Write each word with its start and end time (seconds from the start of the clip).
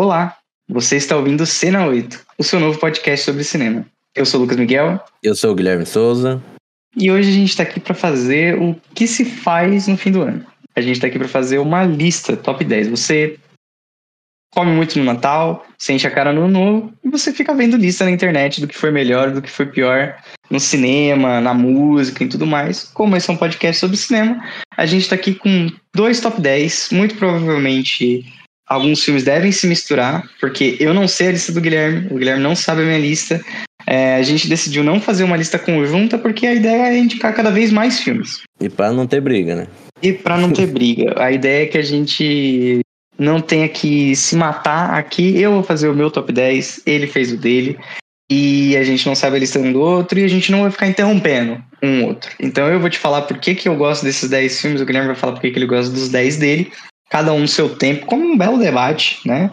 Olá, 0.00 0.36
você 0.70 0.94
está 0.94 1.16
ouvindo 1.16 1.44
Cena 1.44 1.84
8, 1.84 2.24
o 2.38 2.44
seu 2.44 2.60
novo 2.60 2.78
podcast 2.78 3.24
sobre 3.24 3.42
cinema. 3.42 3.84
Eu 4.14 4.24
sou 4.24 4.38
o 4.38 4.42
Lucas 4.44 4.56
Miguel. 4.56 5.04
Eu 5.24 5.34
sou 5.34 5.50
o 5.50 5.54
Guilherme 5.56 5.84
Souza. 5.84 6.40
E 6.96 7.10
hoje 7.10 7.30
a 7.30 7.32
gente 7.32 7.48
está 7.48 7.64
aqui 7.64 7.80
para 7.80 7.96
fazer 7.96 8.56
o 8.62 8.76
que 8.94 9.08
se 9.08 9.24
faz 9.24 9.88
no 9.88 9.96
fim 9.96 10.12
do 10.12 10.22
ano. 10.22 10.46
A 10.76 10.80
gente 10.80 10.92
está 10.92 11.08
aqui 11.08 11.18
para 11.18 11.26
fazer 11.26 11.58
uma 11.58 11.82
lista 11.82 12.36
top 12.36 12.64
10. 12.64 12.86
Você 12.90 13.40
come 14.54 14.70
muito 14.70 14.96
no 15.00 15.04
Natal, 15.04 15.66
você 15.76 15.94
enche 15.94 16.06
a 16.06 16.12
cara 16.12 16.32
no 16.32 16.46
novo 16.46 16.92
e 17.02 17.10
você 17.10 17.32
fica 17.32 17.52
vendo 17.52 17.76
lista 17.76 18.04
na 18.04 18.12
internet 18.12 18.60
do 18.60 18.68
que 18.68 18.78
foi 18.78 18.92
melhor, 18.92 19.32
do 19.32 19.42
que 19.42 19.50
foi 19.50 19.66
pior 19.66 20.16
no 20.48 20.60
cinema, 20.60 21.40
na 21.40 21.52
música 21.52 22.22
e 22.22 22.28
tudo 22.28 22.46
mais. 22.46 22.84
Como 22.84 23.16
esse 23.16 23.28
é 23.28 23.32
um 23.32 23.36
podcast 23.36 23.80
sobre 23.80 23.96
cinema, 23.96 24.40
a 24.76 24.86
gente 24.86 25.02
está 25.02 25.16
aqui 25.16 25.34
com 25.34 25.68
dois 25.92 26.20
top 26.20 26.40
10. 26.40 26.90
Muito 26.92 27.16
provavelmente 27.16 28.37
alguns 28.68 29.02
filmes 29.02 29.24
devem 29.24 29.50
se 29.50 29.66
misturar, 29.66 30.28
porque 30.40 30.76
eu 30.78 30.92
não 30.92 31.08
sei 31.08 31.28
a 31.28 31.32
lista 31.32 31.52
do 31.52 31.60
Guilherme, 31.60 32.06
o 32.10 32.18
Guilherme 32.18 32.42
não 32.42 32.54
sabe 32.54 32.82
a 32.82 32.84
minha 32.84 32.98
lista. 32.98 33.40
É, 33.86 34.16
a 34.16 34.22
gente 34.22 34.48
decidiu 34.48 34.84
não 34.84 35.00
fazer 35.00 35.24
uma 35.24 35.36
lista 35.36 35.58
conjunta 35.58 36.18
porque 36.18 36.46
a 36.46 36.54
ideia 36.54 36.88
é 36.88 36.98
indicar 36.98 37.34
cada 37.34 37.50
vez 37.50 37.72
mais 37.72 38.00
filmes. 38.00 38.42
E 38.60 38.68
para 38.68 38.92
não 38.92 39.06
ter 39.06 39.20
briga, 39.20 39.54
né? 39.54 39.66
E 40.02 40.12
para 40.12 40.36
não 40.36 40.52
ter 40.52 40.66
briga. 40.66 41.14
A 41.18 41.32
ideia 41.32 41.64
é 41.64 41.66
que 41.66 41.78
a 41.78 41.82
gente 41.82 42.80
não 43.18 43.40
tenha 43.40 43.68
que 43.68 44.14
se 44.14 44.36
matar 44.36 44.90
aqui. 44.90 45.40
Eu 45.40 45.52
vou 45.52 45.62
fazer 45.62 45.88
o 45.88 45.94
meu 45.94 46.10
top 46.10 46.32
10, 46.32 46.82
ele 46.86 47.06
fez 47.06 47.32
o 47.32 47.36
dele. 47.36 47.78
E 48.30 48.76
a 48.76 48.84
gente 48.84 49.06
não 49.06 49.14
sabe 49.14 49.36
a 49.36 49.40
lista 49.40 49.58
um 49.58 49.72
do 49.72 49.80
outro 49.80 50.18
e 50.18 50.24
a 50.24 50.28
gente 50.28 50.52
não 50.52 50.60
vai 50.60 50.70
ficar 50.70 50.86
interrompendo 50.86 51.62
um 51.82 52.04
outro. 52.04 52.30
Então 52.38 52.68
eu 52.68 52.78
vou 52.78 52.90
te 52.90 52.98
falar 52.98 53.22
por 53.22 53.38
que, 53.38 53.54
que 53.54 53.68
eu 53.68 53.74
gosto 53.74 54.04
desses 54.04 54.28
10 54.28 54.60
filmes, 54.60 54.80
o 54.82 54.84
Guilherme 54.84 55.08
vai 55.08 55.16
falar 55.16 55.32
por 55.32 55.40
que, 55.40 55.50
que 55.50 55.58
ele 55.58 55.66
gosta 55.66 55.90
dos 55.90 56.10
10 56.10 56.36
dele. 56.36 56.70
Cada 57.10 57.32
um 57.32 57.40
no 57.40 57.48
seu 57.48 57.74
tempo, 57.76 58.06
como 58.06 58.24
um 58.24 58.36
belo 58.36 58.58
debate, 58.58 59.20
né? 59.26 59.50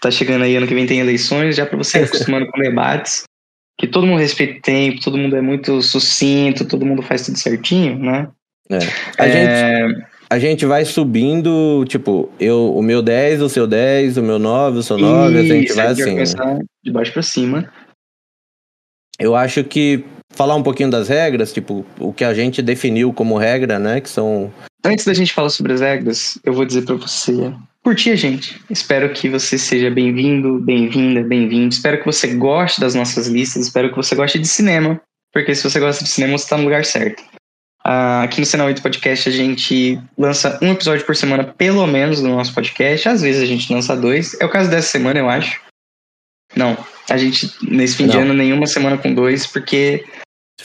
Tá 0.00 0.10
chegando 0.10 0.44
aí 0.44 0.56
ano 0.56 0.66
que 0.66 0.74
vem 0.74 0.86
tem 0.86 1.00
eleições, 1.00 1.56
já 1.56 1.66
para 1.66 1.78
você 1.78 2.00
ir 2.00 2.04
acostumando 2.04 2.46
com 2.46 2.60
debates 2.60 3.24
que 3.82 3.88
todo 3.88 4.06
mundo 4.06 4.20
respeita 4.20 4.58
o 4.58 4.62
tempo, 4.62 5.00
todo 5.00 5.18
mundo 5.18 5.34
é 5.34 5.40
muito 5.40 5.82
sucinto, 5.82 6.64
todo 6.64 6.86
mundo 6.86 7.02
faz 7.02 7.26
tudo 7.26 7.36
certinho, 7.36 7.98
né? 7.98 8.28
É. 8.70 8.78
A, 9.18 9.26
é... 9.26 9.88
Gente, 9.88 10.06
a 10.30 10.38
gente 10.38 10.66
vai 10.66 10.84
subindo, 10.84 11.84
tipo, 11.88 12.30
eu, 12.38 12.74
o 12.76 12.80
meu 12.80 13.02
10, 13.02 13.42
o 13.42 13.48
seu 13.48 13.66
10, 13.66 14.18
o 14.18 14.22
meu 14.22 14.38
9, 14.38 14.78
o 14.78 14.82
seu 14.84 14.96
9, 14.96 15.36
a 15.36 15.42
gente 15.42 15.72
vai 15.72 15.86
assim. 15.88 16.14
Né? 16.14 16.60
De 16.82 16.92
baixo 16.92 17.12
para 17.12 17.22
cima. 17.22 17.68
Eu 19.18 19.34
acho 19.34 19.64
que 19.64 20.04
falar 20.30 20.54
um 20.54 20.62
pouquinho 20.62 20.90
das 20.90 21.08
regras, 21.08 21.52
tipo, 21.52 21.84
o 21.98 22.12
que 22.12 22.22
a 22.24 22.32
gente 22.32 22.62
definiu 22.62 23.12
como 23.12 23.36
regra, 23.36 23.80
né? 23.80 24.00
Que 24.00 24.08
são. 24.08 24.52
Antes 24.84 25.04
da 25.04 25.14
gente 25.14 25.32
falar 25.32 25.50
sobre 25.50 25.72
as 25.72 25.80
regras, 25.80 26.38
eu 26.44 26.52
vou 26.52 26.64
dizer 26.64 26.82
para 26.82 26.96
você 26.96 27.54
curtir 27.84 28.10
a 28.10 28.16
gente. 28.16 28.60
Espero 28.68 29.12
que 29.12 29.28
você 29.28 29.56
seja 29.56 29.88
bem-vindo, 29.88 30.58
bem-vinda, 30.58 31.22
bem-vindo. 31.22 31.72
Espero 31.72 32.00
que 32.00 32.06
você 32.06 32.34
goste 32.34 32.80
das 32.80 32.94
nossas 32.94 33.28
listas. 33.28 33.66
Espero 33.66 33.90
que 33.90 33.96
você 33.96 34.16
goste 34.16 34.40
de 34.40 34.48
cinema. 34.48 35.00
Porque 35.32 35.54
se 35.54 35.62
você 35.62 35.78
gosta 35.78 36.02
de 36.02 36.10
cinema, 36.10 36.36
você 36.36 36.44
está 36.44 36.56
no 36.56 36.64
lugar 36.64 36.84
certo. 36.84 37.22
Uh, 37.84 38.22
aqui 38.24 38.40
no 38.40 38.46
Cena 38.46 38.64
8 38.64 38.82
Podcast 38.82 39.28
a 39.28 39.32
gente 39.32 40.00
lança 40.18 40.58
um 40.60 40.72
episódio 40.72 41.06
por 41.06 41.14
semana, 41.14 41.44
pelo 41.44 41.86
menos, 41.86 42.20
do 42.20 42.28
nosso 42.28 42.52
podcast. 42.52 43.08
Às 43.08 43.22
vezes 43.22 43.40
a 43.40 43.46
gente 43.46 43.72
lança 43.72 43.96
dois. 43.96 44.38
É 44.40 44.44
o 44.44 44.50
caso 44.50 44.68
dessa 44.68 44.88
semana, 44.88 45.20
eu 45.20 45.28
acho. 45.28 45.60
Não, 46.56 46.76
a 47.08 47.16
gente, 47.16 47.50
nesse 47.62 47.96
fim 47.96 48.06
Não. 48.06 48.10
de 48.10 48.18
ano, 48.18 48.34
nenhuma 48.34 48.66
semana 48.66 48.98
com 48.98 49.14
dois, 49.14 49.46
porque 49.46 50.04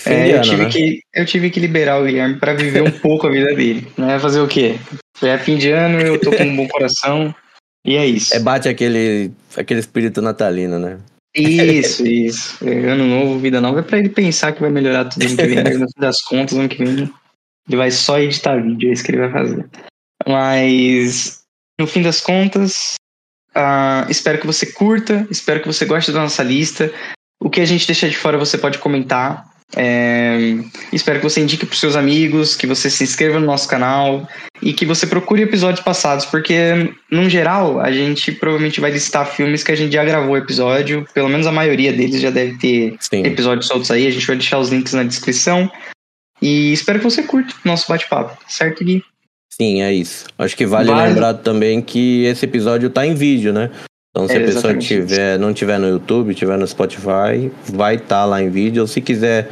é, 0.05 0.35
eu, 0.35 0.41
tive 0.41 0.63
né? 0.63 0.69
que, 0.69 0.99
eu 1.13 1.25
tive 1.25 1.49
que 1.49 1.59
liberar 1.59 1.99
o 1.99 2.05
Guilherme 2.05 2.35
para 2.35 2.53
viver 2.53 2.81
um 2.81 2.91
pouco 2.91 3.27
a 3.27 3.31
vida 3.31 3.53
dele. 3.55 3.87
Né? 3.97 4.19
Fazer 4.19 4.39
o 4.39 4.47
quê? 4.47 4.77
É 5.21 5.37
fim 5.37 5.57
de 5.57 5.71
ano, 5.71 5.99
eu 5.99 6.19
tô 6.19 6.31
com 6.31 6.43
um 6.43 6.55
bom 6.55 6.67
coração. 6.69 7.33
E 7.85 7.95
é 7.95 8.05
isso. 8.05 8.35
É, 8.35 8.39
bate 8.39 8.67
aquele, 8.67 9.31
aquele 9.55 9.79
espírito 9.79 10.21
natalino, 10.21 10.77
né? 10.77 10.99
Isso, 11.35 12.05
isso. 12.05 12.67
É, 12.67 12.89
ano 12.89 13.05
novo, 13.05 13.39
vida 13.39 13.61
nova. 13.61 13.79
É 13.79 13.83
pra 13.83 13.99
ele 13.99 14.09
pensar 14.09 14.51
que 14.51 14.61
vai 14.61 14.69
melhorar 14.69 15.05
tudo 15.05 15.25
ano 15.25 15.37
que 15.37 15.47
vem. 15.47 15.63
No 15.63 15.87
fim 15.87 15.99
das 15.99 16.21
contas, 16.21 16.57
ano 16.57 16.69
que 16.69 16.83
vem, 16.83 17.11
ele 17.67 17.77
vai 17.77 17.91
só 17.91 18.19
editar 18.19 18.61
vídeo. 18.61 18.89
É 18.89 18.93
isso 18.93 19.03
que 19.03 19.11
ele 19.11 19.19
vai 19.19 19.31
fazer. 19.31 19.69
Mas, 20.27 21.41
no 21.79 21.87
fim 21.87 22.01
das 22.01 22.19
contas, 22.19 22.95
uh, 23.55 24.09
espero 24.09 24.39
que 24.39 24.47
você 24.47 24.65
curta. 24.65 25.27
Espero 25.29 25.61
que 25.61 25.67
você 25.67 25.85
goste 25.85 26.11
da 26.11 26.21
nossa 26.21 26.43
lista. 26.43 26.91
O 27.39 27.49
que 27.49 27.61
a 27.61 27.65
gente 27.65 27.85
deixar 27.85 28.09
de 28.09 28.17
fora 28.17 28.37
você 28.37 28.57
pode 28.57 28.79
comentar. 28.79 29.46
É, 29.75 30.37
espero 30.93 31.19
que 31.19 31.29
você 31.29 31.41
indique 31.41 31.65
para 31.65 31.75
seus 31.75 31.95
amigos, 31.95 32.55
que 32.55 32.65
você 32.65 32.89
se 32.89 33.03
inscreva 33.03 33.39
no 33.39 33.45
nosso 33.45 33.67
canal 33.67 34.27
e 34.61 34.71
que 34.71 34.85
você 34.85 35.05
procure 35.05 35.41
episódios 35.43 35.83
passados, 35.83 36.25
porque, 36.25 36.93
no 37.11 37.29
geral, 37.29 37.79
a 37.79 37.91
gente 37.91 38.31
provavelmente 38.31 38.79
vai 38.79 38.91
listar 38.91 39.25
filmes 39.25 39.63
que 39.63 39.71
a 39.71 39.75
gente 39.75 39.93
já 39.93 40.05
gravou 40.05 40.37
episódio, 40.37 41.05
pelo 41.13 41.29
menos 41.29 41.45
a 41.45 41.51
maioria 41.51 41.91
deles 41.91 42.21
já 42.21 42.29
deve 42.29 42.57
ter 42.57 42.95
Sim. 42.99 43.25
episódios 43.25 43.67
soltos 43.67 43.91
aí, 43.91 44.07
a 44.07 44.11
gente 44.11 44.25
vai 44.25 44.37
deixar 44.37 44.57
os 44.57 44.69
links 44.69 44.93
na 44.93 45.03
descrição. 45.03 45.69
E 46.41 46.71
espero 46.71 46.99
que 46.99 47.05
você 47.05 47.23
curta 47.23 47.53
o 47.53 47.67
nosso 47.67 47.87
bate-papo, 47.89 48.37
certo, 48.47 48.83
Gui? 48.83 49.03
Sim, 49.49 49.81
é 49.81 49.91
isso. 49.91 50.25
Acho 50.37 50.55
que 50.55 50.65
vale 50.65 50.93
lembrar 50.93 51.33
também 51.33 51.81
que 51.81 52.25
esse 52.25 52.45
episódio 52.45 52.87
está 52.87 53.05
em 53.05 53.15
vídeo, 53.15 53.51
né? 53.51 53.71
Então, 54.17 54.27
se 54.27 54.33
é 54.33 54.37
a 54.37 54.45
pessoa 54.45 54.73
tiver, 54.73 55.37
não 55.37 55.53
tiver 55.53 55.77
no 55.77 55.87
YouTube, 55.87 56.33
tiver 56.33 56.57
no 56.57 56.65
Spotify, 56.65 57.51
vai 57.71 57.95
estar 57.95 58.07
tá 58.07 58.25
lá 58.25 58.41
em 58.41 58.49
vídeo. 58.49 58.81
Ou 58.81 58.87
se 58.87 58.99
quiser 58.99 59.47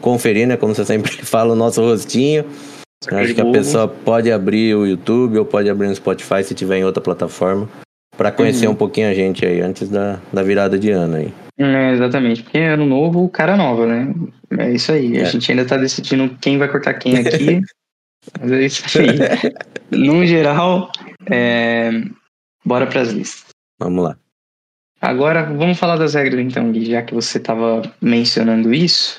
conferir, 0.00 0.48
né? 0.48 0.56
Como 0.56 0.74
você 0.74 0.84
sempre 0.84 1.12
fala, 1.24 1.52
o 1.52 1.56
nosso 1.56 1.80
rostinho. 1.80 2.44
Acho 3.12 3.32
que 3.32 3.40
a 3.40 3.52
pessoa 3.52 3.86
pode 3.86 4.32
abrir 4.32 4.74
o 4.74 4.84
YouTube 4.84 5.38
ou 5.38 5.44
pode 5.44 5.70
abrir 5.70 5.86
no 5.86 5.94
Spotify 5.94 6.42
se 6.42 6.52
tiver 6.52 6.78
em 6.78 6.84
outra 6.84 7.00
plataforma. 7.00 7.68
para 8.16 8.32
conhecer 8.32 8.66
uhum. 8.66 8.72
um 8.72 8.76
pouquinho 8.76 9.08
a 9.08 9.14
gente 9.14 9.46
aí 9.46 9.60
antes 9.60 9.88
da, 9.88 10.18
da 10.32 10.42
virada 10.42 10.76
de 10.76 10.90
ano 10.90 11.14
aí. 11.18 11.32
É, 11.56 11.92
exatamente, 11.92 12.42
porque 12.42 12.58
ano 12.58 12.86
novo, 12.86 13.28
cara 13.28 13.56
nova, 13.56 13.86
né? 13.86 14.12
É 14.58 14.72
isso 14.72 14.90
aí. 14.90 15.16
É. 15.16 15.22
A 15.22 15.24
gente 15.26 15.48
ainda 15.48 15.64
tá 15.64 15.76
decidindo 15.76 16.36
quem 16.40 16.58
vai 16.58 16.66
cortar 16.66 16.94
quem 16.94 17.18
aqui. 17.18 17.60
mas 18.40 18.50
é 18.50 18.66
isso 18.66 18.98
aí. 18.98 19.16
no 19.96 20.26
geral, 20.26 20.90
é... 21.30 22.02
bora 22.64 22.84
pras 22.84 23.12
listas. 23.12 23.47
Vamos 23.78 24.04
lá. 24.04 24.18
Agora, 25.00 25.44
vamos 25.44 25.78
falar 25.78 25.96
das 25.96 26.14
regras 26.14 26.44
então, 26.44 26.72
Gui, 26.72 26.86
já 26.86 27.02
que 27.02 27.14
você 27.14 27.38
estava 27.38 27.82
mencionando 28.00 28.74
isso. 28.74 29.18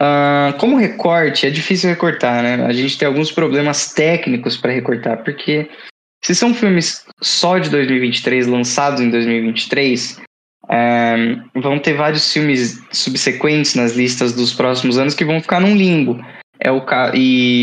Uh, 0.00 0.56
como 0.58 0.76
recorte, 0.76 1.46
é 1.46 1.50
difícil 1.50 1.88
recortar, 1.88 2.42
né? 2.42 2.66
A 2.66 2.72
gente 2.72 2.98
tem 2.98 3.06
alguns 3.06 3.30
problemas 3.30 3.92
técnicos 3.94 4.56
para 4.56 4.72
recortar, 4.72 5.22
porque 5.22 5.70
se 6.22 6.34
são 6.34 6.52
filmes 6.52 7.06
só 7.22 7.58
de 7.58 7.70
2023, 7.70 8.46
lançados 8.46 9.00
em 9.00 9.10
2023, 9.10 10.20
é, 10.68 11.36
vão 11.54 11.78
ter 11.78 11.94
vários 11.94 12.32
filmes 12.32 12.82
subsequentes 12.90 13.74
nas 13.74 13.92
listas 13.92 14.32
dos 14.32 14.52
próximos 14.52 14.98
anos 14.98 15.14
que 15.14 15.24
vão 15.24 15.40
ficar 15.40 15.60
num 15.60 15.76
limbo. 15.76 16.20
É 16.58 16.70
o 16.70 16.84
e 17.14 17.62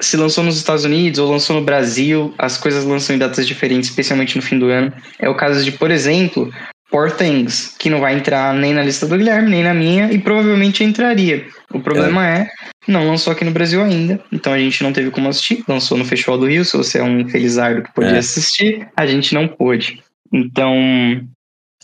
se 0.00 0.16
lançou 0.16 0.44
nos 0.44 0.56
Estados 0.56 0.84
Unidos 0.84 1.18
ou 1.18 1.30
lançou 1.30 1.56
no 1.56 1.62
Brasil, 1.62 2.34
as 2.38 2.58
coisas 2.58 2.84
lançam 2.84 3.16
em 3.16 3.18
datas 3.18 3.46
diferentes, 3.46 3.88
especialmente 3.88 4.36
no 4.36 4.42
fim 4.42 4.58
do 4.58 4.66
ano. 4.66 4.92
É 5.18 5.28
o 5.28 5.34
caso 5.34 5.64
de, 5.64 5.72
por 5.72 5.90
exemplo, 5.90 6.52
Poor 6.90 7.10
Things, 7.10 7.74
que 7.78 7.90
não 7.90 8.00
vai 8.00 8.14
entrar 8.14 8.54
nem 8.54 8.72
na 8.72 8.82
lista 8.82 9.06
do 9.06 9.16
Guilherme, 9.16 9.50
nem 9.50 9.62
na 9.62 9.74
minha, 9.74 10.12
e 10.12 10.18
provavelmente 10.18 10.84
entraria. 10.84 11.46
O 11.72 11.80
problema 11.80 12.26
é. 12.26 12.40
é, 12.40 12.48
não 12.86 13.08
lançou 13.08 13.32
aqui 13.32 13.44
no 13.44 13.50
Brasil 13.50 13.82
ainda, 13.82 14.20
então 14.30 14.52
a 14.52 14.58
gente 14.58 14.82
não 14.82 14.92
teve 14.92 15.10
como 15.10 15.28
assistir. 15.28 15.64
Lançou 15.66 15.98
no 15.98 16.04
Festival 16.04 16.38
do 16.38 16.46
Rio, 16.46 16.64
se 16.64 16.76
você 16.76 16.98
é 16.98 17.02
um 17.02 17.28
felizardo 17.28 17.82
que 17.82 17.92
podia 17.92 18.16
é. 18.16 18.18
assistir, 18.18 18.86
a 18.96 19.06
gente 19.06 19.34
não 19.34 19.48
pôde. 19.48 20.02
Então, 20.32 20.74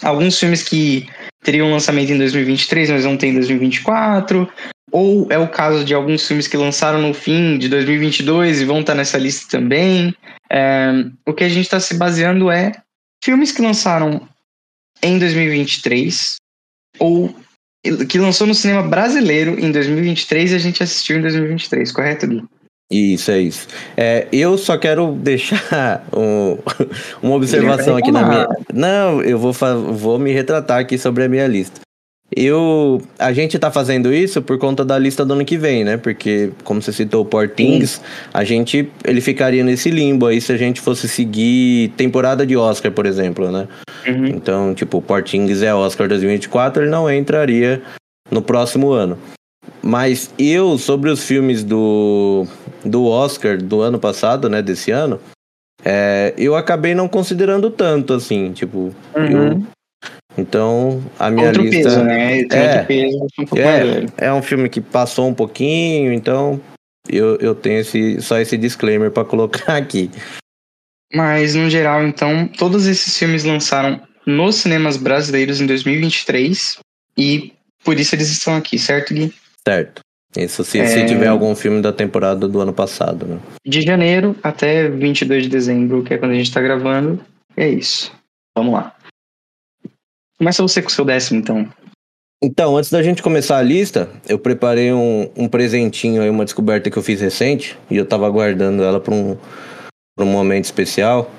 alguns 0.03 0.39
filmes 0.39 0.63
que 0.63 1.07
teriam 1.43 1.71
lançamento 1.71 2.11
em 2.11 2.19
2023, 2.19 2.91
mas 2.91 3.05
não 3.05 3.17
tem 3.17 3.31
em 3.31 3.35
2024. 3.35 4.49
Ou 4.91 5.27
é 5.31 5.39
o 5.39 5.49
caso 5.49 5.85
de 5.85 5.95
alguns 5.95 6.27
filmes 6.27 6.47
que 6.47 6.57
lançaram 6.57 7.01
no 7.01 7.15
fim 7.15 7.57
de 7.59 7.69
2022 7.69 8.61
e 8.61 8.65
vão 8.65 8.81
estar 8.81 8.95
nessa 8.95 9.17
lista 9.17 9.59
também. 9.59 10.15
É, 10.51 10.91
o 11.27 11.33
que 11.33 11.45
a 11.45 11.49
gente 11.49 11.65
está 11.65 11.81
se 11.81 11.95
baseando 11.95 12.51
é 12.51 12.73
filmes 13.25 13.53
que 13.53 13.62
lançaram 13.62 14.29
em 15.03 15.19
2023 15.19 16.37
ou 16.99 17.35
que 18.09 18.19
lançou 18.19 18.47
no 18.47 18.55
cinema 18.55 18.82
brasileiro 18.82 19.59
em 19.59 19.73
2023 19.73 20.53
e 20.53 20.55
a 20.55 20.59
gente 20.59 20.82
assistiu 20.82 21.19
em 21.19 21.23
2023, 21.23 21.91
correto, 21.91 22.26
Gui? 22.26 22.44
Isso, 22.93 23.31
é 23.31 23.41
isso. 23.41 23.67
É, 23.97 24.27
eu 24.31 24.59
só 24.59 24.77
quero 24.77 25.12
deixar 25.12 26.05
um, 26.12 26.59
uma 27.23 27.37
observação 27.37 27.97
aqui 27.97 28.12
na 28.12 28.29
minha. 28.29 28.49
Não, 28.73 29.23
eu 29.23 29.39
vou, 29.39 29.53
vou 29.94 30.19
me 30.19 30.31
retratar 30.31 30.81
aqui 30.81 30.99
sobre 30.99 31.25
a 31.25 31.29
minha 31.29 31.47
lista. 31.47 31.81
Eu, 32.35 33.03
a 33.19 33.33
gente 33.33 33.59
tá 33.59 33.71
fazendo 33.71 34.12
isso 34.12 34.41
por 34.41 34.59
conta 34.59 34.85
da 34.85 34.99
lista 34.99 35.25
do 35.25 35.35
ano 35.35 35.44
que 35.44 35.59
vem, 35.59 35.85
né? 35.85 35.99
Porque, 35.99 36.50
como 36.65 36.81
você 36.81 36.91
citou 36.91 37.23
o 37.23 37.27
Portings, 37.27 38.00
a 38.33 38.43
gente, 38.43 38.91
ele 39.05 39.21
ficaria 39.21 39.62
nesse 39.62 39.91
limbo 39.91 40.27
aí 40.27 40.41
se 40.41 40.50
a 40.50 40.56
gente 40.56 40.81
fosse 40.81 41.09
seguir 41.09 41.88
temporada 41.91 42.47
de 42.47 42.56
Oscar, 42.56 42.91
por 42.91 43.05
exemplo, 43.05 43.50
né? 43.50 43.69
Uhum. 44.06 44.27
Então, 44.29 44.75
tipo, 44.75 44.99
o 44.99 45.03
Portings 45.03 45.62
é 45.62 45.75
Oscar 45.75 46.09
2024, 46.09 46.85
ele 46.85 46.91
não 46.91 47.11
entraria 47.11 47.83
no 48.31 48.41
próximo 48.41 48.93
ano. 48.93 49.19
Mas 49.82 50.32
eu, 50.38 50.79
sobre 50.79 51.11
os 51.11 51.25
filmes 51.25 51.64
do, 51.64 52.47
do 52.85 53.06
Oscar 53.06 53.59
do 53.59 53.81
ano 53.81 53.99
passado, 53.99 54.49
né, 54.49 54.62
desse 54.62 54.91
ano, 54.91 55.20
é, 55.85 56.32
eu 56.38 56.55
acabei 56.55 56.94
não 56.94 57.09
considerando 57.09 57.70
tanto, 57.70 58.12
assim, 58.12 58.53
tipo, 58.53 58.94
uhum. 59.14 59.53
eu, 59.53 59.67
então 60.38 61.03
a 61.19 61.31
minha 61.31 61.49
outro 61.49 61.62
lista 61.62 61.91
peso, 61.91 62.05
né? 62.05 62.41
é, 62.43 62.85
peso, 62.85 63.19
um 63.19 63.59
é, 63.59 64.26
é 64.29 64.32
um 64.32 64.43
filme 64.43 64.69
que 64.69 64.81
passou 64.81 65.29
um 65.29 65.35
pouquinho, 65.35 66.12
então 66.12 66.61
eu, 67.09 67.37
eu 67.37 67.55
tenho 67.55 67.81
esse, 67.81 68.20
só 68.20 68.38
esse 68.38 68.56
disclaimer 68.56 69.11
para 69.11 69.25
colocar 69.25 69.75
aqui. 69.76 70.11
Mas 71.14 71.55
no 71.55 71.69
geral, 71.69 72.06
então, 72.06 72.49
todos 72.49 72.87
esses 72.87 73.19
filmes 73.19 73.44
lançaram 73.44 74.00
nos 74.25 74.56
cinemas 74.56 74.97
brasileiros 74.97 75.61
em 75.61 75.67
2023 75.67 76.79
e 77.19 77.53
por 77.85 77.99
isso 77.99 78.14
eles 78.14 78.31
estão 78.31 78.56
aqui, 78.56 78.79
certo, 78.79 79.12
Gui? 79.12 79.35
Certo. 79.67 80.03
Isso 80.37 80.64
se, 80.64 80.81
é... 80.81 80.87
se 80.87 81.05
tiver 81.06 81.26
algum 81.26 81.55
filme 81.55 81.82
da 81.82 81.93
temporada 81.93 82.49
do 82.49 82.61
ano 82.61 82.73
passado, 82.73 83.26
né? 83.26 83.38
De 83.67 83.82
janeiro 83.82 84.35
até 84.43 84.88
22 84.88 85.44
de 85.44 85.49
dezembro, 85.49 86.03
que 86.03 86.14
é 86.14 86.19
quando 86.19 86.32
a 86.32 86.37
gente 86.37 86.53
tá 86.53 86.61
gravando. 86.61 87.20
É 87.56 87.69
isso. 87.69 88.11
Vamos 88.56 88.75
lá. 88.75 88.94
Começa 90.38 90.62
você 90.62 90.81
com 90.81 90.88
o 90.88 90.93
seu 90.93 91.05
décimo, 91.05 91.38
então. 91.38 91.69
Então, 92.43 92.76
antes 92.76 92.91
da 92.91 93.03
gente 93.03 93.23
começar 93.23 93.59
a 93.59 93.62
lista, 93.62 94.09
eu 94.29 94.38
preparei 94.38 94.93
um, 94.93 95.31
um 95.37 95.47
presentinho 95.47 96.23
aí, 96.23 96.31
uma 96.31 96.44
descoberta 96.44 96.91
que 96.91 96.97
eu 96.97 97.03
fiz 97.03 97.20
recente, 97.20 97.79
e 97.88 97.97
eu 97.97 98.05
tava 98.05 98.29
guardando 98.29 98.82
ela 98.82 98.99
para 98.99 99.14
um, 99.14 99.37
pra 100.17 100.25
um 100.25 100.29
momento 100.31 100.64
especial. 100.64 101.31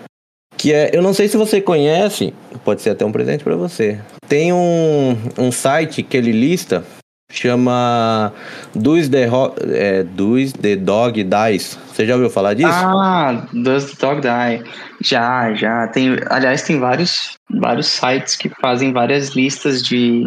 Que 0.55 0.71
é, 0.71 0.91
eu 0.93 1.01
não 1.01 1.13
sei 1.13 1.27
se 1.27 1.35
você 1.35 1.59
conhece, 1.59 2.33
pode 2.63 2.81
ser 2.81 2.91
até 2.91 3.03
um 3.03 3.11
presente 3.11 3.43
para 3.43 3.55
você. 3.55 3.99
Tem 4.29 4.53
um, 4.53 5.17
um 5.37 5.51
site 5.51 6.03
que 6.03 6.15
ele 6.15 6.31
lista 6.31 6.85
chama 7.33 8.31
Does 8.75 9.09
the, 9.09 9.27
é, 9.71 10.03
Does 10.03 10.53
the 10.53 10.75
Dog 10.75 11.23
Dies. 11.23 11.77
Você 11.91 12.05
já 12.05 12.13
ouviu 12.13 12.29
falar 12.29 12.53
disso? 12.53 12.69
Ah, 12.71 13.47
Does 13.51 13.91
the 13.91 14.05
Dog 14.05 14.21
Die. 14.21 14.71
Já, 15.01 15.53
já. 15.53 15.87
Tem, 15.87 16.17
aliás, 16.29 16.61
tem 16.61 16.79
vários, 16.79 17.33
vários 17.49 17.87
sites 17.87 18.35
que 18.35 18.49
fazem 18.61 18.93
várias 18.93 19.29
listas 19.29 19.81
de, 19.81 20.23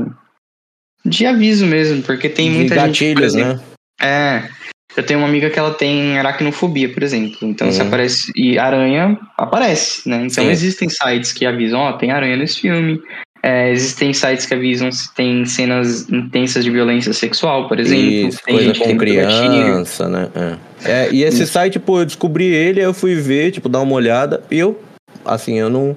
de 1.04 1.26
aviso 1.26 1.66
mesmo, 1.66 2.02
porque 2.02 2.28
tem 2.28 2.50
muita 2.50 2.74
de 2.74 2.80
gatilhos, 2.80 3.32
gente. 3.32 3.44
Gatilhos, 3.44 3.60
né? 3.60 3.76
É. 4.00 4.48
Eu 4.96 5.04
tenho 5.04 5.20
uma 5.20 5.28
amiga 5.28 5.50
que 5.50 5.58
ela 5.58 5.74
tem 5.74 6.18
aracnofobia, 6.18 6.92
por 6.92 7.02
exemplo. 7.02 7.36
Então, 7.42 7.66
uhum. 7.66 7.72
se 7.72 7.82
aparece. 7.82 8.32
E 8.34 8.58
aranha 8.58 9.18
aparece, 9.36 10.08
né? 10.08 10.16
Então, 10.24 10.44
Sim. 10.44 10.50
existem 10.50 10.88
sites 10.88 11.32
que 11.32 11.44
avisam: 11.44 11.80
ó, 11.80 11.90
oh, 11.90 11.92
tem 11.98 12.10
aranha 12.10 12.36
nesse 12.36 12.60
filme. 12.60 13.00
É, 13.46 13.70
existem 13.70 14.12
sites 14.12 14.44
que 14.44 14.54
avisam 14.54 14.90
se 14.90 15.14
tem 15.14 15.44
cenas 15.44 16.10
intensas 16.10 16.64
de 16.64 16.70
violência 16.70 17.12
sexual, 17.12 17.68
por 17.68 17.78
exemplo. 17.78 18.28
Isso, 18.28 18.42
coisa 18.42 18.74
com 18.74 18.98
criança, 18.98 20.08
né? 20.08 20.28
É. 20.84 20.90
é. 20.90 21.08
e 21.12 21.22
esse 21.22 21.46
site, 21.46 21.78
pô, 21.78 22.00
eu 22.00 22.04
descobri 22.04 22.46
ele, 22.46 22.80
eu 22.80 22.92
fui 22.92 23.14
ver, 23.14 23.52
tipo, 23.52 23.68
dar 23.68 23.82
uma 23.82 23.94
olhada, 23.94 24.42
e 24.50 24.58
eu, 24.58 24.76
assim, 25.24 25.60
eu 25.60 25.70
não, 25.70 25.94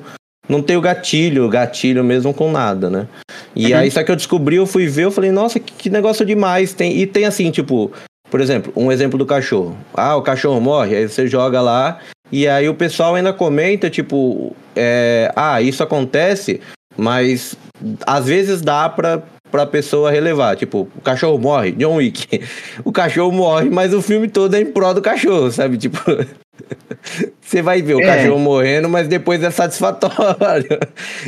não 0.47 0.61
tenho 0.61 0.79
gatilho, 0.79 1.49
gatilho 1.49 2.03
mesmo 2.03 2.35
com 2.35 2.51
nada, 2.51 2.87
né? 2.87 3.07
E 3.55 3.73
uhum. 3.73 3.79
aí, 3.79 3.89
só 3.89 4.03
que 4.03 4.11
eu 4.11 4.15
descobri, 4.15 4.57
eu 4.57 4.67
fui 4.67 4.85
ver, 4.85 5.05
eu 5.05 5.11
falei, 5.11 5.31
nossa, 5.31 5.59
que, 5.59 5.73
que 5.73 5.89
negócio 5.89 6.23
demais. 6.23 6.71
Tem, 6.73 6.99
e 6.99 7.07
tem 7.07 7.25
assim, 7.25 7.49
tipo, 7.49 7.91
por 8.29 8.41
exemplo, 8.41 8.71
um 8.75 8.91
exemplo 8.91 9.17
do 9.17 9.25
cachorro. 9.25 9.75
Ah, 9.95 10.15
o 10.15 10.21
cachorro 10.21 10.61
morre, 10.61 10.95
aí 10.95 11.09
você 11.09 11.25
joga 11.25 11.59
lá, 11.61 11.97
e 12.31 12.47
aí 12.47 12.69
o 12.69 12.75
pessoal 12.75 13.15
ainda 13.15 13.33
comenta, 13.33 13.89
tipo, 13.89 14.55
é, 14.75 15.31
ah, 15.35 15.59
isso 15.63 15.81
acontece 15.81 16.61
mas 16.99 17.55
às 18.05 18.25
vezes 18.25 18.61
dá 18.61 18.89
pra, 18.89 19.23
pra 19.49 19.65
pessoa 19.65 20.11
relevar. 20.11 20.55
Tipo, 20.55 20.87
o 20.95 21.01
cachorro 21.01 21.37
morre, 21.37 21.71
John 21.71 21.95
Wick. 21.95 22.41
O 22.83 22.91
cachorro 22.91 23.31
morre, 23.31 23.69
mas 23.69 23.93
o 23.93 24.01
filme 24.01 24.27
todo 24.27 24.55
é 24.55 24.61
em 24.61 24.65
prol 24.65 24.93
do 24.93 25.01
cachorro, 25.01 25.51
sabe? 25.51 25.77
Tipo. 25.77 25.99
Você 27.41 27.61
vai 27.61 27.81
ver 27.81 27.95
o 27.95 28.01
é. 28.01 28.05
cachorro 28.05 28.39
morrendo, 28.39 28.87
mas 28.87 29.07
depois 29.07 29.41
é 29.43 29.49
satisfatório. 29.49 30.79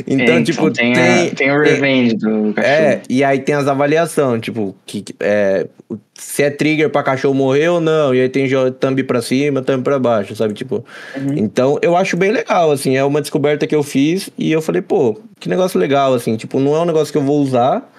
Então, 0.06 0.36
é, 0.36 0.42
tipo, 0.42 0.68
então 0.68 0.72
tem, 0.72 0.92
tem, 0.92 1.28
a, 1.28 1.34
tem 1.34 1.50
o 1.50 1.60
revenge 1.60 2.16
do 2.16 2.52
cachorro. 2.54 2.74
É, 2.74 3.02
e 3.08 3.24
aí 3.24 3.40
tem 3.40 3.54
as 3.54 3.66
avaliações, 3.66 4.40
tipo, 4.40 4.74
que, 4.86 5.04
é, 5.20 5.66
se 6.14 6.42
é 6.42 6.50
trigger 6.50 6.90
pra 6.90 7.02
cachorro 7.02 7.34
morrer 7.34 7.68
ou 7.68 7.80
não. 7.80 8.14
E 8.14 8.20
aí 8.20 8.28
tem 8.28 8.48
thumb 8.78 9.02
pra 9.04 9.20
cima, 9.20 9.62
thumb 9.62 9.82
pra 9.82 9.98
baixo, 9.98 10.34
sabe? 10.36 10.54
Tipo. 10.54 10.84
Uhum. 11.16 11.34
Então, 11.36 11.78
eu 11.82 11.96
acho 11.96 12.16
bem 12.16 12.30
legal, 12.30 12.70
assim. 12.70 12.96
É 12.96 13.04
uma 13.04 13.20
descoberta 13.20 13.66
que 13.66 13.74
eu 13.74 13.82
fiz 13.82 14.30
e 14.38 14.52
eu 14.52 14.62
falei, 14.62 14.82
pô, 14.82 15.20
que 15.40 15.48
negócio 15.48 15.78
legal, 15.78 16.14
assim. 16.14 16.36
Tipo, 16.36 16.60
não 16.60 16.76
é 16.76 16.80
um 16.80 16.86
negócio 16.86 17.12
que 17.12 17.18
eu 17.18 17.22
vou 17.22 17.40
usar, 17.40 17.90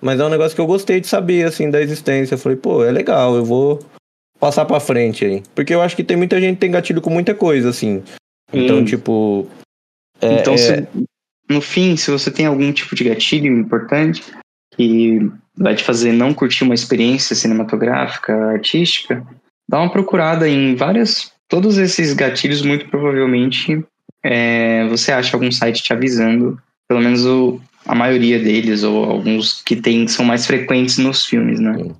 mas 0.00 0.20
é 0.20 0.24
um 0.24 0.30
negócio 0.30 0.54
que 0.54 0.60
eu 0.60 0.66
gostei 0.66 1.00
de 1.00 1.06
saber, 1.06 1.46
assim, 1.46 1.70
da 1.70 1.80
existência. 1.80 2.34
Eu 2.34 2.38
falei, 2.38 2.56
pô, 2.56 2.84
é 2.84 2.90
legal, 2.90 3.34
eu 3.36 3.44
vou 3.44 3.80
passar 4.40 4.64
pra 4.64 4.80
frente 4.80 5.24
aí. 5.24 5.42
Porque 5.54 5.74
eu 5.74 5.82
acho 5.82 5.94
que 5.94 6.02
tem 6.02 6.16
muita 6.16 6.40
gente 6.40 6.54
que 6.54 6.60
tem 6.60 6.70
gatilho 6.70 7.02
com 7.02 7.10
muita 7.10 7.34
coisa, 7.34 7.68
assim. 7.68 8.02
Então, 8.52 8.78
hum. 8.78 8.84
tipo. 8.84 9.46
É, 10.20 10.40
então, 10.40 10.54
é... 10.54 10.56
Se, 10.56 10.88
no 11.48 11.60
fim, 11.60 11.96
se 11.96 12.10
você 12.10 12.30
tem 12.30 12.46
algum 12.46 12.72
tipo 12.72 12.94
de 12.94 13.04
gatilho 13.04 13.46
importante 13.46 14.22
que 14.76 15.30
vai 15.56 15.74
te 15.74 15.84
fazer 15.84 16.12
não 16.12 16.32
curtir 16.32 16.64
uma 16.64 16.74
experiência 16.74 17.36
cinematográfica, 17.36 18.32
artística, 18.52 19.24
dá 19.68 19.78
uma 19.78 19.90
procurada 19.90 20.48
em 20.48 20.74
várias. 20.74 21.32
Todos 21.48 21.78
esses 21.78 22.12
gatilhos, 22.12 22.62
muito 22.62 22.88
provavelmente, 22.88 23.84
é, 24.24 24.86
você 24.88 25.10
acha 25.10 25.36
algum 25.36 25.50
site 25.50 25.82
te 25.82 25.92
avisando, 25.92 26.56
pelo 26.88 27.00
menos 27.00 27.26
o, 27.26 27.60
a 27.86 27.94
maioria 27.94 28.38
deles, 28.38 28.84
ou 28.84 29.04
alguns 29.04 29.60
que 29.62 29.74
tem, 29.74 30.06
são 30.06 30.24
mais 30.24 30.46
frequentes 30.46 30.96
nos 30.98 31.26
filmes, 31.26 31.58
né? 31.58 31.74
Sim. 31.76 31.96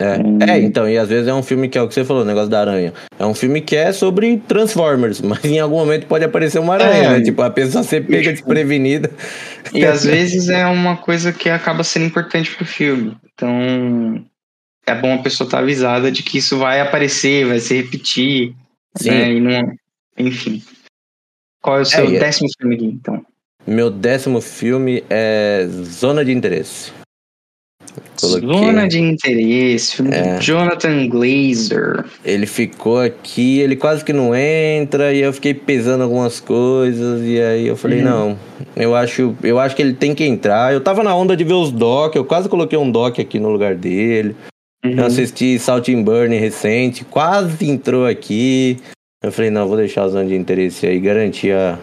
É, 0.00 0.18
hum. 0.18 0.38
é, 0.40 0.58
então, 0.58 0.88
e 0.88 0.98
às 0.98 1.08
vezes 1.08 1.28
é 1.28 1.34
um 1.34 1.42
filme 1.42 1.68
que 1.68 1.78
é 1.78 1.82
o 1.82 1.86
que 1.86 1.94
você 1.94 2.04
falou, 2.04 2.22
o 2.22 2.26
negócio 2.26 2.50
da 2.50 2.60
aranha. 2.60 2.92
É 3.18 3.24
um 3.24 3.34
filme 3.34 3.60
que 3.60 3.76
é 3.76 3.92
sobre 3.92 4.38
Transformers, 4.48 5.20
mas 5.22 5.44
em 5.44 5.60
algum 5.60 5.76
momento 5.76 6.06
pode 6.06 6.24
aparecer 6.24 6.58
uma 6.58 6.74
aranha, 6.74 7.04
é, 7.04 7.10
né? 7.10 7.20
Tipo, 7.20 7.42
a 7.42 7.50
pessoa 7.50 7.84
ser 7.84 8.06
pega 8.06 8.32
desprevenida. 8.32 9.10
E 9.72 9.84
às 9.84 10.04
vezes 10.04 10.48
é 10.48 10.66
uma 10.66 10.96
coisa 10.96 11.32
que 11.32 11.48
acaba 11.48 11.84
sendo 11.84 12.06
importante 12.06 12.54
pro 12.54 12.66
filme. 12.66 13.16
Então, 13.32 14.24
é 14.86 14.94
bom 14.94 15.14
a 15.14 15.22
pessoa 15.22 15.46
estar 15.46 15.58
tá 15.58 15.62
avisada 15.62 16.10
de 16.10 16.22
que 16.22 16.38
isso 16.38 16.58
vai 16.58 16.80
aparecer, 16.80 17.46
vai 17.46 17.60
se 17.60 17.74
repetir. 17.76 18.54
Sim. 18.96 19.10
Né? 19.10 19.32
E 19.32 19.40
não, 19.40 19.72
enfim. 20.18 20.62
Qual 21.62 21.78
é 21.78 21.82
o 21.82 21.84
seu 21.84 22.04
é, 22.04 22.16
é, 22.16 22.18
décimo 22.18 22.48
filme 22.58 22.74
aqui, 22.74 22.84
então? 22.86 23.24
Meu 23.66 23.90
décimo 23.90 24.40
filme 24.40 25.02
é 25.08 25.66
Zona 25.68 26.24
de 26.24 26.32
Interesse. 26.32 26.92
Coloquei. 28.24 28.48
Zona 28.48 28.88
de 28.88 29.00
interesse, 29.00 29.96
filme 29.96 30.10
é. 30.14 30.40
Jonathan 30.40 31.08
Glazer. 31.08 32.04
Ele 32.24 32.46
ficou 32.46 33.00
aqui, 33.00 33.60
ele 33.60 33.76
quase 33.76 34.04
que 34.04 34.12
não 34.12 34.34
entra, 34.34 35.12
e 35.12 35.20
eu 35.20 35.32
fiquei 35.32 35.54
pesando 35.54 36.02
algumas 36.02 36.40
coisas, 36.40 37.22
e 37.22 37.40
aí 37.40 37.66
eu 37.66 37.76
falei, 37.76 37.98
uhum. 37.98 38.04
não, 38.04 38.38
eu 38.76 38.94
acho, 38.94 39.36
eu 39.42 39.58
acho 39.58 39.76
que 39.76 39.82
ele 39.82 39.94
tem 39.94 40.14
que 40.14 40.24
entrar. 40.24 40.72
Eu 40.72 40.80
tava 40.80 41.02
na 41.02 41.14
onda 41.14 41.36
de 41.36 41.44
ver 41.44 41.54
os 41.54 41.70
doc, 41.70 42.14
eu 42.14 42.24
quase 42.24 42.48
coloquei 42.48 42.78
um 42.78 42.90
doc 42.90 43.18
aqui 43.18 43.38
no 43.38 43.50
lugar 43.50 43.74
dele. 43.74 44.34
Uhum. 44.84 44.98
Eu 44.98 45.06
assisti 45.06 45.58
Salt 45.58 45.88
and 45.88 46.02
Burn 46.02 46.36
recente, 46.36 47.04
quase 47.04 47.68
entrou 47.68 48.06
aqui. 48.06 48.78
Eu 49.22 49.32
falei, 49.32 49.50
não, 49.50 49.66
vou 49.66 49.76
deixar 49.76 50.02
a 50.02 50.08
zona 50.08 50.26
de 50.28 50.34
interesse 50.34 50.86
aí, 50.86 51.00
garantir 51.00 51.52
a, 51.52 51.78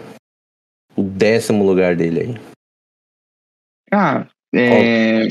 o 0.94 1.02
décimo 1.02 1.64
lugar 1.64 1.96
dele 1.96 2.20
aí. 2.20 2.34
Ah, 3.90 4.26
é, 4.54 5.26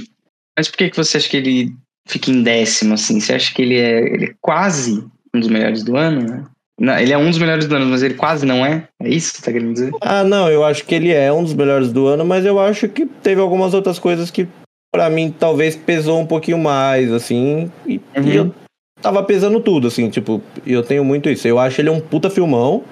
mas 0.61 0.69
por 0.69 0.77
que, 0.77 0.91
que 0.91 0.95
você 0.97 1.17
acha 1.17 1.27
que 1.27 1.37
ele 1.37 1.73
fica 2.07 2.29
em 2.29 2.43
décimo, 2.43 2.93
assim? 2.93 3.19
Você 3.19 3.33
acha 3.33 3.51
que 3.51 3.63
ele 3.63 3.79
é, 3.79 4.13
ele 4.13 4.25
é 4.25 4.33
quase 4.39 5.03
um 5.33 5.39
dos 5.39 5.49
melhores 5.49 5.83
do 5.83 5.97
ano, 5.97 6.21
né? 6.21 6.43
Não, 6.79 6.99
ele 6.99 7.11
é 7.11 7.17
um 7.17 7.27
dos 7.31 7.39
melhores 7.39 7.65
do 7.65 7.75
ano, 7.75 7.87
mas 7.87 8.03
ele 8.03 8.13
quase 8.13 8.45
não 8.45 8.63
é? 8.63 8.87
É 9.01 9.09
isso 9.09 9.31
que 9.31 9.37
você 9.39 9.45
tá 9.45 9.51
querendo 9.51 9.73
dizer? 9.73 9.91
Ah, 10.01 10.23
não, 10.23 10.51
eu 10.51 10.63
acho 10.63 10.85
que 10.85 10.93
ele 10.93 11.11
é 11.11 11.33
um 11.33 11.43
dos 11.43 11.55
melhores 11.55 11.91
do 11.91 12.05
ano, 12.05 12.23
mas 12.23 12.45
eu 12.45 12.59
acho 12.59 12.87
que 12.87 13.07
teve 13.07 13.41
algumas 13.41 13.73
outras 13.73 13.97
coisas 13.97 14.29
que, 14.29 14.47
para 14.93 15.09
mim, 15.09 15.33
talvez 15.35 15.75
pesou 15.75 16.19
um 16.19 16.27
pouquinho 16.27 16.59
mais, 16.59 17.11
assim. 17.11 17.71
E, 17.87 17.99
uhum. 18.15 18.23
e, 18.23 18.35
eu 18.35 18.53
tava 19.01 19.23
pesando 19.23 19.59
tudo, 19.61 19.87
assim, 19.87 20.11
tipo, 20.11 20.43
eu 20.63 20.83
tenho 20.83 21.03
muito 21.03 21.27
isso. 21.27 21.47
Eu 21.47 21.57
acho 21.57 21.81
ele 21.81 21.89
um 21.89 21.99
puta 21.99 22.29
filmão, 22.29 22.83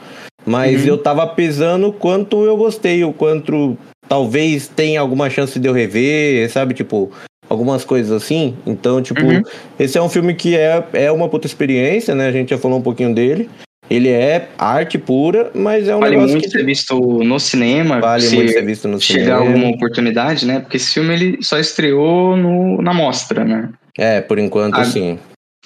mas 0.44 0.82
uhum. 0.82 0.88
eu 0.88 0.98
tava 0.98 1.28
pesando 1.28 1.94
quanto 1.94 2.44
eu 2.46 2.58
gostei, 2.58 3.04
o 3.04 3.14
quanto 3.14 3.78
talvez 4.08 4.68
tenha 4.68 5.00
alguma 5.00 5.30
chance 5.30 5.60
de 5.60 5.68
eu 5.68 5.74
rever, 5.74 6.50
sabe? 6.50 6.74
Tipo, 6.74 7.12
algumas 7.50 7.84
coisas 7.84 8.12
assim. 8.12 8.56
Então, 8.66 9.02
tipo, 9.02 9.22
uhum. 9.22 9.42
esse 9.80 9.98
é 9.98 10.02
um 10.02 10.08
filme 10.08 10.36
que 10.36 10.56
é, 10.56 10.84
é 10.94 11.12
uma 11.12 11.28
puta 11.28 11.48
experiência, 11.48 12.14
né? 12.14 12.28
A 12.28 12.32
gente 12.32 12.52
já 12.52 12.58
falou 12.58 12.78
um 12.78 12.82
pouquinho 12.82 13.14
dele. 13.14 13.50
Ele 13.90 14.10
é 14.10 14.50
arte 14.56 15.00
pura, 15.00 15.50
mas 15.56 15.88
é 15.88 15.96
um 15.96 16.00
vale 16.00 16.16
negócio 16.16 16.36
muito 16.36 16.46
que... 16.46 16.52
ser 16.52 16.64
visto 16.64 16.96
no 17.24 17.40
cinema. 17.40 18.00
Vale 18.00 18.30
muito 18.30 18.52
ser 18.52 18.64
visto 18.64 18.88
no 18.88 19.02
chegar 19.02 19.22
cinema. 19.22 19.40
Chegar 19.40 19.50
alguma 19.50 19.76
oportunidade, 19.76 20.46
né? 20.46 20.60
Porque 20.60 20.78
esse 20.78 20.94
filme 20.94 21.12
ele 21.12 21.38
só 21.42 21.58
estreou 21.58 22.38
no, 22.38 22.80
na 22.84 22.94
mostra, 22.94 23.44
né? 23.44 23.70
É, 23.98 24.22
por 24.22 24.38
enquanto 24.38 24.76
A... 24.76 24.86
sim. 24.86 25.18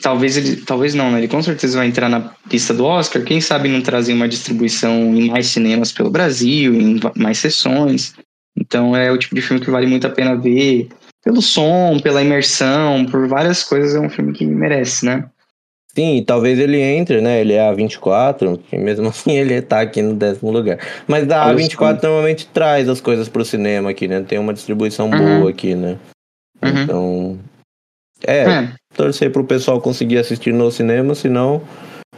Talvez 0.02 0.38
ele, 0.38 0.56
talvez 0.56 0.96
não, 0.96 1.12
né? 1.12 1.20
Ele 1.20 1.28
com 1.28 1.44
certeza 1.44 1.78
vai 1.78 1.88
entrar 1.88 2.10
na 2.10 2.34
lista 2.50 2.74
do 2.74 2.86
Oscar. 2.86 3.22
Quem 3.24 3.42
sabe 3.42 3.68
não 3.68 3.82
trazer 3.82 4.14
uma 4.14 4.28
distribuição 4.28 5.14
em 5.16 5.30
mais 5.30 5.48
cinemas 5.48 5.92
pelo 5.92 6.10
Brasil, 6.10 6.74
em 6.74 7.00
mais 7.16 7.38
sessões. 7.38 8.14
Então 8.58 8.96
é 8.96 9.12
o 9.12 9.18
tipo 9.18 9.36
de 9.36 9.42
filme 9.42 9.62
que 9.62 9.70
vale 9.70 9.86
muito 9.86 10.08
a 10.08 10.10
pena 10.10 10.36
ver 10.36 10.88
pelo 11.24 11.42
som, 11.42 12.00
pela 12.02 12.22
imersão, 12.22 13.06
por 13.06 13.28
várias 13.28 13.64
coisas, 13.64 13.96
é 13.96 14.00
um 14.00 14.10
filme 14.10 14.34
que 14.34 14.46
merece, 14.46 15.06
né? 15.06 15.26
Sim, 15.96 16.24
talvez 16.26 16.58
ele 16.58 16.82
entre, 16.82 17.22
né? 17.22 17.40
Ele 17.40 17.54
é 17.54 17.68
a 17.68 17.72
24, 17.72 18.60
e 18.72 18.78
mesmo 18.78 19.08
assim 19.10 19.32
ele 19.32 19.62
tá 19.62 19.82
aqui 19.82 20.02
no 20.02 20.16
décimo 20.16 20.52
lugar. 20.52 20.80
Mas 21.08 21.30
a 21.30 21.54
A24 21.54 22.02
normalmente 22.04 22.48
traz 22.48 22.90
as 22.90 23.00
coisas 23.00 23.30
pro 23.30 23.46
cinema 23.46 23.92
aqui, 23.92 24.08
né? 24.08 24.24
Tem 24.28 24.40
uma 24.40 24.54
distribuição 24.54 25.10
uhum. 25.10 25.40
boa 25.40 25.50
aqui, 25.50 25.76
né? 25.76 25.98
Uhum. 26.62 26.84
Então. 26.84 27.40
É, 28.26 28.38
é, 28.44 28.70
torcer 28.96 29.32
pro 29.32 29.44
pessoal 29.44 29.82
conseguir 29.82 30.18
assistir 30.18 30.54
no 30.54 30.72
cinema, 30.72 31.14
senão 31.14 31.62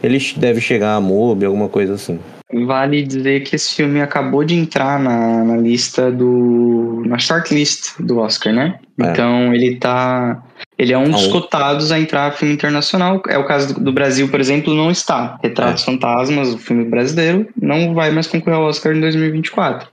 ele 0.02 0.18
deve 0.36 0.60
chegar 0.60 0.94
a 0.94 1.00
MUBI, 1.00 1.46
alguma 1.46 1.68
coisa 1.68 1.94
assim. 1.94 2.20
Vale 2.52 3.02
dizer 3.02 3.42
que 3.42 3.56
esse 3.56 3.74
filme 3.74 4.00
acabou 4.00 4.44
de 4.44 4.54
entrar 4.54 5.00
na, 5.00 5.42
na 5.42 5.56
lista 5.56 6.12
do. 6.12 7.02
na 7.04 7.18
shortlist 7.18 7.98
do 7.98 8.18
Oscar, 8.18 8.52
né? 8.52 8.78
É. 9.00 9.10
Então 9.10 9.52
ele 9.52 9.76
tá. 9.76 10.42
Ele 10.78 10.92
é 10.92 10.98
um 10.98 11.10
dos 11.10 11.26
cotados 11.26 11.90
a 11.90 11.98
entrar 11.98 12.30
filme 12.32 12.54
internacional. 12.54 13.20
É 13.28 13.36
o 13.36 13.46
caso 13.46 13.74
do, 13.74 13.80
do 13.80 13.92
Brasil, 13.92 14.28
por 14.28 14.38
exemplo, 14.38 14.74
não 14.74 14.90
está. 14.90 15.38
Retratos 15.42 15.82
é. 15.82 15.86
Fantasmas, 15.86 16.54
o 16.54 16.58
filme 16.58 16.84
brasileiro, 16.84 17.48
não 17.60 17.94
vai 17.94 18.10
mais 18.12 18.26
concorrer 18.26 18.58
ao 18.58 18.66
Oscar 18.66 18.94
em 18.94 19.00
2024. 19.00 19.88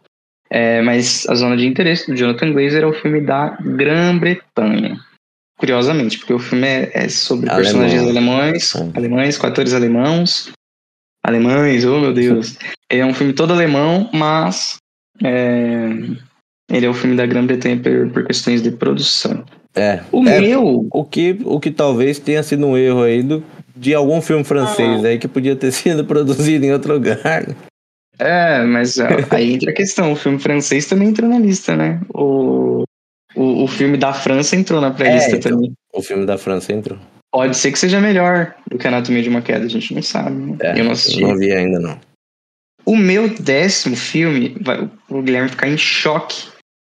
É, 0.49 0.81
mas 0.83 1.25
a 1.27 1.33
zona 1.33 1.57
de 1.57 1.65
interesse 1.65 2.11
do 2.11 2.15
Jonathan 2.15 2.51
Glazer 2.51 2.83
é 2.83 2.85
o 2.85 2.93
filme 2.93 3.21
da 3.21 3.57
Grã-Bretanha. 3.61 4.99
Curiosamente, 5.57 6.19
porque 6.19 6.33
o 6.33 6.39
filme 6.39 6.67
é, 6.67 6.91
é 6.93 7.09
sobre 7.09 7.49
Alemão. 7.49 7.63
personagens 7.63 8.07
alemães, 8.07 8.75
é. 8.75 8.91
alemães, 8.95 9.37
com 9.37 9.47
atores 9.47 9.73
alemãos, 9.73 10.51
alemães, 11.23 11.85
oh 11.85 11.99
meu 11.99 12.13
Deus. 12.13 12.57
É 12.89 13.05
um 13.05 13.13
filme 13.13 13.33
todo 13.33 13.53
alemão, 13.53 14.09
mas 14.13 14.77
é, 15.23 15.89
ele 16.69 16.85
é 16.85 16.89
o 16.89 16.93
filme 16.93 17.15
da 17.15 17.25
Grã-Bretanha 17.25 17.79
por, 17.79 18.11
por, 18.11 18.25
questões 18.25 18.61
de 18.61 18.71
produção. 18.71 19.43
É. 19.75 20.01
O 20.11 20.27
é, 20.27 20.39
meu. 20.41 20.87
O 20.91 21.03
que, 21.03 21.39
o 21.45 21.59
que 21.59 21.71
talvez 21.71 22.19
tenha 22.19 22.43
sido 22.43 22.65
um 22.65 22.77
erro 22.77 23.03
aí 23.03 23.23
do, 23.23 23.43
de 23.75 23.93
algum 23.93 24.21
filme 24.21 24.43
francês 24.43 25.03
ah. 25.03 25.07
aí 25.07 25.17
que 25.17 25.27
podia 25.27 25.55
ter 25.55 25.71
sido 25.73 26.05
produzido 26.05 26.65
em 26.65 26.73
outro 26.73 26.93
lugar. 26.93 27.55
É, 28.19 28.63
mas 28.63 28.99
aí 29.31 29.53
entra 29.53 29.71
a 29.71 29.73
questão. 29.73 30.11
O 30.11 30.15
filme 30.15 30.39
francês 30.39 30.85
também 30.85 31.09
entrou 31.09 31.29
na 31.29 31.39
lista, 31.39 31.75
né? 31.75 31.99
O, 32.13 32.83
o, 33.35 33.63
o 33.63 33.67
filme 33.67 33.97
da 33.97 34.13
França 34.13 34.55
entrou 34.55 34.79
na 34.79 34.91
pré-lista 34.91 35.35
é, 35.35 35.39
também. 35.39 35.73
O 35.91 36.01
filme 36.01 36.25
da 36.25 36.37
França 36.37 36.71
entrou. 36.71 36.99
Pode 37.33 37.57
ser 37.57 37.71
que 37.71 37.79
seja 37.79 37.99
melhor 37.99 38.53
do 38.69 38.77
que 38.77 38.87
Anatomia 38.87 39.23
de 39.23 39.27
uma 39.27 39.41
Queda, 39.41 39.65
a 39.65 39.67
gente 39.67 39.91
não 39.91 40.03
sabe. 40.03 40.35
Né? 40.35 40.57
É, 40.61 40.79
eu 40.79 40.83
não 40.83 40.91
assisti. 40.91 41.19
Eu 41.19 41.29
não 41.29 41.37
vi 41.37 41.51
ainda, 41.51 41.79
não. 41.79 41.99
O 42.85 42.95
meu 42.95 43.27
décimo 43.27 43.95
filme, 43.95 44.55
vai, 44.61 44.87
o 45.09 45.21
Guilherme 45.23 45.49
ficar 45.49 45.67
em 45.67 45.75
choque, 45.75 46.47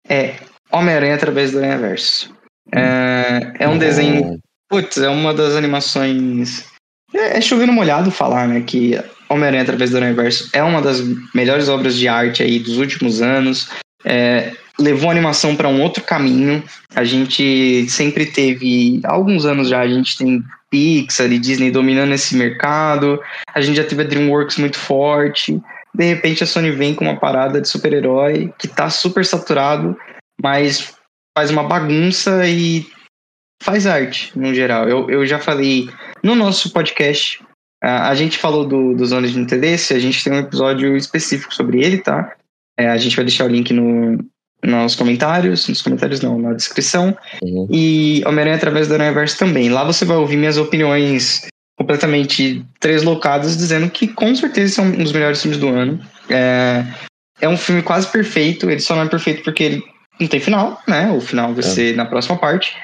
é 0.08 0.36
Homem-Aranha 0.72 1.14
através 1.14 1.52
do 1.52 1.58
Aranha-Verso. 1.58 2.34
É, 2.74 3.64
é 3.64 3.68
um 3.68 3.76
desenho. 3.76 4.40
Putz, 4.70 4.96
é 4.96 5.10
uma 5.10 5.34
das 5.34 5.54
animações. 5.54 6.64
É, 7.12 7.36
é 7.36 7.40
chovendo 7.42 7.72
molhado 7.72 8.10
falar, 8.10 8.48
né? 8.48 8.62
Que 8.62 8.98
Homem-Aranha 9.28 9.64
através 9.64 9.90
do 9.90 9.98
Aranha-Verso 9.98 10.48
é 10.54 10.62
uma 10.62 10.80
das 10.80 11.02
melhores 11.34 11.68
obras 11.68 11.96
de 11.96 12.08
arte 12.08 12.42
aí 12.42 12.58
dos 12.58 12.78
últimos 12.78 13.20
anos. 13.20 13.68
É, 14.06 14.52
levou 14.78 15.08
a 15.08 15.12
animação 15.12 15.56
para 15.56 15.68
um 15.68 15.82
outro 15.82 16.02
caminho. 16.02 16.62
A 16.94 17.04
gente 17.04 17.88
sempre 17.88 18.26
teve, 18.26 19.00
há 19.04 19.12
alguns 19.12 19.44
anos 19.44 19.68
já, 19.68 19.80
a 19.80 19.88
gente 19.88 20.16
tem 20.16 20.42
Pixar 20.70 21.30
e 21.32 21.38
Disney 21.38 21.70
dominando 21.70 22.12
esse 22.12 22.36
mercado. 22.36 23.20
A 23.52 23.60
gente 23.60 23.76
já 23.76 23.84
teve 23.84 24.02
a 24.02 24.06
DreamWorks 24.06 24.56
muito 24.58 24.78
forte. 24.78 25.60
De 25.94 26.04
repente 26.04 26.44
a 26.44 26.46
Sony 26.46 26.70
vem 26.70 26.94
com 26.94 27.04
uma 27.04 27.18
parada 27.18 27.60
de 27.60 27.68
super-herói 27.68 28.52
que 28.58 28.68
tá 28.68 28.88
super 28.88 29.24
saturado, 29.24 29.96
mas 30.40 30.94
faz 31.36 31.50
uma 31.50 31.64
bagunça 31.64 32.46
e 32.46 32.86
faz 33.62 33.86
arte, 33.86 34.32
no 34.38 34.54
geral. 34.54 34.88
Eu, 34.88 35.10
eu 35.10 35.26
já 35.26 35.38
falei 35.38 35.90
no 36.22 36.34
nosso 36.34 36.72
podcast, 36.72 37.42
a, 37.82 38.14
gente 38.14 38.38
falou 38.38 38.66
do, 38.66 38.94
dos 38.94 39.12
anos 39.12 39.32
de 39.32 39.38
interesse, 39.38 39.94
a 39.94 39.98
gente 39.98 40.22
tem 40.22 40.32
um 40.32 40.38
episódio 40.38 40.96
específico 40.96 41.54
sobre 41.54 41.82
ele, 41.82 41.98
tá? 41.98 42.36
É, 42.78 42.88
a 42.88 42.96
gente 42.96 43.16
vai 43.16 43.24
deixar 43.24 43.46
o 43.46 43.48
link 43.48 43.72
no, 43.72 44.18
nos 44.62 44.94
comentários, 44.94 45.68
nos 45.68 45.82
comentários 45.82 46.20
não, 46.20 46.38
na 46.38 46.52
descrição. 46.52 47.16
Uhum. 47.42 47.66
E 47.70 48.22
Homem-Aranha 48.26 48.56
através 48.56 48.88
do 48.88 48.94
Universo 48.94 49.38
também. 49.38 49.68
Lá 49.68 49.84
você 49.84 50.04
vai 50.04 50.16
ouvir 50.16 50.36
minhas 50.36 50.58
opiniões 50.58 51.46
completamente 51.78 52.64
treslocadas, 52.78 53.56
dizendo 53.56 53.88
que 53.88 54.06
com 54.06 54.34
certeza 54.34 54.74
são 54.74 54.84
um 54.84 55.02
dos 55.02 55.12
melhores 55.12 55.40
filmes 55.40 55.58
do 55.58 55.68
ano. 55.68 55.98
É, 56.28 56.84
é 57.40 57.48
um 57.48 57.56
filme 57.56 57.82
quase 57.82 58.06
perfeito, 58.06 58.68
ele 58.68 58.80
só 58.80 58.94
não 58.94 59.04
é 59.04 59.08
perfeito 59.08 59.42
porque 59.42 59.62
ele 59.62 59.82
não 60.20 60.28
tem 60.28 60.40
final, 60.40 60.80
né? 60.86 61.10
O 61.10 61.20
final 61.20 61.54
vai 61.54 61.64
é. 61.64 61.66
ser 61.66 61.96
na 61.96 62.04
próxima 62.04 62.36
parte. 62.36 62.76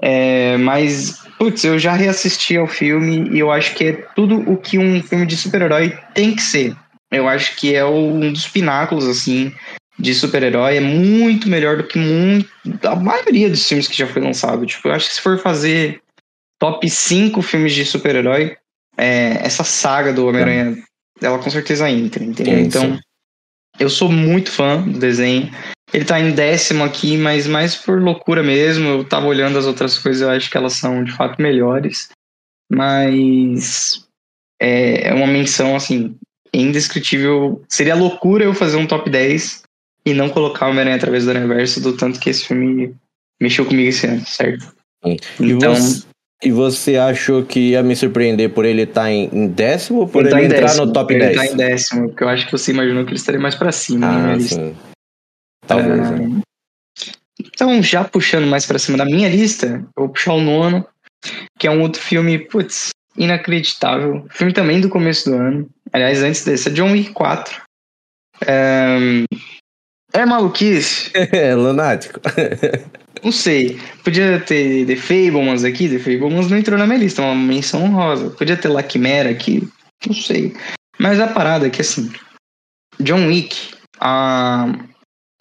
É, 0.00 0.56
mas, 0.58 1.22
putz, 1.38 1.64
eu 1.64 1.78
já 1.78 1.92
reassisti 1.92 2.56
ao 2.56 2.66
filme 2.66 3.30
e 3.30 3.38
eu 3.38 3.50
acho 3.50 3.74
que 3.74 3.84
é 3.84 3.92
tudo 4.14 4.38
o 4.50 4.56
que 4.56 4.78
um 4.78 5.02
filme 5.02 5.24
de 5.24 5.36
super-herói 5.36 5.96
tem 6.14 6.34
que 6.34 6.42
ser. 6.42 6.76
Eu 7.10 7.28
acho 7.28 7.56
que 7.56 7.74
é 7.74 7.84
um 7.84 8.32
dos 8.32 8.48
pináculos, 8.48 9.06
assim, 9.06 9.52
de 9.98 10.14
super-herói 10.14 10.76
é 10.76 10.80
muito 10.80 11.48
melhor 11.48 11.76
do 11.76 11.84
que 11.84 11.98
muito, 11.98 12.48
a 12.86 12.96
maioria 12.96 13.48
dos 13.48 13.66
filmes 13.66 13.86
que 13.86 13.96
já 13.96 14.06
foi 14.06 14.22
lançado. 14.22 14.64
Tipo, 14.66 14.88
eu 14.88 14.92
acho 14.92 15.08
que 15.08 15.14
se 15.14 15.20
for 15.20 15.38
fazer 15.38 16.00
top 16.58 16.88
5 16.88 17.40
filmes 17.42 17.74
de 17.74 17.84
super-herói, 17.84 18.56
é, 18.96 19.38
essa 19.44 19.64
saga 19.64 20.12
do 20.12 20.26
Homem-Aranha, 20.26 20.82
ela 21.20 21.38
com 21.38 21.50
certeza 21.50 21.90
entra, 21.90 22.24
entendeu? 22.24 22.58
então, 22.58 22.98
eu 23.78 23.88
sou 23.88 24.10
muito 24.10 24.50
fã 24.50 24.80
do 24.80 24.98
desenho. 24.98 25.50
Ele 25.92 26.04
tá 26.04 26.18
em 26.18 26.32
décimo 26.32 26.84
aqui, 26.84 27.16
mas 27.16 27.46
mais 27.46 27.76
por 27.76 28.00
loucura 28.00 28.42
mesmo. 28.42 28.88
Eu 28.88 29.04
tava 29.04 29.26
olhando 29.26 29.58
as 29.58 29.66
outras 29.66 29.98
coisas, 29.98 30.22
eu 30.22 30.30
acho 30.30 30.50
que 30.50 30.56
elas 30.56 30.74
são 30.74 31.04
de 31.04 31.12
fato 31.12 31.40
melhores. 31.40 32.08
Mas 32.70 34.06
é, 34.60 35.08
é 35.08 35.14
uma 35.14 35.26
menção, 35.26 35.76
assim, 35.76 36.16
indescritível. 36.52 37.62
Seria 37.68 37.94
loucura 37.94 38.44
eu 38.44 38.54
fazer 38.54 38.76
um 38.76 38.86
top 38.86 39.10
10 39.10 39.61
e 40.04 40.12
não 40.12 40.28
colocar 40.28 40.66
o 40.66 40.70
Homem-Aranha 40.70 40.96
através 40.96 41.24
do 41.24 41.30
universo 41.30 41.80
do 41.80 41.96
tanto 41.96 42.18
que 42.18 42.30
esse 42.30 42.46
filme 42.46 42.94
mexeu 43.40 43.64
comigo 43.64 43.88
esse 43.88 44.06
ano, 44.06 44.24
certo? 44.26 44.74
E 45.04 45.18
então. 45.40 45.74
Você, 45.74 46.06
e 46.44 46.50
você 46.50 46.96
achou 46.96 47.44
que 47.44 47.70
ia 47.70 47.82
me 47.82 47.94
surpreender 47.94 48.50
por 48.50 48.64
ele 48.64 48.82
estar 48.82 49.02
tá 49.02 49.10
em, 49.10 49.28
em, 49.32 49.46
décimo 49.46 50.00
ou 50.00 50.08
por 50.08 50.26
ele, 50.26 50.34
ele 50.34 50.40
tá 50.40 50.44
entrar 50.44 50.66
décimo, 50.68 50.86
no 50.86 50.92
top 50.92 51.14
ele 51.14 51.24
10? 51.26 51.36
Ele 51.36 51.46
tá 51.46 51.52
em 51.52 51.56
décimo, 51.56 52.08
porque 52.08 52.24
eu 52.24 52.28
acho 52.28 52.46
que 52.46 52.52
você 52.52 52.72
imaginou 52.72 53.04
que 53.04 53.10
ele 53.10 53.18
estaria 53.18 53.40
mais 53.40 53.54
para 53.54 53.70
cima. 53.70 54.32
Ah, 54.32 54.40
sim. 54.40 54.74
Talvez. 55.66 56.00
Ah, 56.00 56.10
né? 56.10 56.42
Então, 57.40 57.82
já 57.82 58.02
puxando 58.02 58.46
mais 58.46 58.66
para 58.66 58.78
cima 58.78 58.98
da 58.98 59.04
minha 59.04 59.28
lista, 59.28 59.84
eu 59.96 60.04
vou 60.04 60.08
puxar 60.08 60.34
o 60.34 60.40
nono, 60.40 60.86
que 61.58 61.66
é 61.66 61.70
um 61.70 61.80
outro 61.80 62.00
filme, 62.00 62.38
putz, 62.38 62.90
inacreditável. 63.16 64.26
Filme 64.30 64.52
também 64.52 64.80
do 64.80 64.88
começo 64.88 65.30
do 65.30 65.36
ano. 65.36 65.70
Aliás, 65.92 66.22
antes 66.22 66.44
desse, 66.44 66.68
é 66.68 66.72
John 66.72 66.92
Wick 66.92 67.12
4. 67.12 67.62
É, 68.46 69.24
é 70.12 70.26
maluquice? 70.26 71.10
É, 71.32 71.54
lunático. 71.54 72.20
Não 73.22 73.32
sei. 73.32 73.80
Podia 74.04 74.40
ter 74.40 74.86
The 74.86 74.96
Fablemans 74.96 75.64
aqui, 75.64 75.88
The 75.88 75.98
Fablemans 75.98 76.50
não 76.50 76.58
entrou 76.58 76.78
na 76.78 76.86
minha 76.86 76.98
lista, 76.98 77.22
é 77.22 77.24
uma 77.24 77.34
menção 77.34 77.84
honrosa. 77.84 78.30
Podia 78.30 78.56
ter 78.56 78.68
La 78.68 78.80
aqui, 78.80 79.68
não 80.06 80.14
sei. 80.14 80.54
Mas 80.98 81.20
a 81.20 81.28
parada 81.28 81.66
é 81.66 81.70
que, 81.70 81.80
assim, 81.80 82.12
John 83.00 83.26
Wick, 83.26 83.74
a... 84.00 84.66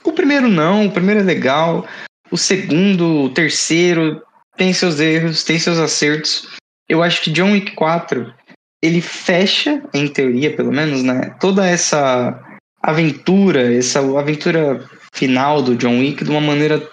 o 0.03 0.13
primeiro 0.13 0.47
não, 0.47 0.87
o 0.87 0.91
primeiro 0.91 1.19
é 1.19 1.23
legal, 1.23 1.87
o 2.31 2.37
segundo, 2.37 3.23
o 3.23 3.29
terceiro 3.29 4.21
tem 4.57 4.73
seus 4.73 4.99
erros, 4.99 5.43
tem 5.43 5.59
seus 5.59 5.77
acertos. 5.79 6.47
Eu 6.87 7.01
acho 7.03 7.21
que 7.21 7.31
John 7.31 7.51
Wick 7.51 7.71
4, 7.73 8.33
ele 8.81 9.01
fecha, 9.01 9.81
em 9.93 10.07
teoria 10.07 10.55
pelo 10.55 10.71
menos, 10.71 11.03
né, 11.03 11.35
toda 11.39 11.67
essa 11.67 12.39
aventura, 12.81 13.73
essa 13.73 13.99
aventura 14.17 14.89
final 15.13 15.61
do 15.61 15.75
John 15.75 15.99
Wick 15.99 16.23
de 16.23 16.29
uma 16.29 16.41
maneira 16.41 16.87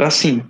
assim, 0.00 0.42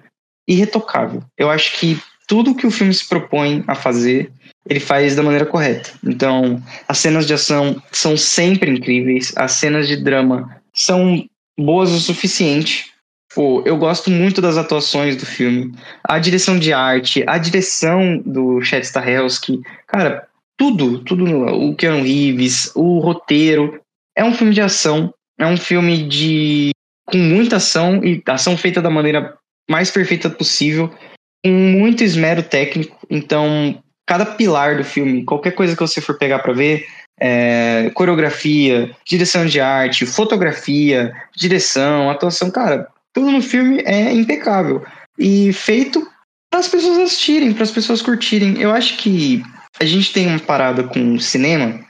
irretocável. 0.46 1.22
Eu 1.36 1.50
acho 1.50 1.78
que 1.78 2.00
tudo 2.26 2.54
que 2.54 2.66
o 2.66 2.70
filme 2.70 2.92
se 2.92 3.08
propõe 3.08 3.64
a 3.66 3.74
fazer, 3.74 4.30
ele 4.68 4.80
faz 4.80 5.16
da 5.16 5.22
maneira 5.22 5.46
correta. 5.46 5.90
Então, 6.04 6.62
as 6.86 6.98
cenas 6.98 7.26
de 7.26 7.34
ação 7.34 7.82
são 7.90 8.16
sempre 8.16 8.70
incríveis, 8.70 9.32
as 9.36 9.52
cenas 9.52 9.88
de 9.88 9.96
drama 9.96 10.60
são 10.74 11.24
boas 11.58 11.90
o 11.90 11.98
suficiente. 11.98 12.92
Pô, 13.34 13.62
eu 13.66 13.76
gosto 13.76 14.10
muito 14.10 14.40
das 14.40 14.56
atuações 14.56 15.16
do 15.16 15.26
filme, 15.26 15.74
a 16.04 16.18
direção 16.18 16.58
de 16.58 16.72
arte, 16.72 17.24
a 17.26 17.36
direção 17.36 18.18
do 18.24 18.60
Chad 18.62 18.82
Stahelski, 18.82 19.60
cara, 19.86 20.26
tudo, 20.56 21.04
tudo, 21.04 21.24
o 21.24 21.74
Keanu 21.76 22.02
Reeves, 22.02 22.72
o 22.74 22.98
roteiro, 22.98 23.80
é 24.18 24.24
um 24.24 24.34
filme 24.34 24.52
de 24.52 24.60
ação, 24.60 25.14
é 25.38 25.46
um 25.46 25.56
filme 25.56 26.02
de 26.08 26.70
com 27.06 27.16
muita 27.16 27.56
ação 27.56 28.04
e 28.04 28.20
ação 28.26 28.56
feita 28.56 28.82
da 28.82 28.90
maneira 28.90 29.38
mais 29.70 29.92
perfeita 29.92 30.28
possível, 30.28 30.92
com 31.44 31.52
muito 31.52 32.02
esmero 32.02 32.42
técnico. 32.42 32.98
Então, 33.08 33.80
cada 34.06 34.26
pilar 34.26 34.76
do 34.76 34.84
filme, 34.84 35.24
qualquer 35.24 35.52
coisa 35.52 35.74
que 35.74 35.80
você 35.80 36.00
for 36.00 36.18
pegar 36.18 36.40
para 36.40 36.52
ver, 36.52 36.84
é, 37.20 37.90
coreografia, 37.94 38.90
direção 39.06 39.46
de 39.46 39.60
arte, 39.60 40.04
fotografia, 40.04 41.12
direção, 41.36 42.10
atuação, 42.10 42.50
cara, 42.50 42.88
tudo 43.14 43.30
no 43.30 43.40
filme 43.40 43.82
é 43.86 44.12
impecável 44.12 44.84
e 45.16 45.52
feito 45.52 46.04
para 46.50 46.60
as 46.60 46.68
pessoas 46.68 46.98
assistirem, 46.98 47.52
para 47.52 47.62
as 47.62 47.70
pessoas 47.70 48.02
curtirem. 48.02 48.60
Eu 48.60 48.72
acho 48.72 48.96
que 48.96 49.42
a 49.78 49.84
gente 49.84 50.12
tem 50.12 50.26
uma 50.26 50.40
parada 50.40 50.82
com 50.82 51.14
o 51.14 51.20
cinema 51.20 51.86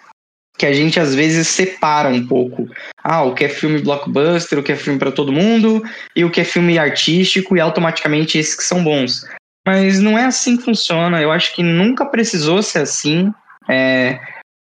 que 0.58 0.66
a 0.66 0.72
gente 0.72 0.98
às 0.98 1.14
vezes 1.14 1.46
separa 1.46 2.08
um 2.08 2.26
pouco. 2.26 2.68
Ah, 3.02 3.22
o 3.22 3.34
que 3.34 3.44
é 3.44 3.48
filme 3.48 3.80
blockbuster, 3.80 4.58
o 4.58 4.62
que 4.62 4.72
é 4.72 4.76
filme 4.76 4.98
para 4.98 5.12
todo 5.12 5.32
mundo 5.32 5.82
e 6.16 6.24
o 6.24 6.30
que 6.30 6.40
é 6.40 6.44
filme 6.44 6.76
artístico 6.78 7.56
e 7.56 7.60
automaticamente 7.60 8.36
esses 8.36 8.56
que 8.56 8.64
são 8.64 8.82
bons. 8.82 9.24
Mas 9.64 10.00
não 10.00 10.18
é 10.18 10.24
assim 10.24 10.56
que 10.56 10.64
funciona. 10.64 11.22
Eu 11.22 11.30
acho 11.30 11.54
que 11.54 11.62
nunca 11.62 12.04
precisou 12.04 12.62
ser 12.62 12.80
assim. 12.80 13.32
É, 13.68 14.18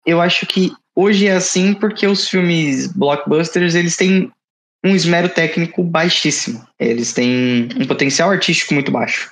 eu 0.05 0.21
acho 0.21 0.45
que 0.45 0.71
hoje 0.95 1.27
é 1.27 1.33
assim 1.33 1.74
porque 1.74 2.07
os 2.07 2.27
filmes 2.27 2.88
blockbusters 2.88 3.75
eles 3.75 3.98
têm 3.98 4.31
um 4.83 4.95
esmero 4.95 5.27
técnico 5.27 5.83
baixíssimo. 5.83 6.65
Eles 6.79 7.13
têm 7.13 7.67
um 7.77 7.86
potencial 7.86 8.31
artístico 8.31 8.74
muito 8.74 8.91
baixo. 8.91 9.29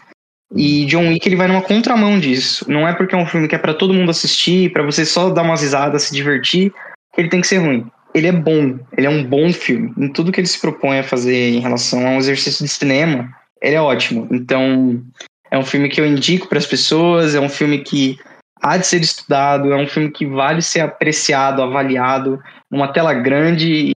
E 0.56 0.86
John 0.86 1.10
Wick 1.10 1.27
ele 1.27 1.36
vai 1.36 1.48
numa 1.48 1.62
contramão 1.62 2.20
disso. 2.20 2.65
Não 2.70 2.88
é 2.88 2.94
porque 2.94 3.13
é 3.13 3.18
um 3.18 3.25
filme 3.25 3.48
que 3.48 3.56
é 3.56 3.60
para 3.60 3.74
todo 3.74 3.94
mundo 3.94 4.10
assistir, 4.10 4.72
para 4.72 4.84
você 4.84 5.06
só 5.06 5.29
dar 5.29 5.44
umas 5.44 5.62
risadas, 5.62 6.03
se 6.03 6.13
divertir, 6.13 6.72
que 7.13 7.22
ele 7.22 7.29
tem 7.29 7.41
que 7.41 7.48
ser 7.48 7.58
ruim. 7.58 7.86
Ele 8.13 8.27
é 8.27 8.32
bom, 8.32 8.79
ele 8.98 9.06
é 9.06 9.10
um 9.10 9.24
bom 9.24 9.53
filme. 9.53 9.94
Em 9.98 10.12
tudo 10.12 10.32
que 10.32 10.39
ele 10.39 10.48
se 10.48 10.60
propõe 10.60 11.00
a 11.00 11.03
fazer 11.03 11.50
em 11.50 11.60
relação 11.60 12.06
a 12.06 12.12
um 12.12 12.18
exercício 12.18 12.65
de 12.65 12.72
cinema, 12.72 13.29
ele 13.62 13.75
é 13.75 13.82
ótimo. 13.82 14.27
Então, 14.32 15.03
é 15.51 15.58
um 15.58 15.63
filme 15.63 15.89
que 15.89 16.01
eu 16.01 16.06
indico 16.06 16.48
para 16.48 16.58
as 16.58 16.65
pessoas, 16.65 17.36
é 17.36 17.39
um 17.39 17.50
filme 17.50 17.79
que 17.79 18.18
há 18.62 18.77
de 18.77 18.88
ser 18.88 19.01
estudado, 19.01 19.72
é 19.72 19.75
um 19.75 19.88
filme 19.88 20.10
que 20.10 20.25
vale 20.25 20.62
ser 20.62 20.79
apreciado, 20.79 21.62
avaliado 21.62 22.39
numa 22.72 22.88
tela 22.88 23.13
grande 23.13 23.91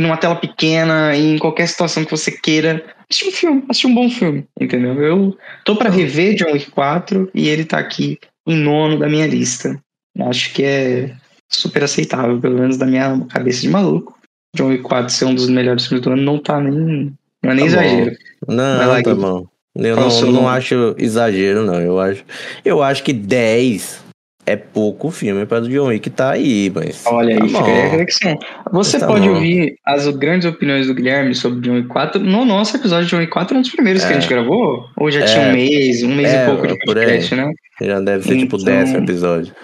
numa 0.00 0.16
tela 0.16 0.36
pequena, 0.36 1.14
em 1.16 1.38
qualquer 1.38 1.68
situação 1.68 2.04
que 2.04 2.10
você 2.10 2.30
queira 2.30 2.82
assistir 3.10 3.28
um 3.28 3.32
filme, 3.32 3.64
assistir 3.68 3.86
um 3.86 3.94
bom 3.94 4.08
filme, 4.08 4.46
entendeu? 4.58 4.94
Eu 5.02 5.36
tô 5.64 5.76
para 5.76 5.90
rever 5.90 6.34
John 6.34 6.52
Wick 6.52 6.70
4 6.70 7.30
e 7.34 7.48
ele 7.48 7.64
tá 7.64 7.78
aqui 7.78 8.18
em 8.46 8.56
nono 8.56 8.98
da 8.98 9.08
minha 9.08 9.26
lista. 9.26 9.78
Acho 10.18 10.52
que 10.54 10.64
é 10.64 11.14
super 11.48 11.84
aceitável, 11.84 12.40
pelo 12.40 12.58
menos 12.58 12.76
da 12.76 12.86
minha 12.86 13.20
cabeça 13.30 13.60
de 13.60 13.68
maluco. 13.68 14.18
John 14.56 14.68
Wick 14.68 14.82
4 14.82 15.12
ser 15.12 15.26
um 15.26 15.34
dos 15.34 15.48
melhores 15.48 15.86
filmes 15.86 16.04
do 16.04 16.12
ano 16.12 16.22
não 16.22 16.38
tá 16.38 16.60
nem. 16.60 17.12
Não 17.42 17.50
é 17.50 17.54
nem 17.54 17.64
tá 17.64 17.66
exagero. 17.66 18.16
Bom. 18.46 18.54
Não, 18.54 19.02
tá 19.02 19.14
bom. 19.14 19.46
Eu 19.74 19.96
não, 19.96 20.32
não 20.32 20.48
acho 20.48 20.94
exagero, 20.98 21.64
não. 21.64 21.80
Eu 21.80 21.98
acho, 21.98 22.24
eu 22.64 22.82
acho 22.82 23.02
que 23.02 23.12
10 23.12 24.01
é 24.44 24.56
pouco 24.56 25.10
filme 25.10 25.46
para 25.46 25.62
o 25.62 25.68
John 25.68 25.86
Wick 25.86 26.10
tá 26.10 26.32
aí, 26.32 26.70
mas. 26.74 27.04
Olha 27.06 27.36
tá 27.36 27.44
aí, 27.44 27.48
fica 27.48 27.64
aí 27.64 27.80
a 27.80 27.84
reflexão. 27.84 28.38
Você 28.72 28.98
tá 28.98 29.06
pode 29.06 29.28
bom. 29.28 29.34
ouvir 29.34 29.76
as 29.84 30.06
grandes 30.08 30.46
opiniões 30.46 30.86
do 30.86 30.94
Guilherme 30.94 31.34
sobre 31.34 31.60
John 31.60 31.74
Wick 31.74 31.88
4 31.88 32.20
no 32.20 32.44
nosso 32.44 32.76
episódio 32.76 33.04
de 33.04 33.10
John 33.10 33.18
Wick 33.18 33.32
4, 33.32 33.56
um 33.56 33.60
dos 33.60 33.70
primeiros 33.70 34.02
é. 34.02 34.06
que 34.06 34.12
a 34.12 34.20
gente 34.20 34.26
é. 34.26 34.34
gravou? 34.34 34.84
Ou 34.96 35.10
já 35.10 35.20
é. 35.20 35.24
tinha 35.24 35.48
um 35.48 35.52
mês, 35.52 36.02
um 36.02 36.14
mês 36.14 36.28
é, 36.28 36.42
e 36.42 36.46
pouco 36.46 36.66
de 36.66 36.78
podcast, 36.84 37.34
né? 37.34 37.52
Já 37.80 38.00
deve 38.00 38.24
ser 38.24 38.36
tipo, 38.36 38.44
então, 38.44 38.58
tipo 38.58 38.70
o 38.70 38.74
décimo 38.74 38.98
episódio. 38.98 39.54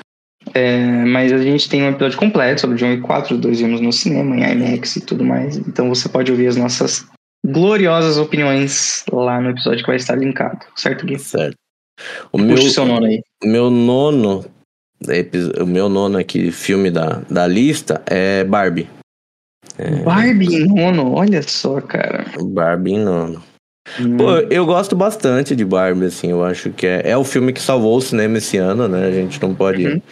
É, 0.55 1.05
mas 1.05 1.33
a 1.33 1.39
gente 1.39 1.69
tem 1.69 1.83
um 1.83 1.91
episódio 1.91 2.19
completo 2.19 2.61
sobre 2.61 2.77
John 2.77 2.91
Wick 2.91 3.03
4, 3.03 3.35
os 3.35 3.41
dois 3.41 3.61
vimos 3.61 3.81
no 3.81 3.93
cinema, 3.93 4.37
em 4.37 4.53
IMAX 4.53 4.97
e 4.97 5.01
tudo 5.01 5.25
mais. 5.25 5.57
Então 5.57 5.89
você 5.89 6.09
pode 6.09 6.31
ouvir 6.31 6.47
as 6.47 6.57
nossas 6.57 7.05
gloriosas 7.45 8.17
opiniões 8.17 9.05
lá 9.13 9.41
no 9.41 9.51
episódio 9.51 9.81
que 9.81 9.87
vai 9.87 9.97
estar 9.97 10.15
linkado, 10.15 10.61
certo, 10.77 11.05
Gui? 11.05 11.19
Certo. 11.19 11.57
O 12.33 12.39
meu, 12.39 12.57
seu 12.59 12.87
nono 12.87 13.07
aí. 13.07 13.21
Meu 13.43 13.71
nono 13.71 14.45
o 15.61 15.67
meu 15.67 15.89
nono 15.89 16.19
aqui 16.19 16.51
filme 16.51 16.91
da, 16.91 17.23
da 17.31 17.47
lista 17.47 18.03
é 18.07 18.45
Barbie. 18.45 18.89
É... 19.79 19.91
Barbie 20.03 20.57
em 20.57 20.67
nono, 20.67 21.15
olha 21.15 21.43
só, 21.43 21.81
cara. 21.81 22.27
Barbie 22.41 22.95
em 22.95 23.05
nono. 23.05 23.43
Hum. 24.01 24.17
Pô, 24.17 24.33
eu 24.51 24.67
gosto 24.67 24.95
bastante 24.95 25.57
de 25.57 25.65
Barbie, 25.65 26.07
assim, 26.07 26.31
eu 26.31 26.45
acho 26.45 26.71
que 26.71 26.87
é, 26.87 27.11
é 27.11 27.17
o 27.17 27.25
filme 27.25 27.53
que 27.53 27.61
salvou 27.61 27.97
o 27.97 28.01
cinema 28.01 28.39
esse 28.39 28.59
ano, 28.59 28.87
né? 28.87 29.07
A 29.07 29.13
gente 29.13 29.41
não 29.41 29.55
pode. 29.55 29.87
Uhum. 29.87 30.03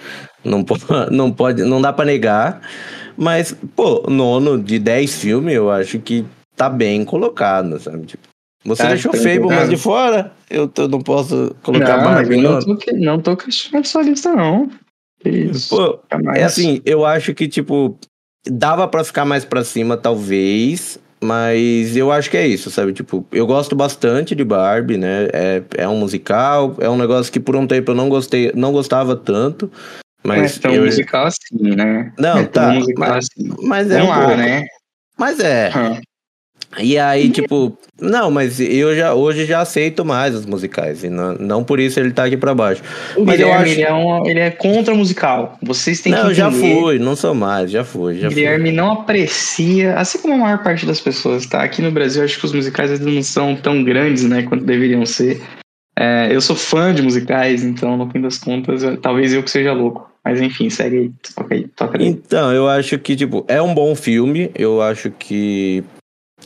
Não, 0.45 0.65
não 1.11 1.33
pode. 1.33 1.63
Não 1.63 1.81
dá 1.81 1.93
pra 1.93 2.05
negar. 2.05 2.61
Mas, 3.17 3.57
pô, 3.75 4.05
nono 4.09 4.59
de 4.59 4.79
10 4.79 5.21
filmes, 5.21 5.55
eu 5.55 5.71
acho 5.71 5.99
que 5.99 6.25
tá 6.55 6.69
bem 6.69 7.05
colocado, 7.05 7.79
sabe? 7.81 8.07
Tipo, 8.07 8.29
você 8.65 8.83
tá, 8.83 8.89
deixou 8.91 9.13
Fable 9.13 9.47
mais 9.47 9.71
de 9.71 9.77
fora? 9.77 10.33
Eu, 10.51 10.71
eu 10.77 10.89
não 10.89 11.01
posso 11.01 11.55
colocar 11.63 11.99
não, 11.99 12.05
Barbie. 12.05 12.37
Não, 12.37 12.59
tô, 12.59 12.77
não 12.95 13.21
tô 13.21 13.37
questionando 13.37 13.87
sua 13.87 14.03
lista, 14.03 14.35
não. 14.35 14.69
Isso. 15.29 15.77
Pô, 15.77 16.01
é 16.35 16.43
assim, 16.43 16.81
eu 16.85 17.05
acho 17.05 17.35
que, 17.35 17.49
tipo, 17.49 17.99
dava 18.49 18.87
para 18.89 19.05
ficar 19.05 19.25
mais 19.25 19.45
para 19.45 19.65
cima, 19.65 19.97
talvez. 19.97 20.99
Mas 21.23 21.97
eu 21.97 22.13
acho 22.13 22.31
que 22.31 22.37
é 22.37 22.47
isso, 22.47 22.71
sabe? 22.71 22.93
Tipo, 22.93 23.27
eu 23.33 23.47
gosto 23.47 23.75
bastante 23.75 24.35
de 24.35 24.45
Barbie, 24.45 24.99
né? 24.99 25.29
É, 25.33 25.63
é 25.79 25.89
um 25.89 25.99
musical, 25.99 26.77
é 26.79 26.91
um 26.91 26.97
negócio 26.97 27.33
que 27.33 27.41
por 27.41 27.57
um 27.57 27.67
tempo 27.67 27.91
eu 27.91 27.95
não 27.95 28.09
gostei, 28.09 28.53
não 28.55 28.71
gostava 28.71 29.17
tanto. 29.17 29.73
Mas 30.23 30.59
é 30.59 30.61
tão 30.61 30.75
eu... 30.75 30.85
musical 30.85 31.27
assim, 31.27 31.75
né? 31.75 32.13
Não, 32.19 32.39
é 32.39 32.45
tá. 32.45 32.73
Mas, 32.99 33.11
assim. 33.11 33.55
mas 33.63 33.91
é 33.91 33.99
não 33.99 34.09
um 34.09 34.13
há, 34.13 34.19
pouco. 34.21 34.37
né? 34.37 34.67
Mas 35.19 35.41
é. 35.41 35.71
Hum. 35.71 36.01
E 36.79 36.99
aí, 36.99 37.31
tipo, 37.31 37.77
não, 38.01 38.31
mas 38.31 38.61
eu 38.61 38.95
já 38.95 39.15
hoje 39.15 39.47
já 39.47 39.61
aceito 39.61 40.05
mais 40.05 40.35
os 40.35 40.45
musicais. 40.45 41.03
E 41.05 41.09
não, 41.09 41.35
não 41.35 41.65
por 41.65 41.81
isso 41.81 41.99
ele 41.99 42.11
tá 42.11 42.25
aqui 42.25 42.37
pra 42.37 42.55
baixo. 42.55 42.83
O 43.17 43.25
mas 43.25 43.37
Guilherme, 43.37 43.53
eu 43.55 43.55
acho... 43.55 43.73
ele, 43.73 43.83
é 43.83 43.95
um, 43.95 44.27
ele 44.27 44.41
é 44.41 44.51
contra 44.51 44.95
musical. 44.95 45.59
Vocês 45.63 46.01
têm 46.01 46.13
não, 46.13 46.29
que 46.29 46.35
já 46.35 46.51
fui, 46.51 46.99
não 46.99 47.17
sou 47.17 47.35
mais, 47.35 47.71
já 47.71 47.85
fui. 47.85 48.19
Já 48.19 48.29
Guilherme 48.29 48.69
fui. 48.69 48.77
não 48.77 48.93
aprecia, 48.93 49.95
assim 49.95 50.19
como 50.19 50.35
a 50.35 50.39
maior 50.39 50.63
parte 50.63 50.85
das 50.85 51.01
pessoas, 51.01 51.47
tá? 51.47 51.63
Aqui 51.63 51.81
no 51.81 51.91
Brasil, 51.91 52.23
acho 52.23 52.39
que 52.39 52.45
os 52.45 52.53
musicais 52.53 52.91
ainda 52.91 53.11
não 53.11 53.23
são 53.23 53.57
tão 53.57 53.83
grandes, 53.83 54.25
né, 54.25 54.43
quanto 54.43 54.65
deveriam 54.65 55.05
ser. 55.07 55.41
É, 55.99 56.29
eu 56.31 56.43
sou 56.43 56.55
fã 56.55 56.93
de 56.93 57.01
musicais, 57.01 57.65
então, 57.65 57.97
no 57.97 58.11
fim 58.11 58.21
das 58.21 58.37
contas, 58.37 58.83
eu, 58.83 58.99
talvez 58.99 59.33
eu 59.33 59.43
que 59.43 59.51
seja 59.51 59.73
louco. 59.73 60.11
Mas 60.23 60.43
enfim, 60.43 60.69
segue 60.69 60.99
aí. 60.99 61.13
Toca 61.35 61.55
aí, 61.55 61.69
toca 61.69 61.99
aí. 61.99 62.07
Então, 62.07 62.53
eu 62.53 62.69
acho 62.69 62.99
que, 62.99 63.15
tipo, 63.15 63.45
é 63.47 63.63
um 63.63 63.73
bom 63.73 63.95
filme. 63.95 64.51
Eu 64.57 64.83
acho 64.83 65.11
que 65.13 65.85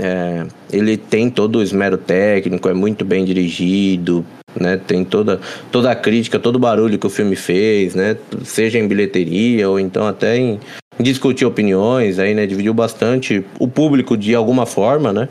é, 0.03 0.47
ele 0.73 0.97
tem 0.97 1.29
todo 1.29 1.59
o 1.59 1.63
esmero 1.63 1.99
técnico, 1.99 2.71
é 2.71 2.73
muito 2.73 3.05
bem 3.05 3.23
dirigido, 3.23 4.25
né? 4.59 4.79
Tem 4.79 5.05
toda, 5.05 5.39
toda 5.71 5.91
a 5.91 5.95
crítica, 5.95 6.39
todo 6.39 6.57
o 6.57 6.59
barulho 6.59 6.99
que 6.99 7.07
o 7.07 7.11
filme 7.11 7.37
fez, 7.37 7.95
né? 7.95 8.17
Seja 8.43 8.79
em 8.79 8.89
bilheteria 8.89 9.69
ou 9.69 9.79
então 9.79 10.07
até 10.07 10.39
em, 10.39 10.59
em 10.99 11.03
discutir 11.03 11.45
opiniões, 11.45 12.19
aí, 12.19 12.35
né? 12.35 12.47
Dividiu 12.47 12.73
bastante 12.73 13.45
o 13.59 13.69
público 13.69 14.17
de 14.17 14.35
alguma 14.35 14.65
forma, 14.65 15.13
né? 15.13 15.29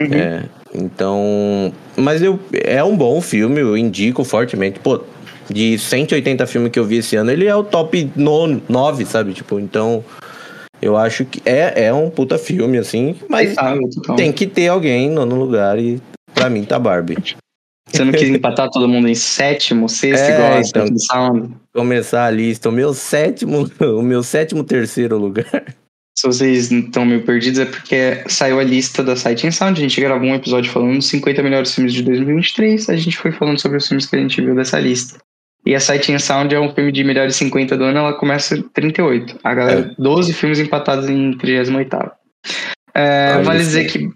Uhum. 0.00 0.14
É, 0.14 0.44
então, 0.72 1.72
mas 1.96 2.22
eu, 2.22 2.38
é 2.52 2.84
um 2.84 2.96
bom 2.96 3.20
filme, 3.20 3.60
eu 3.60 3.76
indico 3.76 4.22
fortemente. 4.22 4.78
Pô, 4.78 5.00
de 5.50 5.76
180 5.76 6.46
filmes 6.46 6.70
que 6.70 6.78
eu 6.78 6.84
vi 6.84 6.98
esse 6.98 7.16
ano, 7.16 7.32
ele 7.32 7.46
é 7.46 7.54
o 7.54 7.64
top 7.64 8.10
9, 8.16 9.04
sabe? 9.06 9.32
Tipo, 9.32 9.58
então 9.58 10.04
eu 10.84 10.98
acho 10.98 11.24
que 11.24 11.40
é, 11.46 11.86
é 11.86 11.94
um 11.94 12.10
puta 12.10 12.36
filme, 12.36 12.76
assim, 12.76 13.16
mas 13.26 13.54
tem 14.18 14.30
que 14.30 14.46
ter 14.46 14.68
alguém 14.68 15.10
no, 15.10 15.24
no 15.24 15.34
lugar 15.34 15.78
e 15.78 15.98
pra 16.34 16.50
mim 16.50 16.62
tá 16.62 16.78
Barbie. 16.78 17.16
Você 17.88 18.04
não 18.04 18.12
quis 18.12 18.28
empatar 18.28 18.68
todo 18.68 18.86
mundo 18.86 19.08
em 19.08 19.14
sétimo, 19.14 19.88
sexto, 19.88 20.24
é, 20.24 20.34
igual 20.34 20.60
então, 20.60 20.98
Sound? 20.98 21.54
Começar 21.72 22.26
a 22.26 22.30
lista. 22.30 22.68
O 22.68 22.72
meu 22.72 22.92
sétimo, 22.92 23.66
o 23.80 24.02
meu 24.02 24.22
sétimo 24.22 24.62
terceiro 24.62 25.16
lugar. 25.16 25.74
Se 26.18 26.26
vocês 26.26 26.70
estão 26.70 27.06
meio 27.06 27.22
perdidos, 27.22 27.60
é 27.60 27.64
porque 27.64 28.22
saiu 28.28 28.60
a 28.60 28.64
lista 28.64 29.02
da 29.02 29.16
Sight 29.16 29.50
Sound. 29.52 29.80
A 29.80 29.82
gente 29.82 29.98
gravou 29.98 30.28
um 30.28 30.34
episódio 30.34 30.70
falando 30.70 30.96
dos 30.96 31.06
50 31.06 31.42
melhores 31.42 31.74
filmes 31.74 31.94
de 31.94 32.02
2023. 32.02 32.90
A 32.90 32.96
gente 32.96 33.16
foi 33.16 33.32
falando 33.32 33.58
sobre 33.58 33.78
os 33.78 33.88
filmes 33.88 34.04
que 34.04 34.16
a 34.16 34.18
gente 34.20 34.38
viu 34.40 34.54
dessa 34.54 34.78
lista. 34.78 35.18
E 35.66 35.74
a 35.74 35.80
Sight 35.80 36.12
and 36.12 36.18
Sound 36.18 36.54
é 36.54 36.60
um 36.60 36.74
filme 36.74 36.92
de 36.92 37.02
melhores 37.02 37.36
50 37.36 37.76
do 37.76 37.84
ano, 37.84 37.98
ela 37.98 38.12
começa 38.14 38.62
38. 38.74 39.38
A 39.42 39.54
galera, 39.54 39.92
é. 39.92 40.02
12 40.02 40.32
filmes 40.34 40.58
empatados 40.58 41.08
em 41.08 41.36
38. 41.38 42.12
É, 42.94 43.32
ah, 43.32 43.42
vale 43.42 43.60
dizer 43.60 43.86
que 43.86 44.10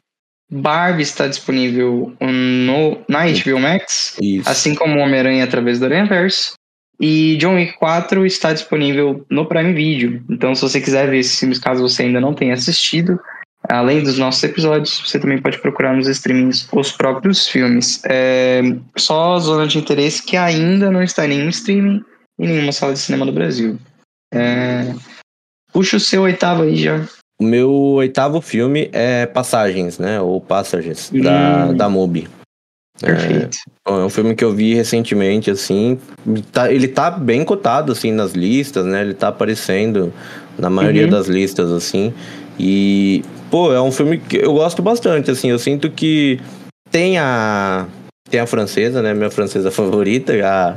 Barbie 0.50 1.02
está 1.02 1.26
disponível 1.26 2.14
no, 2.20 2.98
na 3.08 3.24
HBO 3.26 3.58
Max, 3.58 4.16
isso. 4.20 4.48
assim 4.48 4.74
como 4.74 5.00
Homem-Aranha 5.00 5.44
através 5.44 5.78
do 5.78 5.86
Aranhaverse. 5.86 6.52
E 7.00 7.36
John 7.36 7.54
Wick 7.54 7.78
4 7.78 8.26
está 8.26 8.52
disponível 8.52 9.24
no 9.30 9.46
Prime 9.46 9.72
Video. 9.72 10.22
Então, 10.28 10.54
se 10.54 10.62
você 10.62 10.80
quiser 10.80 11.08
ver 11.08 11.18
esses 11.18 11.38
filmes, 11.38 11.58
caso 11.58 11.80
você 11.80 12.02
ainda 12.02 12.20
não 12.20 12.34
tenha 12.34 12.54
assistido, 12.54 13.20
Além 13.68 14.02
dos 14.02 14.18
nossos 14.18 14.42
episódios, 14.44 15.02
você 15.04 15.18
também 15.18 15.40
pode 15.40 15.58
procurar 15.58 15.94
nos 15.94 16.06
streamings 16.06 16.68
os 16.72 16.92
próprios 16.92 17.48
filmes. 17.48 18.00
É 18.04 18.62
só 18.96 19.34
a 19.34 19.38
zona 19.40 19.66
de 19.66 19.78
interesse 19.78 20.22
que 20.22 20.36
ainda 20.36 20.90
não 20.90 21.02
está 21.02 21.24
em 21.24 21.30
nenhum 21.30 21.48
streaming 21.48 22.04
e 22.38 22.46
nenhuma 22.46 22.72
sala 22.72 22.92
de 22.92 23.00
cinema 23.00 23.26
do 23.26 23.32
Brasil. 23.32 23.78
É... 24.32 24.94
Puxa 25.72 25.96
o 25.96 26.00
seu 26.00 26.22
oitavo 26.22 26.62
aí 26.62 26.76
já. 26.76 27.04
O 27.40 27.44
meu 27.44 27.70
oitavo 27.70 28.40
filme 28.40 28.88
é 28.92 29.26
Passagens, 29.26 29.98
né? 29.98 30.20
Ou 30.20 30.40
Passagens, 30.40 31.10
hum. 31.12 31.20
da, 31.20 31.72
da 31.72 31.88
MUBI. 31.88 32.28
Perfeito. 33.00 33.58
É, 33.86 33.90
é, 33.90 33.92
um 33.92 34.08
filme 34.08 34.34
que 34.34 34.44
eu 34.44 34.52
vi 34.52 34.74
recentemente, 34.74 35.50
assim. 35.50 35.98
Tá, 36.50 36.72
ele 36.72 36.88
tá 36.88 37.10
bem 37.10 37.44
cotado, 37.44 37.92
assim, 37.92 38.10
nas 38.10 38.32
listas, 38.32 38.84
né? 38.84 39.02
Ele 39.02 39.14
tá 39.14 39.28
aparecendo 39.28 40.12
na 40.58 40.68
maioria 40.68 41.04
uhum. 41.04 41.10
das 41.10 41.28
listas, 41.28 41.70
assim. 41.70 42.12
E 42.58 43.22
Pô, 43.50 43.72
é 43.72 43.80
um 43.80 43.90
filme 43.90 44.18
que 44.18 44.36
eu 44.36 44.52
gosto 44.52 44.82
bastante, 44.82 45.30
assim. 45.30 45.50
Eu 45.50 45.58
sinto 45.58 45.90
que 45.90 46.40
tem 46.90 47.18
a. 47.18 47.86
Tem 48.30 48.40
a 48.40 48.46
francesa, 48.46 49.00
né? 49.00 49.14
Minha 49.14 49.30
francesa 49.30 49.70
favorita, 49.70 50.32
a. 50.44 50.76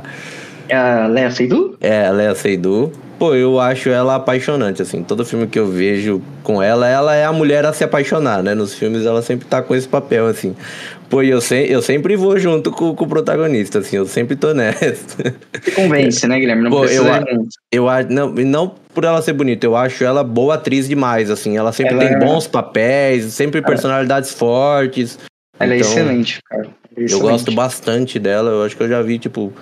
É 0.68 0.76
a 0.76 1.06
Lea 1.06 1.30
Seydoux? 1.30 1.76
É, 1.80 2.06
a 2.06 2.10
Lea 2.10 2.34
Seydoux. 2.34 2.92
Pô, 3.22 3.36
eu 3.36 3.60
acho 3.60 3.88
ela 3.88 4.16
apaixonante, 4.16 4.82
assim. 4.82 5.04
Todo 5.04 5.24
filme 5.24 5.46
que 5.46 5.56
eu 5.56 5.68
vejo 5.68 6.20
com 6.42 6.60
ela, 6.60 6.88
ela 6.88 7.14
é 7.14 7.24
a 7.24 7.32
mulher 7.32 7.64
a 7.64 7.72
se 7.72 7.84
apaixonar, 7.84 8.42
né? 8.42 8.52
Nos 8.52 8.74
filmes 8.74 9.06
ela 9.06 9.22
sempre 9.22 9.46
tá 9.46 9.62
com 9.62 9.76
esse 9.76 9.86
papel, 9.86 10.26
assim. 10.26 10.56
Pô, 11.08 11.22
eu, 11.22 11.40
se, 11.40 11.70
eu 11.70 11.80
sempre 11.80 12.16
vou 12.16 12.36
junto 12.36 12.72
com, 12.72 12.96
com 12.96 13.04
o 13.04 13.08
protagonista, 13.08 13.78
assim. 13.78 13.96
Eu 13.96 14.06
sempre 14.06 14.34
tô 14.34 14.50
nessa. 14.54 15.36
Convence, 15.72 16.26
né, 16.26 16.40
Guilherme? 16.40 16.64
Não 16.64 16.72
Pô, 16.72 16.80
precisa 16.80 17.00
eu, 17.00 17.46
eu 17.70 17.88
acho 17.88 18.08
não, 18.12 18.30
não 18.32 18.74
por 18.92 19.04
ela 19.04 19.22
ser 19.22 19.34
bonita, 19.34 19.64
eu 19.64 19.76
acho 19.76 20.02
ela 20.02 20.24
boa 20.24 20.54
atriz 20.54 20.88
demais, 20.88 21.30
assim. 21.30 21.56
Ela 21.56 21.70
sempre 21.70 21.94
Ela 21.94 22.04
tem 22.04 22.14
é- 22.16 22.18
bons 22.18 22.48
papéis, 22.48 23.26
sempre 23.26 23.62
personalidades 23.62 24.32
fortes. 24.32 25.16
Ela 25.60 25.74
é 25.74 25.76
Então, 25.76 25.88
excelente, 25.88 26.40
cara. 26.50 26.64
É 26.96 27.00
Eu 27.02 27.04
excelente. 27.04 27.22
gosto 27.30 27.52
bastante 27.52 28.18
dela, 28.18 28.50
eu 28.50 28.64
acho 28.64 28.76
que 28.76 28.82
eu 28.82 28.88
já 28.88 29.00
vi, 29.00 29.20
tipo. 29.20 29.52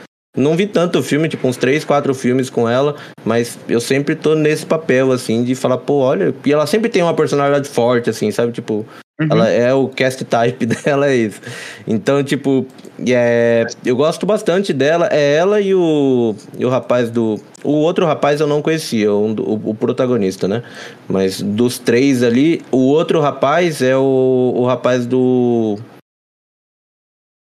Não 0.41 0.57
vi 0.57 0.67
tanto 0.67 1.03
filme, 1.03 1.29
tipo, 1.29 1.47
uns 1.47 1.57
três, 1.57 1.85
quatro 1.85 2.15
filmes 2.15 2.49
com 2.49 2.69
ela, 2.69 2.97
mas 3.25 3.59
eu 3.69 3.81
sempre 3.81 4.15
tô 4.15 4.35
nesse 4.35 4.65
papel, 4.65 5.13
assim, 5.13 5.45
de 5.45 5.55
falar, 5.55 5.79
pô, 5.79 5.99
olha. 5.99 6.35
E 6.45 6.53
ela 6.53 6.67
sempre 6.67 6.89
tem 6.89 7.03
uma 7.03 7.15
personalidade 7.15 7.69
forte, 7.69 8.11
assim, 8.11 8.31
sabe? 8.31 8.53
Tipo, 8.53 8.87
Uhum. 9.21 9.29
ela 9.33 9.49
é 9.51 9.75
o 9.75 9.87
cast 9.87 10.25
type 10.25 10.65
dela, 10.65 11.07
é 11.07 11.15
isso. 11.15 11.41
Então, 11.87 12.25
tipo, 12.25 12.67
é, 13.07 13.67
eu 13.85 13.95
gosto 13.95 14.25
bastante 14.25 14.73
dela. 14.73 15.09
É 15.13 15.35
ela 15.37 15.61
e 15.61 15.75
o, 15.75 16.35
e 16.59 16.65
o 16.65 16.71
rapaz 16.71 17.11
do. 17.11 17.39
O 17.63 17.73
outro 17.73 18.07
rapaz 18.07 18.41
eu 18.41 18.47
não 18.47 18.63
conhecia, 18.63 19.13
um 19.13 19.33
o, 19.39 19.71
o 19.71 19.75
protagonista, 19.75 20.49
né? 20.49 20.63
Mas 21.07 21.43
dos 21.43 21.79
três 21.79 22.23
ali, 22.23 22.63
o 22.71 22.79
outro 22.79 23.21
rapaz 23.21 23.83
é 23.83 23.95
o, 23.95 24.55
o 24.57 24.65
rapaz 24.65 25.05
do. 25.05 25.79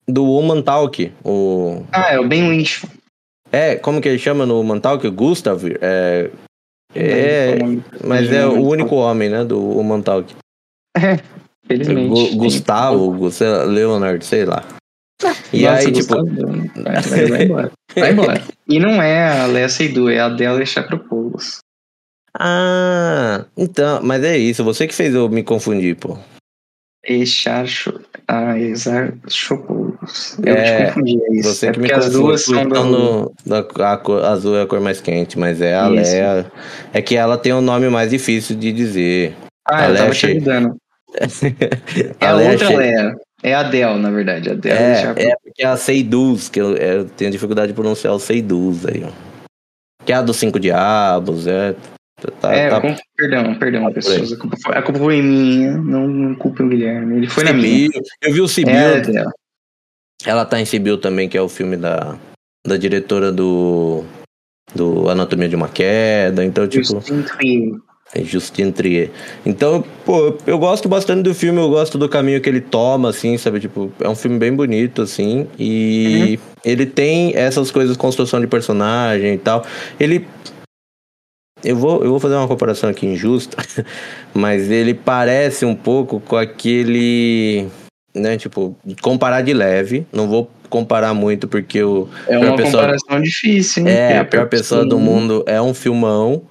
Do 0.07 0.23
Woman 0.25 0.61
Talk. 0.61 1.11
O, 1.23 1.83
Ah, 1.91 2.13
é 2.13 2.19
o 2.19 2.27
Ben 2.27 2.49
Lynch. 2.49 2.85
é, 3.51 3.75
como 3.75 4.01
que 4.01 4.09
ele 4.09 4.19
chama 4.19 4.45
no 4.45 4.55
Woman 4.55 4.79
Talk? 4.79 5.07
Gustav? 5.09 5.63
É, 5.81 6.29
é, 6.95 7.57
mas 8.05 8.31
é 8.31 8.45
o 8.45 8.61
único 8.67 8.95
homem, 8.95 9.29
né? 9.29 9.43
Do 9.45 9.59
Woman 9.59 10.01
Talk. 10.01 10.35
Felizmente. 11.65 12.09
Gu- 12.31 12.35
Gustavo, 12.37 13.11
Gu- 13.13 13.31
sei 13.31 13.47
lá, 13.49 13.63
Leonard, 13.63 14.23
sei 14.25 14.45
lá. 14.45 14.63
E 15.53 15.63
Nossa, 15.63 15.87
aí, 15.87 15.91
tipo. 15.93 16.13
Vai, 16.15 17.01
vai, 17.01 17.25
vai 17.27 17.43
embora. 17.45 17.71
Vai 17.95 18.11
embora. 18.11 18.43
E 18.67 18.79
não 18.79 19.01
é 19.01 19.41
a 19.41 19.45
Lea 19.45 19.69
Seydoux, 19.69 20.11
é 20.11 20.19
a 20.19 20.25
Adela 20.25 20.65
Chapropoulos. 20.65 21.59
Ah, 22.37 23.45
então, 23.55 24.01
mas 24.03 24.23
é 24.23 24.37
isso, 24.37 24.63
você 24.63 24.87
que 24.87 24.93
fez 24.93 25.13
eu 25.15 25.29
me 25.29 25.43
confundir, 25.43 25.95
pô. 25.95 26.17
Echarcho. 27.05 28.01
Ah, 28.27 28.57
Exarchopoulos. 28.57 30.37
Eu 30.43 30.53
É, 30.55 30.85
te 30.85 30.93
confundi, 30.93 31.19
é 31.23 31.35
isso. 31.35 31.53
Você 31.53 31.67
é 31.67 31.71
que 31.71 31.79
me 31.79 31.87
porque 31.87 31.99
as 31.99 32.11
duas 32.11 32.43
são 32.45 32.63
do... 32.67 32.83
no, 32.85 33.33
da, 33.45 33.59
a 33.93 33.97
cor 33.97 34.23
azul 34.23 34.55
é 34.57 34.61
a 34.61 34.65
cor 34.65 34.79
mais 34.79 35.01
quente, 35.01 35.37
mas 35.37 35.61
é 35.61 35.75
a 35.75 35.89
Isso. 35.91 36.11
Leia. 36.11 36.51
É 36.93 37.01
que 37.01 37.15
ela 37.15 37.37
tem 37.37 37.53
um 37.53 37.61
nome 37.61 37.89
mais 37.89 38.09
difícil 38.11 38.55
de 38.55 38.71
dizer. 38.71 39.35
Ah, 39.67 39.83
a 39.83 39.87
eu 39.87 39.91
Lea 39.93 40.01
tava 40.03 40.13
te 40.15 40.25
ajudando. 40.27 40.75
É 42.19 42.25
A 42.25 42.29
a 42.29 42.33
Lea 42.33 42.51
outra 42.51 42.69
Lea. 42.69 43.15
É 43.43 43.53
a 43.53 43.59
Adele, 43.59 43.99
na 43.99 44.09
verdade. 44.09 44.49
A 44.49 44.53
Adele 44.53 44.73
É, 44.75 44.95
Chapropoulos. 44.95 45.31
é 45.31 45.35
porque 45.43 45.63
é 45.63 45.67
a 45.67 45.77
Seiduz, 45.77 46.49
que 46.49 46.59
eu, 46.61 46.75
eu 46.77 47.05
tenho 47.05 47.29
dificuldade 47.29 47.67
de 47.67 47.73
pronunciar 47.73 48.13
o 48.13 48.19
Seiduz 48.19 48.85
aí, 48.85 49.03
ó. 49.05 49.11
Que 50.05 50.11
é 50.13 50.15
a 50.15 50.21
dos 50.21 50.37
cinco 50.37 50.59
diabos, 50.59 51.45
é. 51.45 51.75
Tá, 52.39 52.53
É, 52.53 52.69
tá 52.69 52.81
perdão, 53.17 53.55
perdão, 53.55 53.83
tá 53.85 53.91
pessoas. 53.91 54.31
A 54.31 54.37
culpa, 54.37 54.57
foi, 54.63 54.77
a 54.77 54.81
culpa 54.81 54.99
foi 54.99 55.21
minha, 55.21 55.77
não, 55.77 56.07
não 56.07 56.35
culpem 56.35 56.65
o 56.65 56.69
Guilherme. 56.69 57.17
Ele 57.17 57.27
foi 57.27 57.43
na 57.43 57.53
minha. 57.53 57.89
Eu 58.21 58.33
vi 58.33 58.41
o 58.41 58.47
Sibyl, 58.47 58.73
É 58.73 58.93
a 58.93 58.97
Adele. 58.97 59.25
ela 60.25 60.45
tá 60.45 60.59
em 60.61 60.65
Sibyl 60.65 60.97
também, 60.97 61.27
que 61.27 61.37
é 61.37 61.41
o 61.41 61.49
filme 61.49 61.75
da, 61.75 62.15
da 62.65 62.77
diretora 62.77 63.31
do, 63.31 64.05
do 64.73 65.09
Anatomia 65.09 65.49
de 65.49 65.55
uma 65.55 65.67
Queda, 65.67 66.45
então, 66.45 66.67
tipo... 66.67 66.85
Justine 66.85 67.23
Trier. 67.23 67.73
É 68.15 68.23
Justine 68.23 68.71
Trier. 68.71 69.09
Então, 69.43 69.83
pô, 70.05 70.37
eu 70.45 70.59
gosto 70.59 70.87
bastante 70.87 71.23
do 71.23 71.33
filme, 71.33 71.59
eu 71.59 71.69
gosto 71.69 71.97
do 71.97 72.07
caminho 72.07 72.39
que 72.39 72.47
ele 72.47 72.61
toma, 72.61 73.09
assim, 73.09 73.37
sabe? 73.39 73.59
Tipo, 73.59 73.91
é 73.99 74.07
um 74.07 74.15
filme 74.15 74.37
bem 74.37 74.53
bonito, 74.55 75.01
assim. 75.01 75.47
E 75.57 76.39
ele 76.63 76.85
tem 76.85 77.35
essas 77.35 77.71
coisas, 77.71 77.97
construção 77.97 78.39
de 78.39 78.45
personagem 78.45 79.33
e 79.33 79.37
tal. 79.39 79.65
Ele. 79.99 80.27
Eu 81.63 81.75
vou, 81.77 82.03
eu 82.03 82.09
vou 82.09 82.19
fazer 82.19 82.35
uma 82.35 82.47
comparação 82.47 82.89
aqui 82.89 83.05
injusta, 83.05 83.57
mas 84.33 84.69
ele 84.69 84.93
parece 84.93 85.65
um 85.65 85.75
pouco 85.75 86.19
com 86.19 86.35
aquele. 86.37 87.67
Né, 88.15 88.37
tipo, 88.37 88.77
comparar 89.01 89.41
de 89.41 89.53
leve. 89.53 90.05
Não 90.11 90.27
vou 90.27 90.49
comparar 90.69 91.13
muito, 91.13 91.47
porque 91.47 91.81
o. 91.81 92.07
É 92.27 92.37
uma 92.37 92.55
pessoa- 92.55 92.83
comparação 92.83 93.21
difícil, 93.21 93.87
hein? 93.87 93.93
É, 93.93 94.17
a 94.19 94.25
pior 94.25 94.47
pessoa 94.47 94.85
do 94.85 94.99
mundo 94.99 95.43
é 95.47 95.61
um 95.61 95.73
filmão. 95.73 96.43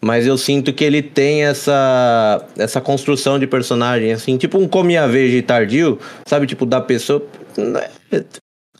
Mas 0.00 0.26
eu 0.26 0.36
sinto 0.36 0.70
que 0.70 0.84
ele 0.84 1.00
tem 1.00 1.44
essa, 1.44 2.44
essa 2.58 2.78
construção 2.78 3.38
de 3.38 3.46
personagem, 3.46 4.12
assim, 4.12 4.36
tipo 4.36 4.58
um 4.58 4.68
cominha 4.68 5.08
verde 5.08 5.40
tardio, 5.40 5.98
sabe? 6.26 6.46
Tipo, 6.46 6.66
da 6.66 6.78
pessoa. 6.78 7.24
Não 7.56 7.80
é, 7.80 7.88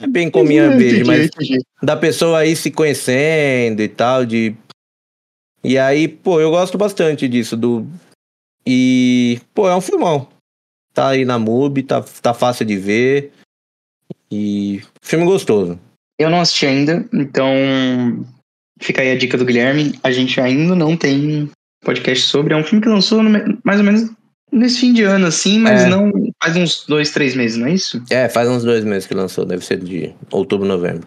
é 0.01 0.07
bem 0.07 0.29
cominha 0.31 0.69
verde, 0.69 1.01
Entendi, 1.01 1.05
mas 1.05 1.27
entendi. 1.27 1.61
da 1.83 1.97
pessoa 1.97 2.41
aí 2.41 2.55
se 2.55 2.71
conhecendo 2.71 3.81
e 3.81 3.89
tal, 3.89 4.27
de. 4.27 4.55
E 5.65 5.79
aí, 5.79 6.07
pô, 6.07 6.41
eu 6.41 6.51
gosto 6.51 6.77
bastante 6.77 7.27
disso. 7.27 7.57
Do... 7.57 7.87
E, 8.67 9.41
pô, 9.55 9.69
é 9.69 9.75
um 9.75 9.81
filmão. 9.81 10.29
Tá 10.93 11.09
aí 11.09 11.25
na 11.25 11.39
MUBI, 11.39 11.83
tá, 11.83 12.03
tá 12.23 12.35
fácil 12.35 12.65
de 12.67 12.77
ver. 12.77 13.33
E 14.31 14.83
filme 15.03 15.25
gostoso. 15.25 15.79
Eu 16.19 16.31
não 16.31 16.41
assisti 16.41 16.67
ainda, 16.67 17.05
então 17.13 17.49
fica 18.81 19.03
aí 19.03 19.11
a 19.11 19.19
dica 19.19 19.37
do 19.37 19.45
Guilherme. 19.45 19.99
A 20.03 20.13
gente 20.13 20.41
ainda 20.41 20.75
não 20.75 20.97
tem 20.97 21.51
podcast 21.85 22.27
sobre. 22.27 22.55
É 22.55 22.57
um 22.57 22.63
filme 22.63 22.83
que 22.83 22.89
lançou 22.89 23.23
no 23.23 23.59
mais 23.65 23.81
ou 23.81 23.85
menos 23.85 24.11
nesse 24.53 24.81
fim 24.81 24.93
de 24.93 25.03
ano, 25.03 25.27
assim, 25.27 25.59
mas 25.59 25.83
É. 25.83 25.89
não 25.89 26.13
faz 26.43 26.57
uns 26.57 26.87
dois, 26.87 27.11
três 27.11 27.35
meses, 27.35 27.57
não 27.57 27.67
é 27.67 27.75
isso? 27.75 28.03
É, 28.11 28.29
faz 28.29 28.49
uns 28.49 28.63
dois 28.63 28.85
meses 28.85 29.07
que 29.07 29.15
lançou, 29.15 29.45
deve 29.45 29.65
ser 29.65 29.79
de 29.79 30.15
outubro, 30.31 30.67
novembro. 30.67 31.07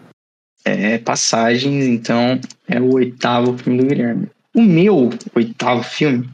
É 0.64 0.98
Passagens, 0.98 1.86
então 1.86 2.38
é 2.66 2.78
o 2.78 2.94
oitavo 2.94 3.56
filme 3.56 3.80
do 3.80 3.86
Guilherme. 3.86 4.28
O 4.58 4.60
meu 4.60 5.10
oitavo 5.36 5.84
filme 5.84 6.28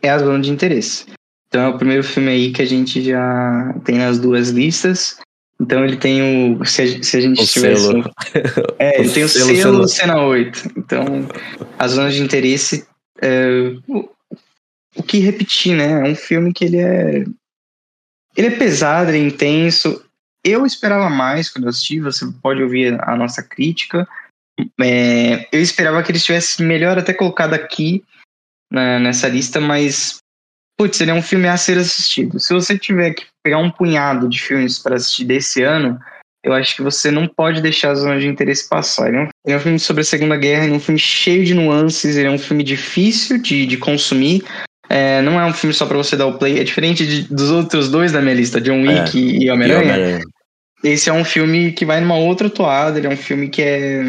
é 0.00 0.08
A 0.08 0.18
Zona 0.18 0.40
de 0.40 0.50
Interesse. 0.50 1.04
Então 1.46 1.60
é 1.60 1.68
o 1.68 1.76
primeiro 1.76 2.02
filme 2.02 2.30
aí 2.30 2.50
que 2.50 2.62
a 2.62 2.64
gente 2.64 3.04
já 3.04 3.74
tem 3.84 3.98
nas 3.98 4.18
duas 4.18 4.48
listas. 4.48 5.18
Então 5.60 5.84
ele 5.84 5.98
tem 5.98 6.56
o. 6.56 6.64
Se 6.64 6.80
a, 6.80 7.02
se 7.02 7.18
a 7.18 7.20
gente 7.20 7.42
O 7.42 7.46
tivesse. 7.46 7.82
selo. 7.82 8.10
É, 8.78 8.98
ele 8.98 9.10
O 9.10 9.12
tem 9.12 9.24
o 9.24 9.28
selo 9.28 9.56
selo, 9.56 9.88
cena 9.88 10.22
8. 10.22 10.72
Então, 10.74 11.04
as 11.78 11.92
zonas 11.92 12.14
de 12.14 12.22
interesse. 12.22 12.86
É, 13.20 13.76
o, 13.86 14.08
o 14.96 15.02
que 15.02 15.18
repetir, 15.18 15.76
né? 15.76 16.08
É 16.08 16.12
um 16.12 16.16
filme 16.16 16.50
que 16.50 16.64
ele 16.64 16.78
é. 16.78 17.26
Ele 18.38 18.46
é 18.46 18.56
pesado, 18.56 19.10
ele 19.10 19.18
é 19.18 19.28
intenso. 19.28 20.02
Eu 20.42 20.64
esperava 20.64 21.10
mais 21.10 21.50
quando 21.50 21.64
eu 21.64 21.68
assisti, 21.68 22.00
você 22.00 22.24
pode 22.40 22.62
ouvir 22.62 22.98
a 23.02 23.14
nossa 23.14 23.42
crítica. 23.42 24.08
É, 24.80 25.46
eu 25.52 25.60
esperava 25.60 26.02
que 26.02 26.10
ele 26.10 26.18
estivesse 26.18 26.62
melhor 26.62 26.98
até 26.98 27.12
colocado 27.12 27.54
aqui 27.54 28.02
né, 28.72 28.98
nessa 28.98 29.28
lista, 29.28 29.60
mas. 29.60 30.18
Putz, 30.76 31.00
ele 31.00 31.12
é 31.12 31.14
um 31.14 31.22
filme 31.22 31.46
a 31.46 31.56
ser 31.56 31.78
assistido. 31.78 32.40
Se 32.40 32.52
você 32.52 32.76
tiver 32.76 33.14
que 33.14 33.26
pegar 33.44 33.58
um 33.58 33.70
punhado 33.70 34.28
de 34.28 34.42
filmes 34.42 34.76
para 34.76 34.96
assistir 34.96 35.24
desse 35.24 35.62
ano, 35.62 36.00
eu 36.44 36.52
acho 36.52 36.74
que 36.74 36.82
você 36.82 37.12
não 37.12 37.28
pode 37.28 37.62
deixar 37.62 37.92
a 37.92 37.94
zona 37.94 38.18
de 38.18 38.26
interesse 38.26 38.68
passar. 38.68 39.06
Ele 39.06 39.18
é 39.18 39.20
um, 39.20 39.28
ele 39.46 39.54
é 39.54 39.56
um 39.56 39.60
filme 39.60 39.78
sobre 39.78 40.00
a 40.00 40.04
Segunda 40.04 40.36
Guerra, 40.36 40.64
ele 40.64 40.72
é 40.74 40.76
um 40.76 40.80
filme 40.80 40.98
cheio 40.98 41.44
de 41.44 41.54
nuances, 41.54 42.16
ele 42.16 42.26
é 42.26 42.30
um 42.30 42.38
filme 42.38 42.64
difícil 42.64 43.38
de, 43.40 43.66
de 43.66 43.76
consumir. 43.76 44.42
É, 44.88 45.22
não 45.22 45.40
é 45.40 45.46
um 45.46 45.52
filme 45.54 45.72
só 45.72 45.86
para 45.86 45.96
você 45.96 46.16
dar 46.16 46.26
o 46.26 46.38
play, 46.38 46.58
é 46.58 46.64
diferente 46.64 47.06
de- 47.06 47.22
dos 47.32 47.50
outros 47.52 47.88
dois 47.88 48.10
da 48.10 48.20
minha 48.20 48.34
lista, 48.34 48.60
John 48.60 48.82
Wick 48.82 49.16
e 49.16 49.44
E 49.44 49.50
Homem-Aranha. 49.50 50.20
Esse 50.84 51.08
é 51.08 51.12
um 51.12 51.24
filme 51.24 51.72
que 51.72 51.86
vai 51.86 52.00
numa 52.00 52.16
outra 52.16 52.50
toada, 52.50 52.98
ele 52.98 53.06
é 53.06 53.10
um 53.10 53.16
filme 53.16 53.48
que 53.48 53.62
é 53.62 54.02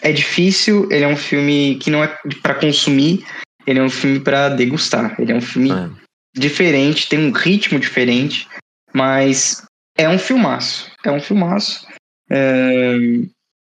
é 0.00 0.12
difícil, 0.12 0.88
ele 0.90 1.04
é 1.04 1.08
um 1.08 1.16
filme 1.16 1.76
que 1.76 1.90
não 1.90 2.04
é 2.04 2.16
para 2.42 2.54
consumir, 2.54 3.24
ele 3.66 3.78
é 3.78 3.82
um 3.82 3.90
filme 3.90 4.20
para 4.20 4.50
degustar. 4.50 5.16
Ele 5.18 5.32
é 5.32 5.34
um 5.34 5.40
filme 5.40 5.70
É. 5.72 5.88
diferente, 6.36 7.08
tem 7.08 7.18
um 7.18 7.32
ritmo 7.32 7.78
diferente, 7.78 8.46
mas 8.92 9.64
é 9.96 10.08
um 10.08 10.18
filmaço. 10.18 10.90
É 11.04 11.10
um 11.10 11.20
filmaço. 11.20 11.86
É, 12.30 12.96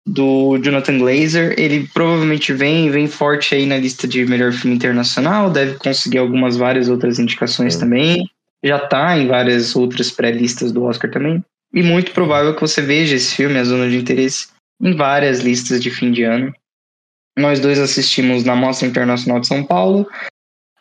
do 0.05 0.57
Jonathan 0.57 0.97
Glazer, 0.97 1.53
ele 1.57 1.88
provavelmente 1.93 2.51
vem, 2.53 2.89
vem 2.89 3.07
forte 3.07 3.53
aí 3.53 3.65
na 3.65 3.77
lista 3.77 4.07
de 4.07 4.25
melhor 4.25 4.51
filme 4.51 4.75
internacional, 4.75 5.51
deve 5.51 5.77
conseguir 5.77 6.17
algumas 6.17 6.57
várias 6.57 6.89
outras 6.89 7.19
indicações 7.19 7.75
Sim. 7.75 7.79
também. 7.81 8.29
Já 8.63 8.79
tá 8.79 9.17
em 9.17 9.27
várias 9.27 9.75
outras 9.75 10.12
pré-listas 10.12 10.71
do 10.71 10.83
Oscar 10.83 11.09
também. 11.09 11.43
E 11.73 11.84
muito 11.84 12.12
provável 12.12 12.55
que 12.55 12.62
você 12.62 12.82
veja 12.82 13.15
esse 13.15 13.36
filme, 13.36 13.60
A 13.60 13.63
Zona 13.63 13.89
de 13.89 13.97
Interesse, 13.97 14.47
em 14.82 14.95
várias 14.95 15.39
listas 15.39 15.82
de 15.82 15.91
fim 15.91 16.12
de 16.12 16.23
ano. 16.23 16.53
Nós 17.38 17.60
dois 17.60 17.79
assistimos 17.79 18.43
na 18.43 18.55
Mostra 18.55 18.88
Internacional 18.88 19.39
de 19.39 19.47
São 19.47 19.63
Paulo. 19.63 20.08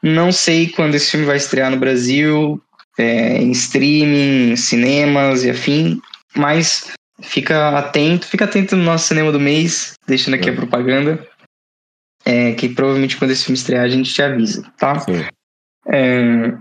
Não 0.03 0.33
sei 0.33 0.68
quando 0.68 0.94
esse 0.94 1.11
filme 1.11 1.27
vai 1.27 1.37
estrear 1.37 1.70
no 1.70 1.77
Brasil, 1.77 2.61
é, 2.98 3.38
em 3.38 3.51
streaming, 3.53 4.57
cinemas 4.57 5.44
e 5.44 5.51
afim, 5.51 6.01
mas 6.37 6.90
fica 7.22 7.77
atento, 7.79 8.27
fica 8.27 8.44
atento 8.44 8.77
no 8.77 8.85
nosso 8.85 9.09
cinema 9.09 9.31
do 9.31 9.40
mês, 9.40 9.94
deixando 10.07 10.35
aqui 10.35 10.51
a 10.51 10.55
propaganda. 10.55 11.27
É, 12.24 12.53
que 12.53 12.68
provavelmente 12.68 13.16
quando 13.16 13.31
esse 13.31 13.44
filme 13.44 13.57
estrear 13.57 13.85
a 13.85 13.88
gente 13.88 14.12
te 14.12 14.20
avisa, 14.20 14.62
tá? 14.77 14.98
Sim. 14.98 15.24
É, 15.88 16.53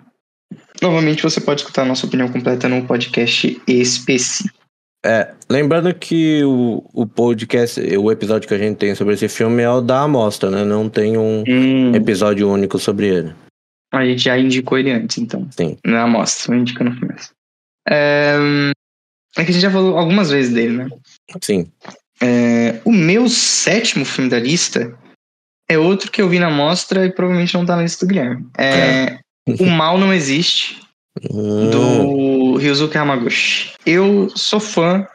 novamente 0.82 1.24
você 1.24 1.40
pode 1.42 1.62
escutar 1.62 1.84
a 1.84 1.86
nossa 1.86 2.06
opinião 2.06 2.28
completa 2.30 2.68
no 2.70 2.86
podcast 2.86 3.62
específico. 3.68 4.58
É, 5.06 5.34
lembrando 5.50 5.94
que 5.94 6.44
o, 6.44 6.84
o 6.94 7.06
podcast, 7.08 7.80
o 7.80 8.12
episódio 8.12 8.48
que 8.48 8.54
a 8.54 8.58
gente 8.58 8.78
tem 8.78 8.96
sobre 8.96 9.13
esse 9.13 9.30
filme 9.30 9.62
é 9.63 9.70
o 9.70 9.80
da 9.80 10.02
amostra, 10.02 10.50
né? 10.50 10.66
Não 10.66 10.90
tem 10.90 11.18
um 11.18 11.44
Hum, 11.48 11.96
episódio 11.96 12.50
único 12.50 12.78
sobre 12.80 13.08
ele. 13.08 13.36
a 13.94 14.04
gente 14.06 14.24
já 14.24 14.38
indicou 14.38 14.78
ele 14.78 14.92
antes, 14.92 15.18
então. 15.20 15.48
Sim. 15.52 15.78
Na 15.86 16.04
amostra, 16.04 16.54
eu 16.54 16.60
indico 16.60 16.84
no 16.84 17.00
começo. 17.00 17.32
É, 17.88 18.36
é 19.38 19.44
que 19.46 19.52
a 19.52 19.54
gente 19.54 19.62
já 19.62 19.72
falou 19.72 19.98
algumas 19.98 20.30
vezes 20.30 20.54
dele, 20.54 20.78
né? 20.78 20.90
Sim. 21.42 21.72
É, 22.22 22.82
o 22.84 22.92
meu 22.92 23.30
sétimo 23.30 24.04
filme 24.04 24.30
da 24.30 24.40
lista 24.40 24.94
é 25.70 25.78
outro 25.78 26.12
que 26.12 26.22
eu 26.22 26.28
vi 26.28 26.40
na 26.40 26.50
mostra 26.50 27.06
e 27.06 27.12
provavelmente 27.12 27.54
não 27.54 27.66
tá 27.66 27.76
na 27.76 27.84
lista 27.84 28.06
do 28.06 28.10
Guilherme. 28.10 28.46
É, 28.58 29.20
o 29.60 29.66
Mal 29.66 29.98
Não 29.98 30.14
Existe, 30.14 30.80
Hum, 31.32 31.70
do 31.70 32.58
Ryuzuki 32.58 32.98
Hamaguchi. 32.98 33.74
Eu 33.86 34.30
sou 34.36 34.60
fã 34.60 35.08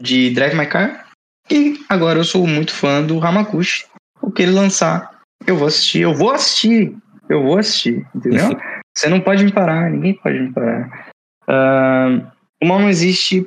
de 0.00 0.30
Drive 0.30 0.54
My 0.54 0.66
Car 0.66 1.06
e 1.50 1.78
agora 1.88 2.18
eu 2.18 2.24
sou 2.24 2.46
muito 2.46 2.72
fã 2.72 3.02
do 3.02 3.22
Hamaguchi. 3.22 3.84
O 4.22 4.30
que 4.30 4.42
ele 4.42 4.52
lançar, 4.52 5.20
eu 5.46 5.56
vou 5.56 5.68
assistir, 5.68 6.00
eu 6.00 6.14
vou 6.14 6.30
assistir, 6.30 6.96
eu 7.28 7.42
vou 7.42 7.58
assistir, 7.58 8.06
entendeu? 8.14 8.48
Você 8.96 9.08
não 9.08 9.20
pode 9.20 9.44
me 9.44 9.52
parar, 9.52 9.90
ninguém 9.90 10.14
pode 10.14 10.38
me 10.38 10.52
parar. 10.52 11.08
Ah, 11.48 12.32
o 12.62 12.66
Mal 12.66 12.78
Não 12.78 12.88
Existe, 12.88 13.46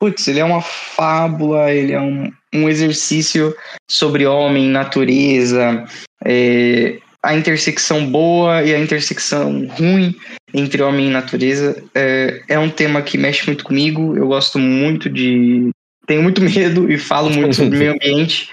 putz, 0.00 0.26
ele 0.26 0.40
é 0.40 0.44
uma 0.44 0.62
fábula, 0.62 1.70
ele 1.70 1.92
é 1.92 2.00
um, 2.00 2.32
um 2.52 2.68
exercício 2.68 3.54
sobre 3.88 4.26
homem, 4.26 4.68
natureza, 4.68 5.84
é, 6.24 6.98
a 7.22 7.34
intersecção 7.34 8.10
boa 8.10 8.62
e 8.62 8.74
a 8.74 8.78
intersecção 8.78 9.66
ruim 9.66 10.14
entre 10.54 10.82
homem 10.82 11.08
e 11.08 11.10
natureza 11.10 11.82
é, 11.94 12.42
é 12.48 12.58
um 12.58 12.70
tema 12.70 13.02
que 13.02 13.18
mexe 13.18 13.46
muito 13.46 13.64
comigo. 13.64 14.16
Eu 14.16 14.28
gosto 14.28 14.58
muito 14.58 15.08
de. 15.08 15.70
Tenho 16.06 16.22
muito 16.22 16.40
medo 16.42 16.90
e 16.90 16.98
falo 16.98 17.30
muito 17.30 17.54
sobre 17.56 17.78
meio 17.78 17.92
ambiente. 17.92 18.50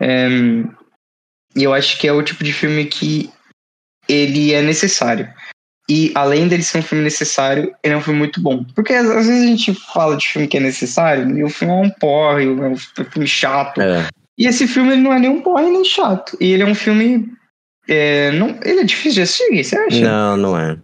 É, 0.00 0.28
e 1.56 1.62
eu 1.62 1.72
acho 1.72 1.98
que 1.98 2.08
é 2.08 2.12
o 2.12 2.22
tipo 2.22 2.42
de 2.42 2.52
filme 2.52 2.84
que 2.86 3.30
ele 4.08 4.52
é 4.52 4.62
necessário. 4.62 5.28
E 5.88 6.10
além 6.14 6.48
dele 6.48 6.62
ser 6.62 6.78
um 6.78 6.82
filme 6.82 7.04
necessário, 7.04 7.74
ele 7.82 7.94
é 7.94 7.96
um 7.96 8.00
filme 8.00 8.18
muito 8.18 8.40
bom. 8.40 8.64
Porque 8.74 8.94
às, 8.94 9.06
às 9.06 9.26
vezes 9.26 9.42
a 9.42 9.46
gente 9.46 9.74
fala 9.92 10.16
de 10.16 10.26
filme 10.26 10.48
que 10.48 10.56
é 10.56 10.60
necessário 10.60 11.36
e 11.36 11.44
o 11.44 11.50
filme 11.50 11.74
é 11.74 11.76
um 11.76 11.90
porre, 11.90 12.46
é 12.46 12.48
um 12.48 12.76
filme 12.76 13.26
chato. 13.26 13.80
é. 13.80 14.08
E 14.36 14.46
esse 14.46 14.66
filme 14.66 14.96
não 14.96 15.12
é 15.12 15.18
nem 15.18 15.30
um 15.30 15.40
porre 15.40 15.70
nem 15.70 15.84
chato. 15.84 16.36
E 16.40 16.52
ele 16.52 16.62
é 16.62 16.66
um 16.66 16.74
filme. 16.74 17.32
É, 17.88 18.30
não, 18.32 18.58
ele 18.64 18.80
é 18.80 18.84
difícil 18.84 19.14
de 19.14 19.22
assistir, 19.22 19.64
você 19.64 19.76
acha? 19.76 20.00
Não, 20.00 20.36
não 20.36 20.58
é. 20.58 20.76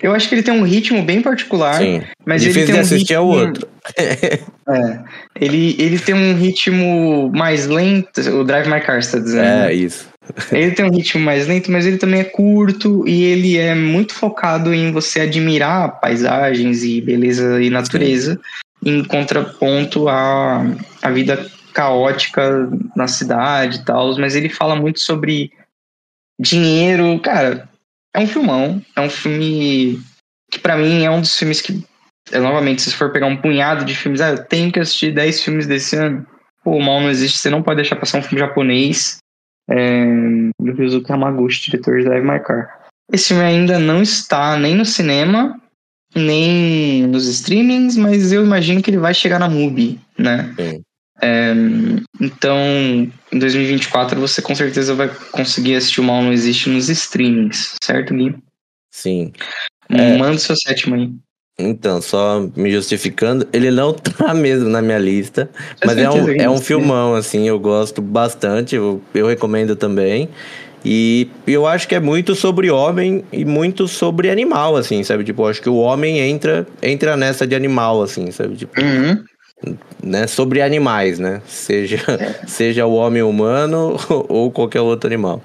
Eu 0.00 0.12
acho 0.12 0.28
que 0.28 0.34
ele 0.34 0.42
tem 0.42 0.52
um 0.52 0.62
ritmo 0.62 1.02
bem 1.02 1.22
particular. 1.22 1.78
Sim. 1.78 2.02
Mas 2.24 2.42
Difícil 2.42 2.62
ele 2.62 2.66
tem 2.66 2.74
de 2.74 2.80
um 2.80 2.82
assistir 2.82 3.14
é 3.14 3.20
o 3.20 3.30
ritmo- 3.30 3.46
outro. 3.46 3.68
É, 4.68 4.98
ele, 5.40 5.76
ele 5.78 5.96
tem 5.96 6.12
um 6.12 6.34
ritmo 6.34 7.30
mais 7.32 7.68
lento. 7.68 8.20
O 8.32 8.42
Drive 8.42 8.66
My 8.66 8.80
Car, 8.80 9.00
você 9.00 9.12
tá 9.12 9.22
dizendo. 9.22 9.44
É, 9.44 9.66
né? 9.66 9.72
isso. 9.72 10.08
Ele 10.50 10.72
tem 10.72 10.84
um 10.84 10.90
ritmo 10.90 11.22
mais 11.22 11.46
lento, 11.46 11.70
mas 11.70 11.86
ele 11.86 11.98
também 11.98 12.18
é 12.18 12.24
curto 12.24 13.06
e 13.06 13.22
ele 13.22 13.56
é 13.56 13.76
muito 13.76 14.12
focado 14.12 14.74
em 14.74 14.90
você 14.90 15.20
admirar 15.20 16.00
paisagens 16.00 16.82
e 16.82 17.00
beleza 17.00 17.62
e 17.62 17.70
natureza, 17.70 18.36
em 18.84 19.04
contraponto 19.04 20.08
à, 20.08 20.66
à 21.00 21.10
vida 21.12 21.46
caótica 21.72 22.68
na 22.96 23.06
cidade 23.06 23.78
e 23.78 23.84
tal. 23.84 24.18
Mas 24.18 24.34
ele 24.34 24.48
fala 24.48 24.74
muito 24.74 24.98
sobre 24.98 25.52
dinheiro. 26.38 27.18
Cara, 27.20 27.68
é 28.14 28.20
um 28.20 28.26
filmão. 28.26 28.82
É 28.94 29.00
um 29.00 29.10
filme 29.10 30.00
que, 30.50 30.58
pra 30.58 30.76
mim, 30.76 31.04
é 31.04 31.10
um 31.10 31.20
dos 31.20 31.36
filmes 31.36 31.60
que. 31.60 31.84
é, 32.32 32.38
novamente, 32.38 32.82
se 32.82 32.94
for 32.94 33.12
pegar 33.12 33.26
um 33.26 33.36
punhado 33.36 33.84
de 33.84 33.94
filmes, 33.94 34.20
ah, 34.20 34.30
eu 34.30 34.44
tenho 34.44 34.72
que 34.72 34.80
assistir 34.80 35.12
10 35.14 35.42
filmes 35.42 35.66
desse 35.66 35.96
ano. 35.96 36.26
Pô, 36.64 36.76
o 36.76 36.82
mal 36.82 37.00
não 37.00 37.10
existe, 37.10 37.38
você 37.38 37.50
não 37.50 37.62
pode 37.62 37.76
deixar 37.76 37.96
passar 37.96 38.18
um 38.18 38.22
filme 38.22 38.40
japonês 38.40 39.18
é, 39.70 40.04
do 40.60 40.72
Ryuzuki 40.72 41.12
Hamaguchi, 41.12 41.70
diretor 41.70 41.98
de 41.98 42.04
Drive 42.04 42.24
My 42.24 42.40
Car. 42.40 42.86
Esse 43.12 43.28
filme 43.28 43.44
ainda 43.44 43.78
não 43.78 44.02
está 44.02 44.58
nem 44.58 44.74
no 44.74 44.84
cinema, 44.84 45.60
nem 46.14 47.06
nos 47.06 47.26
streamings, 47.28 47.96
mas 47.96 48.32
eu 48.32 48.44
imagino 48.44 48.82
que 48.82 48.90
ele 48.90 48.98
vai 48.98 49.14
chegar 49.14 49.38
na 49.38 49.48
MUBI, 49.48 50.00
né? 50.18 50.52
Sim. 50.58 50.82
É, 51.22 51.52
então, 52.20 52.58
em 53.32 53.38
2024 53.38 54.20
você 54.20 54.42
com 54.42 54.54
certeza 54.54 54.94
vai 54.94 55.10
conseguir 55.32 55.76
assistir 55.76 56.00
o 56.00 56.04
Mal 56.04 56.22
Não 56.22 56.32
Existe 56.32 56.68
nos 56.68 56.88
streamings, 56.88 57.74
certo, 57.82 58.14
Gui? 58.14 58.36
Sim. 58.90 59.32
É. 59.88 60.16
Manda 60.18 60.36
o 60.36 60.38
seu 60.38 60.56
sétimo 60.56 60.94
aí. 60.94 61.10
Então, 61.58 62.02
só 62.02 62.46
me 62.54 62.70
justificando, 62.70 63.48
ele 63.50 63.70
não 63.70 63.92
tá 63.94 64.34
mesmo 64.34 64.68
na 64.68 64.82
minha 64.82 64.98
lista, 64.98 65.48
mas 65.84 65.96
é 65.96 66.10
um, 66.10 66.30
é 66.32 66.50
um 66.50 66.58
filmão, 66.58 67.14
assim, 67.14 67.48
eu 67.48 67.58
gosto 67.58 68.02
bastante, 68.02 68.76
eu, 68.76 69.02
eu 69.14 69.26
recomendo 69.26 69.74
também. 69.74 70.28
E 70.84 71.28
eu 71.46 71.66
acho 71.66 71.88
que 71.88 71.96
é 71.96 72.00
muito 72.00 72.34
sobre 72.36 72.70
homem 72.70 73.24
e 73.32 73.44
muito 73.44 73.88
sobre 73.88 74.30
animal, 74.30 74.76
assim, 74.76 75.02
sabe? 75.02 75.24
Tipo, 75.24 75.46
acho 75.46 75.60
que 75.60 75.68
o 75.68 75.76
homem 75.76 76.20
entra, 76.20 76.64
entra 76.80 77.16
nessa 77.16 77.44
de 77.44 77.56
animal, 77.56 78.02
assim, 78.02 78.30
sabe? 78.30 78.54
Tipo, 78.54 78.80
Uhum. 78.80 79.24
Né? 80.02 80.26
Sobre 80.26 80.62
animais, 80.62 81.18
né? 81.18 81.42
Seja, 81.46 81.98
seja 82.46 82.86
o 82.86 82.94
homem 82.94 83.22
humano 83.22 83.96
ou 84.28 84.50
qualquer 84.50 84.80
outro 84.80 85.06
animal. 85.06 85.42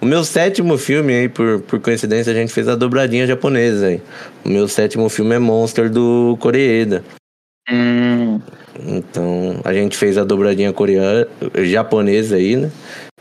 O 0.00 0.06
meu 0.06 0.24
sétimo 0.24 0.76
filme 0.76 1.14
aí, 1.14 1.28
por, 1.28 1.60
por 1.60 1.80
coincidência, 1.80 2.32
a 2.32 2.36
gente 2.36 2.52
fez 2.52 2.68
a 2.68 2.74
dobradinha 2.74 3.26
japonesa 3.26 3.86
aí. 3.86 4.02
O 4.44 4.48
meu 4.48 4.68
sétimo 4.68 5.08
filme 5.08 5.34
é 5.34 5.38
Monster 5.38 5.88
do 5.90 6.36
Koreeda. 6.40 7.04
Hum, 7.70 8.40
Então, 8.86 9.60
a 9.64 9.72
gente 9.72 9.96
fez 9.96 10.18
a 10.18 10.24
dobradinha 10.24 10.72
coreana, 10.72 11.26
japonesa 11.62 12.36
aí, 12.36 12.56
né? 12.56 12.70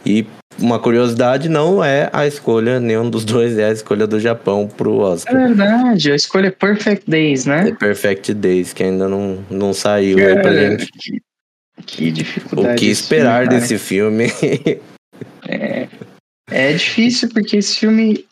E 0.05 0.25
uma 0.59 0.79
curiosidade, 0.79 1.49
não 1.49 1.83
é 1.83 2.09
a 2.13 2.25
escolha, 2.27 2.79
nenhum 2.79 3.09
dos 3.09 3.25
dois 3.25 3.57
é 3.57 3.65
a 3.65 3.71
escolha 3.71 4.05
do 4.07 4.19
Japão 4.19 4.67
pro 4.67 5.01
é 5.01 5.05
Oscar. 5.05 5.35
verdade, 5.35 6.11
a 6.11 6.15
escolha 6.15 6.47
é 6.47 6.51
Perfect 6.51 7.09
Days, 7.09 7.47
É 7.47 7.49
né? 7.65 7.71
Perfect 7.79 8.33
Days, 8.33 8.73
que 8.73 8.83
ainda 8.83 9.07
não, 9.07 9.43
não 9.49 9.73
saiu 9.73 10.17
aí 10.17 10.41
pra 10.41 10.53
gente. 10.53 10.91
que, 10.97 11.21
que 11.85 12.11
dificuldade. 12.11 12.75
O 12.75 12.79
que 12.79 12.85
esperar 12.87 13.47
filme, 13.47 13.59
desse 13.59 13.77
filme? 13.77 14.25
É 16.51 16.73
difícil 16.73 17.29
porque 17.29 17.57
esse 17.57 17.77
filme. 17.77 18.25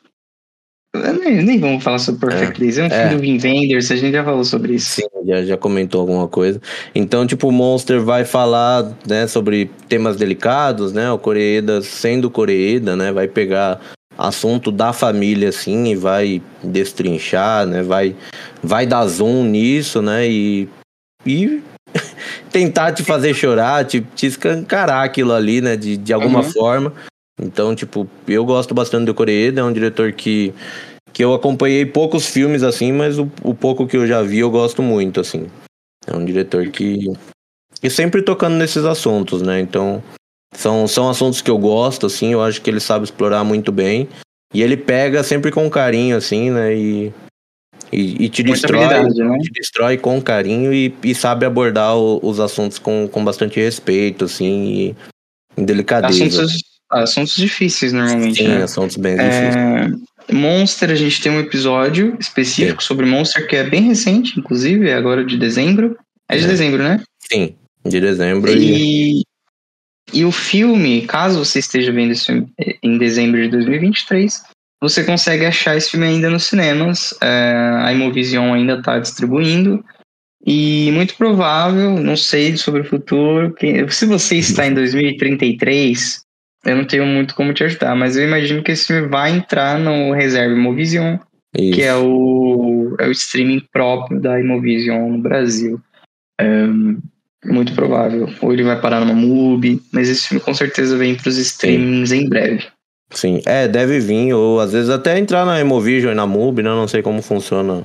Nem, 0.93 1.41
nem 1.41 1.59
vamos 1.59 1.83
falar 1.83 1.99
sobre 1.99 2.27
Perfect 2.27 2.59
Days. 2.59 2.77
É 2.77 2.83
um 2.83 2.85
é. 2.87 2.89
filme 2.89 3.15
do 3.15 3.21
Vin 3.21 3.39
Wenders, 3.41 3.91
a 3.91 3.95
gente 3.95 4.11
já 4.11 4.23
falou 4.23 4.43
sobre 4.43 4.73
isso. 4.75 5.01
Sim, 5.01 5.07
já, 5.25 5.41
já 5.43 5.57
comentou 5.57 6.01
alguma 6.01 6.27
coisa. 6.27 6.61
Então, 6.93 7.25
tipo, 7.25 7.47
o 7.47 7.51
Monster 7.51 8.01
vai 8.01 8.25
falar, 8.25 8.91
né, 9.07 9.25
sobre 9.25 9.71
temas 9.87 10.17
delicados, 10.17 10.91
né? 10.91 11.09
O 11.11 11.17
Coreeda 11.17 11.81
sendo 11.81 12.29
Coreeda, 12.29 12.95
né? 12.97 13.11
Vai 13.11 13.27
pegar 13.27 13.79
assunto 14.17 14.69
da 14.69 14.91
família, 14.91 15.49
assim, 15.49 15.91
e 15.91 15.95
vai 15.95 16.41
destrinchar, 16.61 17.65
né? 17.65 17.81
Vai, 17.81 18.13
vai 18.61 18.85
dar 18.85 19.07
zoom 19.07 19.45
nisso, 19.45 20.01
né? 20.01 20.27
E, 20.29 20.67
e 21.25 21.63
tentar 22.51 22.91
te 22.91 23.01
fazer 23.01 23.33
chorar, 23.33 23.85
te, 23.85 24.01
te 24.13 24.25
escancarar 24.25 25.05
aquilo 25.05 25.31
ali, 25.31 25.61
né? 25.61 25.77
De, 25.77 25.95
de 25.95 26.11
alguma 26.11 26.39
Uhum. 26.41 26.51
forma. 26.51 26.93
Então, 27.41 27.75
tipo, 27.75 28.07
eu 28.27 28.45
gosto 28.45 28.73
bastante 28.73 29.05
do 29.05 29.13
Coreeda, 29.13 29.61
é 29.61 29.63
um 29.63 29.73
diretor 29.73 30.11
que 30.13 30.53
que 31.13 31.21
eu 31.23 31.33
acompanhei 31.33 31.85
poucos 31.85 32.25
filmes 32.27 32.63
assim, 32.63 32.93
mas 32.93 33.19
o, 33.19 33.29
o 33.43 33.53
pouco 33.53 33.85
que 33.85 33.97
eu 33.97 34.07
já 34.07 34.21
vi 34.21 34.39
eu 34.39 34.49
gosto 34.49 34.81
muito 34.81 35.19
assim. 35.19 35.47
É 36.07 36.15
um 36.15 36.23
diretor 36.23 36.69
que 36.69 37.11
e 37.83 37.89
sempre 37.89 38.21
tocando 38.21 38.55
nesses 38.55 38.85
assuntos, 38.85 39.41
né? 39.41 39.59
Então 39.59 40.01
são 40.55 40.87
são 40.87 41.09
assuntos 41.09 41.41
que 41.41 41.51
eu 41.51 41.57
gosto 41.57 42.05
assim, 42.05 42.31
eu 42.31 42.41
acho 42.41 42.61
que 42.61 42.69
ele 42.69 42.79
sabe 42.79 43.03
explorar 43.03 43.43
muito 43.43 43.71
bem 43.73 44.07
e 44.53 44.61
ele 44.61 44.77
pega 44.77 45.21
sempre 45.23 45.51
com 45.51 45.69
carinho 45.69 46.15
assim, 46.15 46.49
né? 46.49 46.75
E 46.77 47.13
e, 47.91 48.23
e 48.25 48.29
te 48.29 48.41
Muita 48.41 48.67
destrói, 48.67 49.03
né? 49.09 49.37
te 49.39 49.51
destrói 49.51 49.97
com 49.97 50.21
carinho 50.21 50.73
e, 50.73 50.95
e 51.03 51.13
sabe 51.13 51.45
abordar 51.45 51.97
o- 51.97 52.19
os 52.23 52.39
assuntos 52.39 52.79
com, 52.79 53.05
com 53.05 53.23
bastante 53.25 53.59
respeito 53.59 54.23
assim 54.23 54.63
e, 54.63 54.95
e 55.57 55.65
delicadeza. 55.65 56.41
Assuntos, 56.41 56.63
assuntos 56.91 57.35
difíceis, 57.35 57.93
normalmente. 57.93 58.41
Sim, 58.43 58.47
né? 58.49 58.63
assuntos 58.63 58.97
bem 58.97 59.15
difíceis. 59.15 59.55
É, 59.55 60.33
Monster, 60.33 60.91
a 60.91 60.95
gente 60.95 61.21
tem 61.21 61.31
um 61.31 61.39
episódio 61.39 62.15
específico 62.19 62.83
sobre 62.83 63.05
Monster 63.05 63.47
que 63.47 63.55
é 63.55 63.63
bem 63.69 63.81
recente, 63.83 64.39
inclusive, 64.39 64.89
é 64.89 64.93
agora 64.93 65.25
de 65.25 65.37
dezembro. 65.37 65.97
É 66.29 66.37
de 66.37 66.45
É. 66.45 66.47
dezembro, 66.47 66.83
né? 66.83 67.01
Sim, 67.31 67.55
de 67.85 67.99
dezembro 67.99 68.51
e 68.51 69.19
E, 69.19 69.23
e 70.13 70.25
o 70.25 70.31
filme, 70.31 71.01
caso 71.07 71.39
você 71.43 71.59
esteja 71.59 71.91
vendo 71.91 72.11
esse 72.11 72.25
filme 72.27 72.47
em 72.83 72.97
dezembro 72.97 73.41
de 73.41 73.49
2023, 73.49 74.41
você 74.81 75.03
consegue 75.03 75.45
achar 75.45 75.75
esse 75.77 75.91
filme 75.91 76.05
ainda 76.07 76.29
nos 76.29 76.43
cinemas. 76.45 77.13
É, 77.21 77.53
a 77.83 77.91
Imovision 77.93 78.53
ainda 78.53 78.75
está 78.79 78.99
distribuindo. 78.99 79.83
E 80.45 80.89
muito 80.93 81.15
provável, 81.15 81.99
não 81.99 82.17
sei 82.17 82.57
sobre 82.57 82.81
o 82.81 82.85
futuro. 82.85 83.53
que- 83.53 83.87
Se 83.91 84.05
você 84.07 84.37
está 84.37 84.65
em 84.65 84.73
2033, 84.73 86.21
eu 86.65 86.75
não 86.75 86.85
tenho 86.85 87.05
muito 87.05 87.35
como 87.35 87.53
te 87.53 87.63
ajudar, 87.63 87.95
mas 87.95 88.15
eu 88.15 88.23
imagino 88.23 88.63
que 88.63 88.71
esse 88.71 88.87
filme 88.87 89.07
vai 89.07 89.31
entrar 89.31 89.79
no 89.79 90.13
Reserva 90.13 90.53
Imovision, 90.53 91.17
Isso. 91.57 91.75
que 91.75 91.81
é 91.81 91.95
o, 91.95 92.95
é 92.99 93.07
o 93.07 93.11
streaming 93.11 93.61
próprio 93.71 94.19
da 94.19 94.39
Imovision 94.39 95.09
no 95.09 95.17
Brasil. 95.17 95.79
É, 96.39 96.67
muito 97.45 97.73
provável. 97.73 98.29
Ou 98.41 98.53
ele 98.53 98.63
vai 98.63 98.79
parar 98.79 98.99
numa 98.99 99.13
MUBI, 99.13 99.81
mas 99.91 100.09
esse 100.09 100.27
filme 100.27 100.43
com 100.43 100.53
certeza 100.53 100.97
vem 100.97 101.15
para 101.15 101.29
os 101.29 101.37
streamings 101.37 102.11
em 102.11 102.29
breve. 102.29 102.65
Sim, 103.11 103.41
é, 103.45 103.67
deve 103.67 103.99
vir, 103.99 104.33
ou 104.33 104.59
às 104.59 104.71
vezes 104.71 104.89
até 104.89 105.17
entrar 105.17 105.45
na 105.45 105.59
Emovision 105.59 106.11
e 106.11 106.15
na 106.15 106.25
MUBI, 106.25 106.63
né? 106.63 106.69
Não 106.69 106.87
sei 106.87 107.01
como 107.01 107.21
funciona 107.21 107.83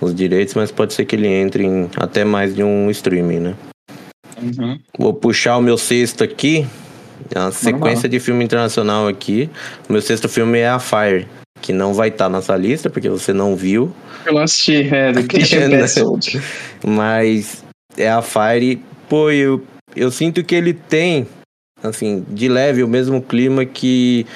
os 0.00 0.14
direitos, 0.14 0.54
mas 0.54 0.70
pode 0.70 0.94
ser 0.94 1.04
que 1.04 1.16
ele 1.16 1.28
entre 1.28 1.64
em 1.64 1.90
até 1.96 2.24
mais 2.24 2.54
de 2.54 2.62
um 2.62 2.90
streaming, 2.90 3.40
né? 3.40 3.54
Vou 4.98 5.12
puxar 5.12 5.56
o 5.56 5.62
meu 5.62 5.76
sexto 5.76 6.24
aqui, 6.24 6.66
é 7.34 7.38
uma 7.38 7.52
sequência 7.52 8.08
de 8.08 8.18
filme 8.20 8.44
internacional 8.44 9.06
aqui. 9.08 9.48
O 9.88 9.92
meu 9.92 10.02
sexto 10.02 10.28
filme 10.28 10.58
é 10.58 10.68
A 10.68 10.78
Fire, 10.78 11.26
que 11.60 11.72
não 11.72 11.94
vai 11.94 12.08
estar 12.08 12.28
nessa 12.28 12.56
lista, 12.56 12.88
porque 12.90 13.08
você 13.08 13.32
não 13.32 13.54
viu, 13.56 13.92
Eu 14.26 14.34
não 14.34 14.42
assisti, 14.42 14.88
é, 14.94 15.12
do 15.12 15.22
Christian 15.28 15.68
Né? 15.68 15.78
Petzold. 15.78 16.40
mas 16.84 17.64
é 17.96 18.10
A 18.10 18.22
Fire. 18.22 18.82
Pô, 19.08 19.30
eu, 19.30 19.62
eu 19.94 20.10
sinto 20.10 20.42
que 20.42 20.54
ele 20.54 20.72
tem, 20.72 21.26
assim, 21.82 22.24
de 22.28 22.48
leve 22.48 22.82
o 22.82 22.88
mesmo 22.88 23.20
clima 23.20 23.64
que 23.64 24.26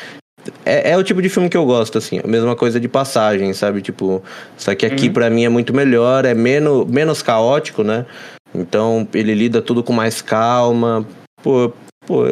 é, 0.64 0.90
é 0.92 0.96
o 0.96 1.03
tipo 1.03 1.20
de 1.22 1.29
filme 1.29 1.49
que 1.49 1.57
eu 1.57 1.64
gosto, 1.64 1.99
assim, 1.99 2.20
a 2.22 2.27
mesma 2.29 2.55
coisa 2.55 2.79
de 2.79 2.87
passagem, 2.88 3.53
sabe? 3.53 3.83
Tipo, 3.83 4.22
só 4.57 4.75
que 4.75 4.87
aqui 4.87 5.07
Uhum. 5.09 5.12
pra 5.12 5.31
mim 5.31 5.44
é 5.44 5.49
muito 5.49 5.75
melhor, 5.75 6.25
é 6.25 6.35
menos, 6.35 6.87
menos 6.87 7.22
caótico, 7.22 7.83
né? 7.83 8.07
Então 8.55 9.07
ele 9.12 9.35
lida 9.35 9.61
tudo 9.61 9.83
com 9.83 9.92
mais 9.92 10.22
calma. 10.22 11.07
Pô, 11.42 11.72
pô, 12.07 12.25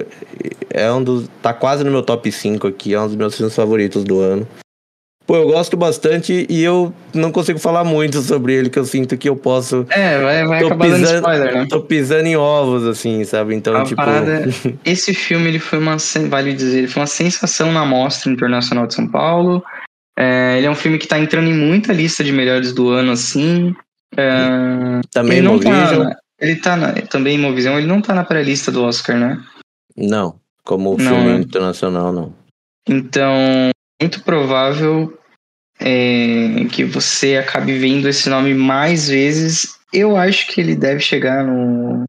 é 0.70 0.92
um 0.92 1.02
dos. 1.02 1.28
Tá 1.42 1.52
quase 1.52 1.84
no 1.84 1.90
meu 1.90 2.02
top 2.02 2.30
5 2.30 2.66
aqui, 2.68 2.94
é 2.94 3.00
um 3.00 3.06
dos 3.06 3.16
meus 3.16 3.36
filmes 3.36 3.54
favoritos 3.54 4.04
do 4.04 4.20
ano. 4.20 4.46
Pô, 5.26 5.36
eu 5.36 5.46
gosto 5.46 5.74
bastante 5.74 6.46
e 6.50 6.62
eu 6.62 6.92
não 7.14 7.32
consigo 7.32 7.58
falar 7.58 7.82
muito 7.82 8.20
sobre 8.20 8.52
ele, 8.52 8.68
que 8.68 8.78
eu 8.78 8.84
sinto 8.84 9.16
que 9.16 9.26
eu 9.26 9.34
posso. 9.34 9.86
É, 9.88 10.20
vai, 10.20 10.46
vai 10.46 10.58
acabar 10.64 10.86
dando 10.86 11.00
pisando- 11.00 11.16
spoiler, 11.16 11.54
né? 11.54 11.66
Tô 11.70 11.80
pisando 11.80 12.26
em 12.26 12.36
ovos, 12.36 12.86
assim, 12.86 13.24
sabe? 13.24 13.54
Então, 13.54 13.74
A 13.74 13.84
tipo. 13.84 13.96
parada- 13.96 14.44
Esse 14.84 15.14
filme, 15.14 15.48
ele 15.48 15.58
foi 15.58 15.78
uma, 15.78 15.96
vale 16.28 16.52
dizer, 16.52 16.78
ele 16.80 16.88
foi 16.88 17.00
uma 17.00 17.06
sensação 17.06 17.72
na 17.72 17.86
Mostra 17.86 18.30
Internacional 18.30 18.86
de 18.86 18.94
São 18.94 19.08
Paulo. 19.08 19.64
É, 20.18 20.58
ele 20.58 20.66
é 20.66 20.70
um 20.70 20.74
filme 20.74 20.98
que 20.98 21.08
tá 21.08 21.18
entrando 21.18 21.48
em 21.48 21.54
muita 21.54 21.92
lista 21.94 22.22
de 22.22 22.30
melhores 22.30 22.74
do 22.74 22.90
ano, 22.90 23.10
assim. 23.12 23.74
É, 24.16 25.00
Também 25.10 25.38
ele 25.38 25.48
não 25.48 25.58
tá, 25.58 26.16
ele 26.38 26.56
tá 26.56 26.76
na, 26.76 26.92
também 26.92 27.36
em 27.36 27.40
Movision, 27.40 27.78
ele 27.78 27.86
não 27.86 28.02
tá 28.02 28.14
na 28.14 28.24
pré-lista 28.24 28.70
do 28.70 28.84
Oscar, 28.84 29.16
né? 29.18 29.40
Não, 29.96 30.38
como 30.64 30.90
Não, 30.90 30.98
filme 30.98 31.24
né? 31.34 31.40
internacional, 31.40 32.12
não. 32.12 32.34
Então, 32.88 33.32
muito 34.00 34.22
provável 34.22 35.16
é, 35.80 36.64
que 36.70 36.84
você 36.84 37.36
acabe 37.36 37.76
vendo 37.78 38.08
esse 38.08 38.28
nome 38.28 38.54
mais 38.54 39.08
vezes. 39.08 39.76
Eu 39.92 40.16
acho 40.16 40.46
que 40.48 40.60
ele 40.60 40.74
deve 40.76 41.00
chegar 41.00 41.44
no. 41.44 42.04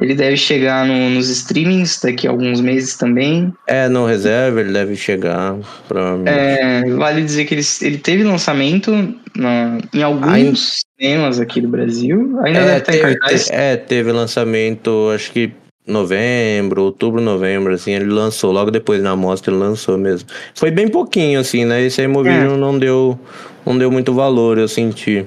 Ele 0.00 0.14
deve 0.14 0.36
chegar 0.36 0.84
no- 0.84 1.08
nos 1.10 1.28
streamings 1.28 2.00
daqui 2.00 2.26
a 2.26 2.30
alguns 2.30 2.60
meses 2.60 2.96
também. 2.96 3.52
É, 3.68 3.88
no 3.88 4.04
reserva 4.06 4.60
ele 4.60 4.72
deve 4.72 4.96
chegar, 4.96 5.56
provavelmente. 5.86 6.30
É, 6.36 6.90
vale 6.94 7.22
dizer 7.22 7.44
que 7.44 7.54
ele, 7.54 7.62
ele 7.80 7.98
teve 7.98 8.24
lançamento 8.24 8.90
na- 9.36 9.78
em 9.94 10.02
alguns 10.02 10.28
Ainda- 10.32 10.58
cinemas 10.98 11.38
aqui 11.38 11.60
do 11.60 11.68
Brasil. 11.68 12.40
Ainda 12.44 12.58
É, 12.58 12.64
deve 12.64 12.78
estar 12.78 12.92
em 12.92 13.00
teve, 13.02 13.18
cartaz. 13.18 13.44
te- 13.46 13.52
é, 13.54 13.76
teve 13.76 14.10
lançamento, 14.10 15.10
acho 15.14 15.30
que 15.30 15.52
novembro, 15.86 16.82
outubro, 16.82 17.20
novembro, 17.20 17.74
assim, 17.74 17.92
ele 17.92 18.06
lançou, 18.06 18.52
logo 18.52 18.70
depois 18.70 19.02
na 19.02 19.14
mostra 19.14 19.52
ele 19.52 19.60
lançou 19.60 19.98
mesmo. 19.98 20.28
Foi 20.54 20.70
bem 20.70 20.88
pouquinho, 20.88 21.40
assim, 21.40 21.64
né? 21.64 21.82
Esse 21.82 22.00
aí 22.00 22.06
É. 22.06 22.08
Movision 22.08 22.56
não 22.56 22.78
deu 22.78 23.18
não 23.66 23.78
deu 23.78 23.90
muito 23.90 24.12
valor, 24.12 24.58
eu 24.58 24.68
senti. 24.68 25.26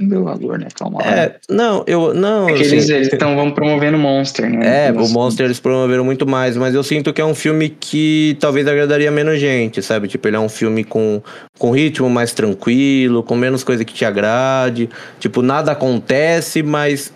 Não 0.00 0.08
deu 0.08 0.24
valor, 0.24 0.58
né? 0.58 0.68
Calma 0.74 0.98
lá. 1.00 1.10
É, 1.10 1.36
não, 1.48 1.84
eu 1.86 2.14
não, 2.14 2.48
É 2.48 2.52
assim, 2.52 2.76
eles 2.76 3.12
estão 3.12 3.34
vão 3.34 3.50
promovendo 3.50 3.98
Monster, 3.98 4.50
né? 4.50 4.88
É, 4.88 4.92
o 4.92 4.96
Nossa. 4.96 5.12
Monster 5.12 5.46
eles 5.46 5.60
promoveram 5.60 6.04
muito 6.04 6.26
mais, 6.26 6.56
mas 6.56 6.74
eu 6.74 6.82
sinto 6.82 7.12
que 7.12 7.20
é 7.20 7.24
um 7.24 7.34
filme 7.34 7.68
que 7.68 8.36
talvez 8.40 8.66
agradaria 8.66 9.10
menos 9.10 9.38
gente, 9.38 9.82
sabe? 9.82 10.08
Tipo, 10.08 10.28
ele 10.28 10.36
é 10.36 10.40
um 10.40 10.48
filme 10.48 10.84
com, 10.84 11.22
com 11.58 11.70
ritmo 11.70 12.08
mais 12.08 12.32
tranquilo, 12.32 13.22
com 13.22 13.34
menos 13.34 13.64
coisa 13.64 13.84
que 13.84 13.94
te 13.94 14.04
agrade. 14.04 14.88
Tipo, 15.18 15.42
nada 15.42 15.72
acontece, 15.72 16.62
mas 16.62 17.12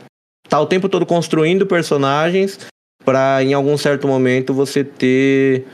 tá 0.48 0.60
o 0.60 0.66
tempo 0.66 0.88
todo 0.88 1.06
construindo 1.06 1.66
personagens 1.66 2.58
pra 3.04 3.42
em 3.42 3.54
algum 3.54 3.76
certo 3.78 4.06
momento 4.08 4.52
você 4.52 4.82
ter. 4.82 5.64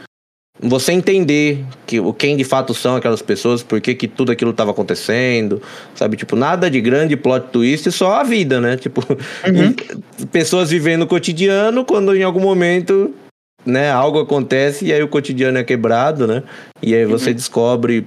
Você 0.61 0.92
entender 0.92 1.64
que, 1.87 1.98
o 1.98 2.12
quem 2.12 2.37
de 2.37 2.44
fato 2.44 2.72
são 2.72 2.94
aquelas 2.94 3.22
pessoas, 3.22 3.62
por 3.64 3.80
que, 3.80 3.94
que 3.94 4.06
tudo 4.06 4.30
aquilo 4.30 4.52
estava 4.52 4.70
acontecendo, 4.70 5.61
sabe? 5.94 6.16
Tipo, 6.16 6.37
nada 6.37 6.70
de 6.70 6.80
grande 6.80 7.16
plot 7.16 7.48
twist, 7.50 7.90
só 7.90 8.20
a 8.20 8.22
vida, 8.22 8.61
né? 8.61 8.76
Tipo, 8.76 9.00
Uhum. 9.00 9.74
pessoas 10.30 10.70
vivendo 10.70 11.02
o 11.02 11.06
cotidiano 11.06 11.85
quando 11.85 12.14
em 12.14 12.22
algum 12.22 12.38
momento 12.38 13.12
né 13.64 13.90
algo 13.90 14.20
acontece 14.20 14.85
e 14.87 14.92
aí 14.92 15.02
o 15.02 15.08
cotidiano 15.08 15.56
é 15.58 15.64
quebrado 15.64 16.26
né 16.26 16.42
e 16.82 16.94
aí 16.94 17.04
você 17.06 17.32
descobre 17.32 18.06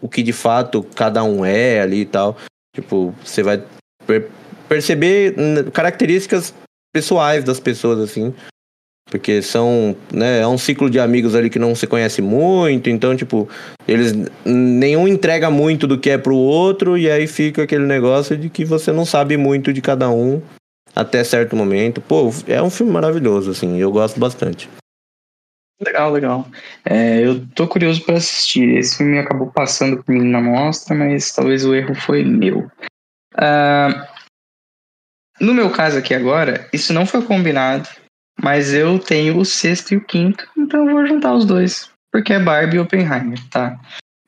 o 0.00 0.08
que 0.08 0.22
de 0.22 0.32
fato 0.32 0.82
cada 0.94 1.22
um 1.22 1.44
é 1.44 1.80
ali 1.80 2.00
e 2.00 2.06
tal 2.06 2.36
tipo 2.74 3.14
você 3.22 3.42
vai 3.42 3.62
perceber 4.68 5.34
hum, 5.38 5.70
características 5.70 6.54
pessoais 6.92 7.44
das 7.44 7.58
pessoas 7.58 7.98
assim 7.98 8.34
porque 9.10 9.42
são 9.42 9.96
né 10.12 10.40
é 10.40 10.46
um 10.46 10.56
ciclo 10.56 10.88
de 10.88 10.98
amigos 10.98 11.34
ali 11.34 11.50
que 11.50 11.58
não 11.58 11.74
se 11.74 11.86
conhece 11.86 12.22
muito 12.22 12.88
então 12.88 13.16
tipo 13.16 13.48
eles 13.86 14.12
nenhum 14.44 15.06
entrega 15.06 15.50
muito 15.50 15.86
do 15.86 15.98
que 15.98 16.10
é 16.10 16.18
pro 16.18 16.36
outro 16.36 16.96
e 16.96 17.10
aí 17.10 17.26
fica 17.26 17.64
aquele 17.64 17.84
negócio 17.84 18.36
de 18.36 18.48
que 18.48 18.64
você 18.64 18.92
não 18.92 19.04
sabe 19.04 19.36
muito 19.36 19.72
de 19.72 19.82
cada 19.82 20.08
um 20.10 20.40
até 20.94 21.24
certo 21.24 21.56
momento. 21.56 22.00
Pô, 22.00 22.30
é 22.46 22.62
um 22.62 22.70
filme 22.70 22.92
maravilhoso, 22.92 23.50
assim, 23.50 23.78
eu 23.78 23.90
gosto 23.90 24.20
bastante. 24.20 24.68
Legal, 25.80 26.12
legal. 26.12 26.46
É, 26.84 27.20
eu 27.20 27.44
tô 27.48 27.66
curioso 27.66 28.04
pra 28.04 28.16
assistir. 28.16 28.78
Esse 28.78 28.98
filme 28.98 29.18
acabou 29.18 29.48
passando 29.48 30.02
por 30.02 30.14
mim 30.14 30.30
na 30.30 30.40
mostra, 30.40 30.94
mas 30.94 31.32
talvez 31.32 31.64
o 31.64 31.74
erro 31.74 31.94
foi 31.94 32.24
meu. 32.24 32.70
Ah, 33.34 34.08
no 35.40 35.54
meu 35.54 35.70
caso 35.70 35.98
aqui 35.98 36.14
agora, 36.14 36.68
isso 36.72 36.92
não 36.92 37.06
foi 37.06 37.22
combinado, 37.22 37.88
mas 38.40 38.72
eu 38.72 38.98
tenho 38.98 39.38
o 39.38 39.44
sexto 39.44 39.92
e 39.92 39.96
o 39.96 40.04
quinto, 40.04 40.46
então 40.56 40.86
eu 40.88 40.94
vou 40.94 41.06
juntar 41.06 41.34
os 41.34 41.44
dois, 41.44 41.90
porque 42.12 42.32
é 42.32 42.38
Barbie 42.38 42.76
e 42.76 42.80
Oppenheimer, 42.80 43.38
tá? 43.50 43.78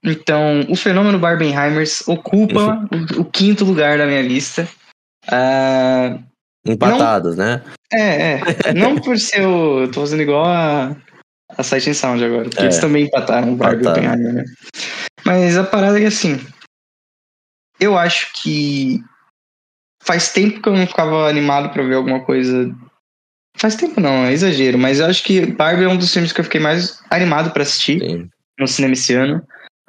Então, 0.03 0.65
o 0.69 0.77
fenômeno 0.77 1.19
Barbenheimers 1.19 2.07
ocupa 2.07 2.89
o, 3.19 3.23
o 3.23 3.25
quinto 3.25 3.65
lugar 3.65 3.99
da 3.99 4.07
minha 4.07 4.23
lista. 4.23 4.69
Ah, 5.27 6.19
Empatados, 6.65 7.37
né? 7.37 7.63
é, 7.93 8.35
é. 8.35 8.75
Não 8.75 8.97
por 8.97 9.19
ser 9.19 9.45
o. 9.45 9.81
Eu 9.83 9.91
tô 9.91 10.01
fazendo 10.01 10.23
igual 10.23 10.45
a, 10.47 10.97
a 11.57 11.63
Sight 11.63 11.91
and 11.91 11.95
Sound 11.95 12.25
agora. 12.25 12.45
Porque 12.45 12.61
É. 12.61 12.65
eles 12.67 12.79
também 12.79 13.07
empataram 13.07 13.53
o 13.53 13.57
Barbie 13.57 13.79
e 13.79 13.81
Empataram. 13.81 14.09
Oppenheimer, 14.13 14.35
né? 14.35 14.45
Mas 15.25 15.57
a 15.57 15.65
parada 15.65 15.99
é 15.99 16.03
que 16.03 16.07
assim. 16.07 16.41
Eu 17.81 17.99
acho 17.99 18.33
que. 18.35 19.03
Faz 20.07 20.33
tempo 20.33 20.61
que 20.61 20.69
eu 20.69 20.75
não 20.75 20.87
ficava 20.87 21.29
animado 21.29 21.71
pra 21.71 21.83
ver 21.83 21.95
alguma 21.95 22.21
coisa. 22.21 22.75
Faz 23.57 23.75
tempo 23.75 24.01
não, 24.01 24.25
é 24.25 24.33
exagero. 24.33 24.79
Mas 24.79 25.01
eu 25.01 25.07
acho 25.07 25.25
que 25.25 25.47
Barbie 25.47 25.85
é 25.85 25.89
um 25.89 25.97
dos 25.97 26.13
filmes 26.13 26.33
que 26.33 26.41
eu 26.41 26.45
fiquei 26.45 26.61
mais 26.61 27.01
animado 27.11 27.51
pra 27.51 27.63
assistir 27.63 28.01
Sim. 28.01 28.29
no 28.59 28.69
cinema 28.69 28.95
esse 28.95 29.15
ano. 29.15 29.43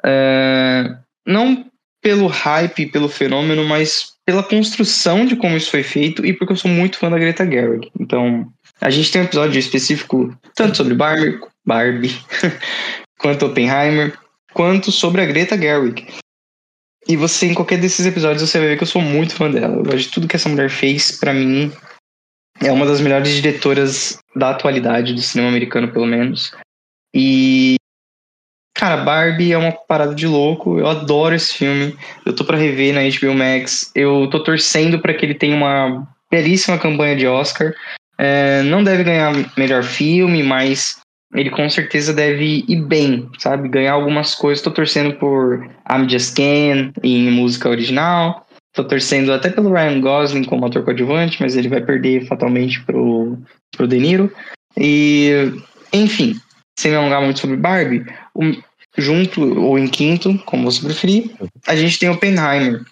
É, 0.06 0.95
não 1.25 1.65
pelo 2.01 2.27
hype, 2.27 2.88
pelo 2.88 3.10
fenômeno, 3.10 3.65
mas 3.65 4.13
pela 4.25 4.43
construção 4.43 5.25
de 5.25 5.36
como 5.36 5.58
isso 5.58 5.71
foi 5.71 5.84
feito 5.84 6.25
e 6.25 6.34
porque 6.34 6.53
eu 6.53 6.58
sou 6.58 6.69
muito 6.69 6.97
fã 6.97 7.10
da 7.10 7.17
Greta 7.17 7.45
Gerwig. 7.45 7.91
Então, 7.99 8.47
a 8.82 8.89
gente 8.89 9.12
tem 9.12 9.21
um 9.21 9.25
episódio 9.25 9.60
específico 9.60 10.38
tanto 10.56 10.77
sobre 10.77 10.93
Barbie, 10.93 11.39
Barbie 11.65 12.15
quanto 13.19 13.46
Oppenheimer, 13.46 14.17
quanto 14.54 14.91
sobre 14.91 15.21
a 15.21 15.25
Greta 15.25 15.58
Gerwig. 15.58 16.08
E 17.08 17.15
você, 17.15 17.47
em 17.47 17.53
qualquer 17.53 17.79
desses 17.79 18.05
episódios, 18.05 18.49
você 18.49 18.60
vai 18.60 18.69
ver 18.69 18.77
que 18.77 18.83
eu 18.83 18.87
sou 18.87 19.01
muito 19.01 19.33
fã 19.33 19.49
dela. 19.49 19.75
Eu 19.75 19.83
gosto 19.83 19.99
de 19.99 20.10
tudo 20.10 20.27
que 20.27 20.35
essa 20.35 20.49
mulher 20.49 20.69
fez, 20.69 21.17
pra 21.17 21.33
mim. 21.33 21.71
É 22.62 22.71
uma 22.71 22.85
das 22.85 22.99
melhores 22.99 23.33
diretoras 23.33 24.19
da 24.35 24.49
atualidade, 24.49 25.13
do 25.13 25.21
cinema 25.21 25.49
americano, 25.49 25.91
pelo 25.91 26.05
menos. 26.05 26.51
E 27.15 27.77
Cara, 28.77 28.97
Barbie 28.97 29.53
é 29.53 29.58
uma 29.58 29.71
parada 29.71 30.13
de 30.13 30.27
louco. 30.27 30.77
Eu 30.77 30.85
adoro 30.85 31.33
esse 31.33 31.51
filme. 31.51 31.97
Eu 32.23 32.35
tô 32.35 32.45
pra 32.45 32.55
rever 32.55 32.93
na 32.93 33.01
HBO 33.01 33.33
Max. 33.33 33.91
Eu 33.95 34.29
tô 34.29 34.43
torcendo 34.43 34.99
pra 34.99 35.15
que 35.15 35.25
ele 35.25 35.33
tenha 35.33 35.55
uma 35.55 36.08
belíssima 36.29 36.77
campanha 36.77 37.15
de 37.15 37.25
Oscar. 37.25 37.73
É, 38.19 38.62
não 38.62 38.83
deve 38.83 39.03
ganhar 39.03 39.33
melhor 39.58 39.83
filme, 39.83 40.43
mas 40.43 40.99
ele 41.34 41.50
com 41.50 41.69
certeza 41.69 42.13
deve 42.13 42.63
ir 42.67 42.82
bem, 42.84 43.30
sabe? 43.38 43.67
Ganhar 43.67 43.94
algumas 43.94 44.34
coisas. 44.34 44.63
Tô 44.63 44.71
torcendo 44.71 45.15
por 45.17 45.69
I'm 45.90 46.10
Just 46.10 46.36
Ken 46.36 46.92
em 47.04 47.30
música 47.32 47.69
original. 47.69 48.48
tô 48.73 48.84
torcendo 48.84 49.34
até 49.34 49.50
pelo 49.50 49.71
Ryan 49.71 50.00
Gosling 50.00 50.44
como 50.44 50.65
ator 50.65 50.84
coadjuvante, 50.84 51.42
mas 51.42 51.56
ele 51.56 51.67
vai 51.67 51.82
perder 51.82 52.28
fatalmente 52.28 52.82
pro, 52.84 53.38
pro 53.75 53.88
De 53.88 54.00
Niro. 54.00 54.32
E, 54.78 55.52
enfim, 55.92 56.40
sem 56.80 56.92
me 56.92 56.98
alongar 56.98 57.21
muito 57.21 57.40
sobre 57.40 57.58
Barbie, 57.58 58.06
um, 58.36 58.54
junto 58.98 59.60
ou 59.60 59.78
em 59.80 59.88
quinto, 59.88 60.38
como 60.46 60.71
você 60.71 60.86
preferir, 60.86 61.32
a 61.65 61.75
gente 61.75 61.98
tem 61.98 62.10
Oppenheimer, 62.10 62.86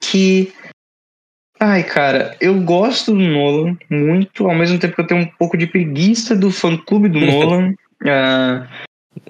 que 0.00 0.52
Ai, 1.60 1.84
cara, 1.84 2.36
eu 2.40 2.60
gosto 2.60 3.12
do 3.12 3.20
Nolan 3.20 3.76
muito, 3.88 4.46
ao 4.48 4.54
mesmo 4.54 4.78
tempo 4.78 4.94
que 4.94 5.00
eu 5.00 5.06
tenho 5.06 5.20
um 5.20 5.26
pouco 5.38 5.56
de 5.56 5.66
preguiça 5.66 6.34
do 6.34 6.50
fã-clube 6.50 7.08
do 7.08 7.20
Nolan. 7.24 7.74
Uh, 8.02 8.66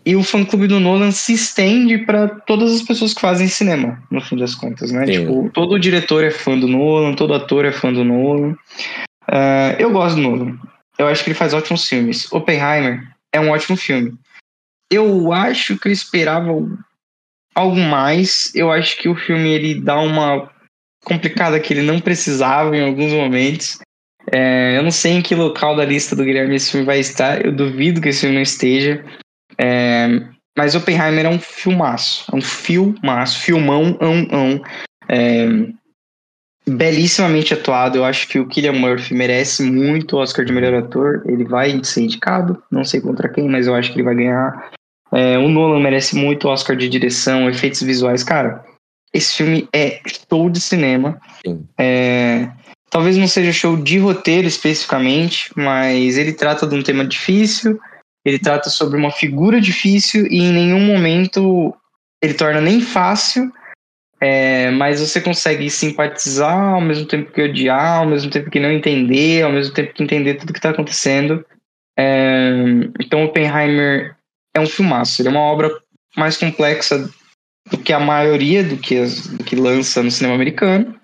e 0.04 0.16
o 0.16 0.22
fã-clube 0.22 0.66
do 0.66 0.80
Nolan 0.80 1.10
se 1.10 1.34
estende 1.34 1.98
para 1.98 2.28
todas 2.28 2.74
as 2.74 2.82
pessoas 2.82 3.12
que 3.12 3.20
fazem 3.20 3.46
cinema, 3.46 4.02
no 4.10 4.20
fim 4.20 4.36
das 4.36 4.54
contas, 4.54 4.90
né? 4.90 5.06
Sim. 5.06 5.12
Tipo, 5.12 5.50
todo 5.52 5.78
diretor 5.78 6.24
é 6.24 6.30
fã 6.30 6.58
do 6.58 6.66
Nolan, 6.66 7.14
todo 7.14 7.34
ator 7.34 7.64
é 7.64 7.72
fã 7.72 7.92
do 7.92 8.04
Nolan. 8.04 8.52
Uh, 9.28 9.76
eu 9.78 9.90
gosto 9.90 10.16
do 10.16 10.22
Nolan. 10.22 10.58
Eu 10.98 11.06
acho 11.08 11.22
que 11.22 11.30
ele 11.30 11.38
faz 11.38 11.52
ótimos 11.52 11.86
filmes. 11.86 12.30
Oppenheimer 12.32 13.02
é 13.32 13.40
um 13.40 13.50
ótimo 13.50 13.76
filme. 13.76 14.14
Eu 14.90 15.32
acho 15.32 15.78
que 15.78 15.88
eu 15.88 15.92
esperava 15.92 16.50
algo 17.54 17.76
mais. 17.76 18.54
Eu 18.54 18.70
acho 18.70 18.96
que 18.96 19.08
o 19.08 19.14
filme 19.14 19.48
ele 19.50 19.80
dá 19.80 19.98
uma 19.98 20.50
complicada 21.04 21.60
que 21.60 21.72
ele 21.72 21.82
não 21.82 22.00
precisava 22.00 22.76
em 22.76 22.82
alguns 22.82 23.12
momentos. 23.12 23.78
É, 24.32 24.76
eu 24.76 24.82
não 24.82 24.90
sei 24.90 25.12
em 25.12 25.22
que 25.22 25.34
local 25.34 25.76
da 25.76 25.84
lista 25.84 26.16
do 26.16 26.24
Guilherme 26.24 26.56
esse 26.56 26.70
filme 26.70 26.86
vai 26.86 26.98
estar, 26.98 27.44
eu 27.44 27.52
duvido 27.52 28.00
que 28.00 28.08
esse 28.08 28.20
filme 28.20 28.36
não 28.36 28.42
esteja. 28.42 29.04
É, 29.58 30.08
mas 30.56 30.74
Oppenheimer 30.74 31.26
é 31.26 31.28
um 31.28 31.38
filmaço, 31.38 32.24
é 32.32 32.36
um 32.36 32.40
filmaço, 32.40 33.40
filmão, 33.40 33.96
ão, 34.00 34.26
ão. 34.30 34.62
É, 35.08 35.46
belíssimamente 36.66 37.52
atuado. 37.52 37.98
Eu 37.98 38.04
acho 38.04 38.26
que 38.28 38.38
o 38.38 38.46
Killian 38.46 38.72
Murphy 38.72 39.14
merece 39.14 39.62
muito 39.62 40.16
o 40.16 40.20
Oscar 40.20 40.44
de 40.44 40.52
melhor 40.52 40.74
ator. 40.74 41.22
Ele 41.26 41.44
vai 41.44 41.78
ser 41.84 42.02
indicado, 42.02 42.62
não 42.70 42.84
sei 42.84 43.00
contra 43.00 43.28
quem, 43.28 43.48
mas 43.48 43.66
eu 43.66 43.74
acho 43.74 43.90
que 43.92 43.96
ele 43.96 44.04
vai 44.04 44.14
ganhar. 44.14 44.70
É, 45.12 45.38
o 45.38 45.48
Nolan 45.48 45.80
merece 45.80 46.16
muito 46.16 46.48
o 46.48 46.50
Oscar 46.50 46.76
de 46.76 46.88
direção, 46.88 47.48
efeitos 47.48 47.82
visuais. 47.82 48.22
Cara, 48.22 48.64
esse 49.14 49.36
filme 49.36 49.68
é 49.72 50.00
show 50.28 50.50
de 50.50 50.60
cinema. 50.60 51.20
É, 51.78 52.50
talvez 52.90 53.16
não 53.16 53.28
seja 53.28 53.52
show 53.52 53.76
de 53.76 53.98
roteiro 53.98 54.48
especificamente, 54.48 55.50
mas 55.54 56.18
ele 56.18 56.32
trata 56.32 56.66
de 56.66 56.74
um 56.74 56.82
tema 56.82 57.04
difícil, 57.04 57.78
ele 58.24 58.40
trata 58.40 58.68
sobre 58.68 58.98
uma 58.98 59.12
figura 59.12 59.60
difícil 59.60 60.26
e 60.26 60.38
em 60.38 60.52
nenhum 60.52 60.80
momento 60.80 61.72
ele 62.20 62.34
torna 62.34 62.60
nem 62.60 62.80
fácil, 62.80 63.52
é, 64.20 64.70
mas 64.72 65.00
você 65.00 65.20
consegue 65.20 65.70
simpatizar 65.70 66.74
ao 66.74 66.80
mesmo 66.80 67.06
tempo 67.06 67.30
que 67.30 67.42
odiar, 67.42 67.98
ao 67.98 68.06
mesmo 68.06 68.30
tempo 68.30 68.50
que 68.50 68.58
não 68.58 68.72
entender, 68.72 69.42
ao 69.42 69.52
mesmo 69.52 69.72
tempo 69.74 69.92
que 69.92 70.02
entender 70.02 70.34
tudo 70.34 70.52
que 70.52 70.58
está 70.58 70.70
acontecendo. 70.70 71.44
É, 71.96 72.50
então, 72.98 73.24
Oppenheimer 73.24 74.16
é 74.54 74.60
um 74.60 74.66
filmaço, 74.66 75.20
ele 75.20 75.28
é 75.28 75.30
uma 75.30 75.40
obra 75.40 75.70
mais 76.16 76.36
complexa 76.36 77.08
do 77.70 77.78
que 77.78 77.92
a 77.92 78.00
maioria 78.00 78.62
do 78.62 78.76
que, 78.76 79.00
do 79.36 79.44
que 79.44 79.56
lança 79.56 80.02
no 80.02 80.10
cinema 80.10 80.34
americano. 80.34 80.94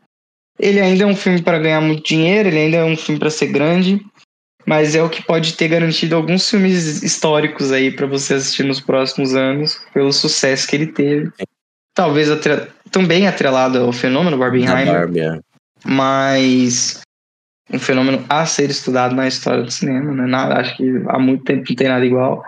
Ele 0.59 0.81
ainda 0.81 1.05
é 1.05 1.07
um 1.07 1.17
filme 1.17 1.41
para 1.41 1.59
ganhar 1.59 1.81
muito 1.81 2.05
dinheiro, 2.05 2.49
ele 2.49 2.59
ainda 2.59 2.77
é 2.79 2.85
um 2.85 2.97
filme 2.97 3.19
para 3.19 3.31
ser 3.31 3.47
grande, 3.47 4.05
mas 4.67 4.95
é 4.95 5.03
o 5.03 5.09
que 5.09 5.23
pode 5.23 5.55
ter 5.55 5.69
garantido 5.69 6.15
alguns 6.15 6.49
filmes 6.49 7.03
históricos 7.03 7.73
aí 7.73 7.91
para 7.91 8.07
você 8.07 8.35
assistir 8.35 8.65
nos 8.65 8.81
próximos 8.81 9.35
anos, 9.35 9.81
pelo 9.95 10.13
sucesso 10.13 10.69
que 10.69 10.77
ele 10.77 10.89
teve. 10.89 11.31
Talvez 11.95 12.31
atre... 12.31 12.69
também 12.91 13.27
atrelado 13.27 13.79
ao 13.79 13.93
fenômeno 13.93 14.37
Barbenheimer, 14.37 14.87
Barbie, 14.87 15.21
é. 15.21 15.39
mas 15.85 17.01
um 17.73 17.79
fenômeno 17.79 18.25
a 18.29 18.45
ser 18.45 18.69
estudado 18.69 19.15
na 19.15 19.29
história 19.29 19.63
do 19.63 19.71
cinema, 19.71 20.13
né? 20.13 20.27
Nada, 20.27 20.61
acho 20.61 20.77
que 20.77 21.03
há 21.09 21.19
muito 21.19 21.45
tempo 21.45 21.65
não 21.69 21.77
tem 21.77 21.89
nada 21.89 22.05
igual. 22.05 22.43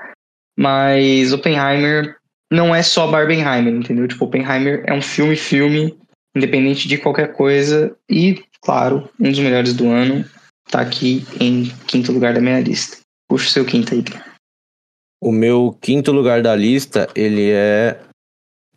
Mas 0.56 1.32
Oppenheimer 1.32 2.16
não 2.52 2.74
é 2.74 2.82
só 2.82 3.06
Barbenheimer, 3.06 3.72
entendeu? 3.72 4.06
Tipo, 4.06 4.26
Oppenheimer 4.26 4.84
é 4.86 4.92
um 4.92 5.00
filme-filme, 5.00 5.96
independente 6.36 6.86
de 6.86 6.98
qualquer 6.98 7.32
coisa. 7.32 7.96
E, 8.08 8.44
claro, 8.60 9.08
um 9.18 9.30
dos 9.30 9.38
melhores 9.38 9.72
do 9.72 9.88
ano 9.88 10.22
tá 10.70 10.82
aqui 10.82 11.24
em 11.40 11.72
quinto 11.86 12.12
lugar 12.12 12.34
da 12.34 12.40
minha 12.40 12.60
lista. 12.60 12.98
Puxa 13.26 13.48
o 13.48 13.50
seu 13.50 13.64
quinto 13.64 13.94
aí. 13.94 14.04
O 15.22 15.32
meu 15.32 15.76
quinto 15.80 16.12
lugar 16.12 16.42
da 16.42 16.54
lista, 16.54 17.08
ele 17.14 17.50
é 17.50 17.98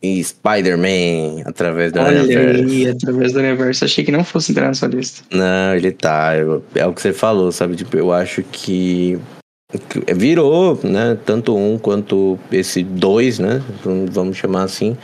Spider-Man, 0.04 1.42
através 1.46 1.92
da 1.92 2.04
Olha 2.04 2.22
aí, 2.22 2.88
através 2.88 3.34
do 3.34 3.40
universo. 3.40 3.84
Achei 3.84 4.06
que 4.06 4.12
não 4.12 4.24
fosse 4.24 4.52
entrar 4.52 4.68
nessa 4.68 4.88
lista. 4.88 5.24
Não, 5.36 5.76
ele 5.76 5.92
tá. 5.92 6.34
É 6.76 6.86
o 6.86 6.94
que 6.94 7.02
você 7.02 7.12
falou, 7.12 7.52
sabe? 7.52 7.76
Tipo, 7.76 7.98
eu 7.98 8.14
acho 8.14 8.44
que 8.44 9.20
virou, 10.16 10.80
né, 10.84 11.18
tanto 11.26 11.56
um 11.56 11.78
quanto 11.78 12.38
esse 12.52 12.84
dois, 12.84 13.40
né, 13.40 13.62
vamos 14.12 14.38
chamar 14.38 14.64
assim, 14.64 14.98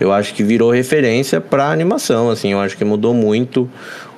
eu 0.00 0.12
acho 0.12 0.34
que 0.34 0.42
virou 0.42 0.70
referência 0.70 1.40
para 1.40 1.70
animação, 1.70 2.30
assim, 2.30 2.52
eu 2.52 2.60
acho 2.60 2.76
que 2.76 2.84
mudou 2.84 3.12
muito 3.12 3.68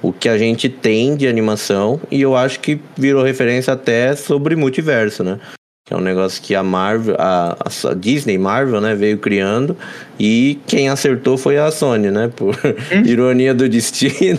o 0.03 0.13
que 0.13 0.29
a 0.29 0.39
gente 0.39 0.69
tem 0.69 1.17
de 1.17 1.27
animação 1.27 2.01
e 2.11 2.21
eu 2.21 2.37
acho 2.37 2.61
que 2.61 2.81
virou 2.97 3.23
referência 3.23 3.73
até 3.73 4.15
sobre 4.17 4.57
multiverso, 4.57 5.23
né? 5.23 5.39
Que 5.87 5.95
é 5.95 5.97
um 5.97 6.01
negócio 6.01 6.43
que 6.43 6.55
a 6.55 6.63
Marvel, 6.63 7.17
a, 7.19 7.57
a 7.85 7.95
Disney 7.95 8.39
Marvel, 8.39 8.81
né, 8.81 8.95
veio 8.95 9.19
criando 9.19 9.77
e 10.19 10.59
quem 10.67 10.89
acertou 10.89 11.37
foi 11.37 11.59
a 11.59 11.71
Sony, 11.71 12.11
né? 12.11 12.31
Por 12.35 12.55
hum? 12.55 13.03
ironia 13.05 13.55
do 13.55 13.69
destino. 13.69 14.39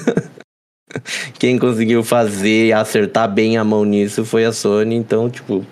Quem 1.39 1.57
conseguiu 1.57 2.03
fazer 2.03 2.67
e 2.67 2.73
acertar 2.73 3.31
bem 3.31 3.57
a 3.57 3.63
mão 3.63 3.85
nisso 3.85 4.25
foi 4.25 4.45
a 4.45 4.51
Sony, 4.51 4.95
então, 4.95 5.29
tipo. 5.29 5.65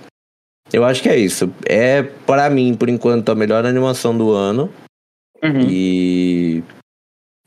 Eu 0.72 0.86
acho 0.86 1.02
que 1.02 1.10
é 1.10 1.18
isso. 1.18 1.52
É, 1.66 2.04
para 2.04 2.50
mim, 2.50 2.76
por 2.76 2.90
enquanto, 2.90 3.30
a 3.30 3.36
melhor 3.36 3.66
animação 3.66 4.16
do 4.18 4.32
ano. 4.32 4.70
Uhum. 5.44 5.62
E. 5.70 6.64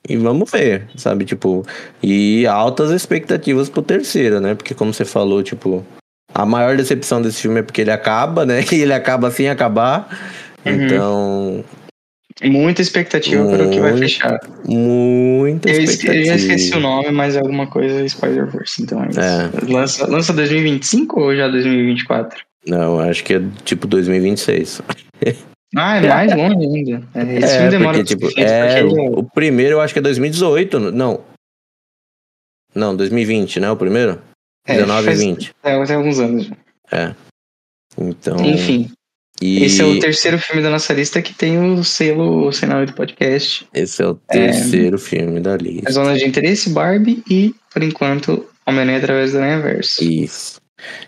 E 0.08 0.16
vamos 0.16 0.50
ver, 0.50 0.88
sabe? 0.96 1.24
Tipo. 1.24 1.64
E 2.02 2.46
altas 2.46 2.90
expectativas 2.90 3.68
pro 3.68 3.82
terceiro, 3.82 4.40
né? 4.40 4.54
Porque, 4.54 4.74
como 4.74 4.92
você 4.92 5.04
falou, 5.04 5.42
tipo. 5.42 5.84
A 6.34 6.46
maior 6.46 6.76
decepção 6.76 7.20
desse 7.20 7.42
filme 7.42 7.60
é 7.60 7.62
porque 7.62 7.82
ele 7.82 7.90
acaba, 7.90 8.46
né? 8.46 8.64
E 8.72 8.80
ele 8.80 8.94
acaba 8.94 9.30
sem 9.30 9.48
acabar. 9.48 10.08
Uhum. 10.64 10.72
Então, 10.72 11.64
Muita 12.44 12.82
expectativa 12.82 13.46
para 13.46 13.66
o 13.66 13.70
que 13.70 13.80
vai 13.80 13.96
fechar. 13.96 14.40
Muita 14.66 15.70
eu 15.70 15.80
expectativa. 15.82 16.14
Eu 16.14 16.24
já 16.24 16.34
esqueci 16.34 16.74
o 16.74 16.80
nome, 16.80 17.10
mas 17.10 17.36
é 17.36 17.38
alguma 17.38 17.66
coisa 17.66 18.06
Spider-Verse. 18.08 18.82
Então 18.82 19.02
é 19.02 19.08
é. 19.08 19.72
Lança, 19.72 20.06
lança 20.06 20.32
2025 20.32 21.20
ou 21.20 21.36
já 21.36 21.48
2024? 21.48 22.44
Não, 22.66 23.00
acho 23.00 23.24
que 23.24 23.34
é 23.34 23.42
tipo 23.64 23.86
2026. 23.86 24.82
Ah, 25.74 25.96
é 25.96 26.06
mais 26.06 26.36
longe 26.36 26.66
ainda. 26.66 27.02
É, 27.14 27.38
esse 27.38 27.56
é, 27.56 27.68
demora 27.70 27.96
porque, 27.96 28.14
tipo, 28.14 28.38
é, 28.38 28.84
o, 28.84 29.20
o 29.20 29.24
primeiro 29.24 29.76
eu 29.76 29.80
acho 29.80 29.94
que 29.94 30.00
é 30.00 30.02
2018. 30.02 30.78
Não. 30.78 31.24
Não, 32.74 32.94
2020, 32.94 33.58
né? 33.58 33.70
O 33.70 33.76
primeiro? 33.76 34.20
É, 34.66 34.74
19 34.74 35.10
e 35.10 35.14
20. 35.14 35.54
É, 35.62 35.84
tem 35.84 35.96
alguns 35.96 36.18
anos. 36.18 36.50
É. 36.90 37.14
Então. 37.96 38.36
Enfim. 38.44 38.90
E... 39.42 39.64
Esse 39.64 39.82
é 39.82 39.84
o 39.84 39.98
terceiro 39.98 40.38
filme 40.38 40.62
da 40.62 40.70
nossa 40.70 40.92
lista 40.92 41.20
que 41.20 41.34
tem 41.34 41.58
o 41.58 41.82
selo 41.82 42.46
o 42.46 42.52
cenário 42.52 42.86
do 42.86 42.92
podcast. 42.92 43.66
Esse 43.74 44.00
é 44.00 44.06
o 44.06 44.14
terceiro 44.14 44.94
é... 44.94 44.98
filme 44.98 45.40
da 45.40 45.56
lista. 45.56 45.88
A 45.88 45.92
Zona 45.92 46.16
de 46.16 46.24
Interesse, 46.24 46.70
Barbie 46.70 47.24
e, 47.28 47.52
por 47.72 47.82
enquanto, 47.82 48.46
Homem-Aranha 48.64 48.98
através 48.98 49.32
do 49.32 49.38
Universo. 49.38 50.04
Isso. 50.04 50.60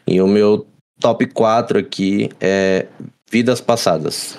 E 0.04 0.20
o 0.20 0.26
meu 0.26 0.66
top 1.00 1.26
4 1.26 1.78
aqui 1.78 2.28
é 2.40 2.86
Vidas 3.30 3.60
Passadas. 3.60 4.36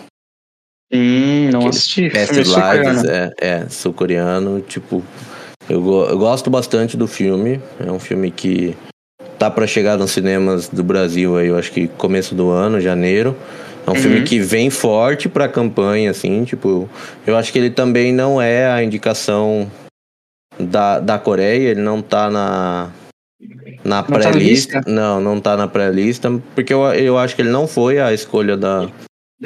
Hum, 0.93 1.49
não 1.53 1.65
assisti. 1.67 2.09
Past 2.09 2.33
Lives, 2.33 3.03
é, 3.05 3.31
é, 3.39 3.69
sul-coreano. 3.69 4.59
Tipo, 4.59 5.01
eu, 5.69 5.81
eu 6.09 6.17
gosto 6.17 6.49
bastante 6.49 6.97
do 6.97 7.07
filme. 7.07 7.61
É 7.79 7.89
um 7.89 7.99
filme 7.99 8.29
que 8.29 8.75
tá 9.39 9.49
para 9.49 9.65
chegar 9.65 9.97
nos 9.97 10.11
cinemas 10.11 10.67
do 10.67 10.83
Brasil 10.83 11.37
aí, 11.37 11.47
eu 11.47 11.57
acho 11.57 11.71
que 11.71 11.87
começo 11.87 12.35
do 12.35 12.49
ano, 12.49 12.81
janeiro. 12.81 13.37
É 13.85 13.89
um 13.89 13.93
uhum. 13.93 13.99
filme 13.99 14.23
que 14.23 14.39
vem 14.39 14.69
forte 14.69 15.29
pra 15.29 15.47
campanha, 15.47 16.09
assim, 16.11 16.43
tipo, 16.43 16.89
eu 17.25 17.37
acho 17.37 17.51
que 17.51 17.59
ele 17.59 17.69
também 17.69 18.11
não 18.11 18.41
é 18.41 18.67
a 18.67 18.83
indicação 18.83 19.69
da, 20.59 20.99
da 20.99 21.19
Coreia, 21.19 21.69
ele 21.69 21.81
não 21.81 22.01
tá 22.01 22.29
na, 22.29 22.91
na 23.83 24.01
tá 24.01 24.19
pré-lista. 24.19 24.81
Tá 24.81 24.91
não, 24.91 25.21
não 25.21 25.39
tá 25.39 25.55
na 25.55 25.67
pré-lista, 25.67 26.31
porque 26.55 26.73
eu, 26.73 26.83
eu 26.93 27.17
acho 27.17 27.35
que 27.35 27.41
ele 27.41 27.49
não 27.49 27.67
foi 27.67 27.99
a 27.99 28.11
escolha 28.11 28.57
da, 28.57 28.89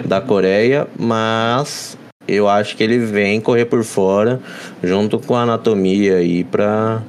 da 0.06 0.22
Coreia, 0.22 0.88
mas 0.98 1.98
eu 2.28 2.48
acho 2.48 2.78
que 2.78 2.84
ele 2.84 3.00
vem 3.00 3.42
correr 3.42 3.66
por 3.66 3.84
fora, 3.84 4.40
junto 4.84 5.20
com 5.20 5.36
a 5.36 5.42
anatomia 5.42 6.18
aí 6.18 6.44
pra. 6.44 7.02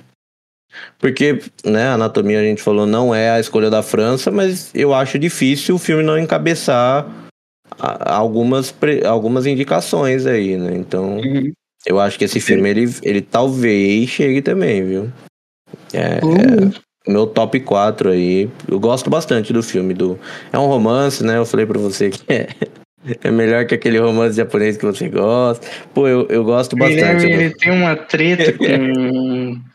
Porque, 0.99 1.41
né, 1.65 1.89
a 1.89 1.95
anatomia 1.95 2.41
a 2.41 2.45
gente 2.45 2.63
falou 2.63 2.87
não 2.87 3.15
é 3.15 3.31
a 3.31 3.41
escolha 3.41 3.69
da 3.71 3.83
França, 3.83 4.31
mas 4.31 4.71
eu 4.75 4.95
acho 4.95 5.19
difícil 5.19 5.75
o 5.75 5.79
filme 5.79 6.03
não 6.03 6.19
encabeçar 6.19 7.07
algumas, 7.79 8.75
algumas 9.07 9.47
indicações 9.47 10.27
aí, 10.27 10.57
né? 10.57 10.73
Então, 10.75 11.17
uhum. 11.19 11.53
Eu 11.87 11.99
acho 11.99 12.19
que 12.19 12.27
esse 12.27 12.41
filme, 12.41 12.69
ele, 12.69 12.95
ele 13.03 13.23
talvez 13.23 14.11
chegue 14.11 14.43
também, 14.43 14.85
viu? 14.85 15.11
É, 15.95 16.23
Uhum. 16.23 16.71
é 17.07 17.11
meu 17.11 17.27
top 17.27 17.59
4 17.61 18.11
aí. 18.11 18.51
Eu 18.69 18.79
gosto 18.79 19.09
bastante 19.09 19.51
do 19.51 19.63
filme. 19.63 19.95
Do... 19.95 20.19
É 20.53 20.59
um 20.59 20.67
romance, 20.67 21.25
né? 21.25 21.39
Eu 21.39 21.47
falei 21.47 21.65
pra 21.65 21.79
você 21.79 22.11
que 22.11 22.23
é, 22.31 22.49
é 23.25 23.31
melhor 23.31 23.65
que 23.65 23.75
aquele 23.75 23.99
romance 23.99 24.37
japonês 24.37 24.77
que 24.77 24.85
você 24.85 25.09
gosta. 25.09 25.67
Pô, 25.95 26.07
eu, 26.07 26.27
eu 26.29 26.45
gosto 26.45 26.77
bastante. 26.77 27.27
do- 27.27 27.33
ele 27.33 27.55
tem 27.55 27.73
uma 27.73 27.97
treta 27.97 28.53
com. 28.53 29.59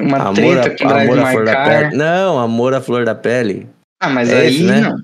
Uma 0.00 0.18
Amor, 0.18 0.34
treta 0.34 0.68
a, 0.68 0.76
com 0.78 0.88
amor 0.88 1.18
à 1.18 1.26
flor 1.32 1.44
da 1.44 1.64
pele. 1.64 1.96
Não, 1.96 2.38
amor 2.38 2.74
à 2.74 2.80
flor 2.80 3.04
da 3.04 3.14
pele. 3.14 3.66
Ah, 4.00 4.08
mas 4.10 4.28
É 4.30 4.40
aí 4.40 4.54
esse, 4.54 4.64
né? 4.64 4.80
não. 4.82 4.96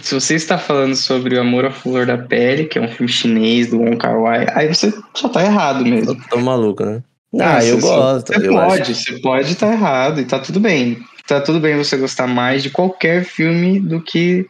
Se 0.00 0.14
você 0.14 0.34
está 0.36 0.56
falando 0.56 0.94
sobre 0.94 1.34
o 1.36 1.40
Amor 1.40 1.64
à 1.64 1.72
Flor 1.72 2.06
da 2.06 2.16
Pele, 2.16 2.66
que 2.66 2.78
é 2.78 2.80
um 2.80 2.86
filme 2.86 3.10
chinês 3.10 3.66
do 3.68 3.80
Wong 3.80 3.96
Kar 3.96 4.16
Wai, 4.16 4.46
aí 4.54 4.72
você 4.72 4.94
só 5.12 5.28
tá 5.28 5.42
errado 5.42 5.84
mesmo. 5.84 6.12
Eu 6.12 6.16
tô 6.30 6.38
maluco, 6.38 6.84
né? 6.84 7.02
Ah, 7.40 7.56
Ah, 7.56 7.64
eu 7.64 7.80
gosto. 7.80 8.32
Você 8.32 8.46
eu 8.46 8.52
pode, 8.52 8.82
acho. 8.82 8.94
você 8.94 9.18
pode 9.20 9.50
estar 9.50 9.72
errado 9.72 10.20
e 10.20 10.24
tá 10.24 10.38
tudo 10.38 10.60
bem. 10.60 10.98
Tá 11.26 11.40
tudo 11.40 11.58
bem 11.58 11.76
você 11.76 11.96
gostar 11.96 12.28
mais 12.28 12.62
de 12.62 12.70
qualquer 12.70 13.24
filme 13.24 13.80
do 13.80 14.00
que 14.00 14.46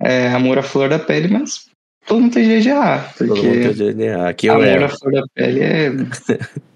é, 0.00 0.28
Amor 0.28 0.56
à 0.58 0.62
Flor 0.62 0.88
da 0.88 1.00
Pele, 1.00 1.26
mas 1.26 1.66
todo 2.06 2.20
mundo 2.20 2.32
tem 2.34 2.44
jeito 2.44 2.62
de 2.62 2.68
errar. 2.68 3.12
Todo 3.18 3.28
mundo 3.34 3.42
tem 3.42 3.72
direito 3.72 3.94
de 3.96 4.02
errar. 4.04 4.28
Aqui 4.28 4.46
eu 4.46 4.54
Amor 4.54 4.66
erro. 4.68 4.84
à 4.84 4.88
Flor 4.88 5.12
da 5.14 5.22
Pele 5.34 5.60
é. 5.62 5.90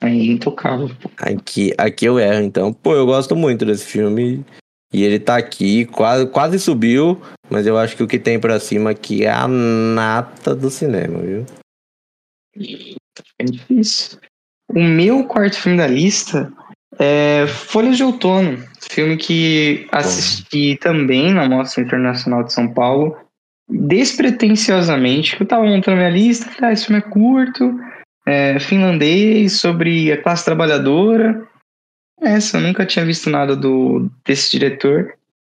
é 0.00 0.08
intocável. 0.08 0.90
Aqui, 1.18 1.72
aqui 1.78 2.04
eu 2.04 2.18
erro, 2.18 2.42
então. 2.42 2.72
Pô, 2.72 2.94
eu 2.94 3.06
gosto 3.06 3.34
muito 3.34 3.64
desse 3.64 3.86
filme. 3.86 4.44
E 4.92 5.02
ele 5.02 5.18
tá 5.18 5.36
aqui, 5.36 5.84
quase, 5.86 6.26
quase 6.26 6.58
subiu, 6.58 7.20
mas 7.50 7.66
eu 7.66 7.76
acho 7.76 7.96
que 7.96 8.02
o 8.02 8.06
que 8.06 8.18
tem 8.18 8.38
pra 8.38 8.60
cima 8.60 8.90
aqui 8.90 9.24
é 9.24 9.30
a 9.30 9.46
nata 9.48 10.54
do 10.54 10.70
cinema, 10.70 11.18
viu? 11.18 11.44
É 13.38 13.44
difícil. 13.44 14.18
O 14.68 14.80
meu 14.80 15.24
quarto 15.24 15.58
filme 15.58 15.78
da 15.78 15.86
lista 15.86 16.52
é 16.98 17.46
Folhas 17.46 17.96
de 17.96 18.04
Outono, 18.04 18.64
filme 18.90 19.16
que 19.16 19.86
assisti 19.92 20.76
também 20.80 21.32
na 21.32 21.48
Mostra 21.48 21.82
Internacional 21.82 22.44
de 22.44 22.52
São 22.52 22.72
Paulo, 22.72 23.16
despretensiosamente, 23.68 25.36
que 25.36 25.42
eu 25.42 25.46
tava 25.46 25.64
montando 25.64 25.98
minha 25.98 26.10
lista, 26.10 26.50
falei, 26.50 26.70
ah, 26.70 26.72
esse 26.72 26.86
filme 26.86 27.00
é 27.00 27.10
curto, 27.10 27.78
é 28.26 28.58
finlandês, 28.58 29.60
sobre 29.60 30.10
a 30.10 30.20
classe 30.20 30.44
trabalhadora. 30.44 31.46
Essa, 32.20 32.58
eu 32.58 32.62
nunca 32.62 32.84
tinha 32.84 33.04
visto 33.04 33.30
nada 33.30 33.54
do 33.54 34.10
desse 34.24 34.50
diretor. 34.50 35.14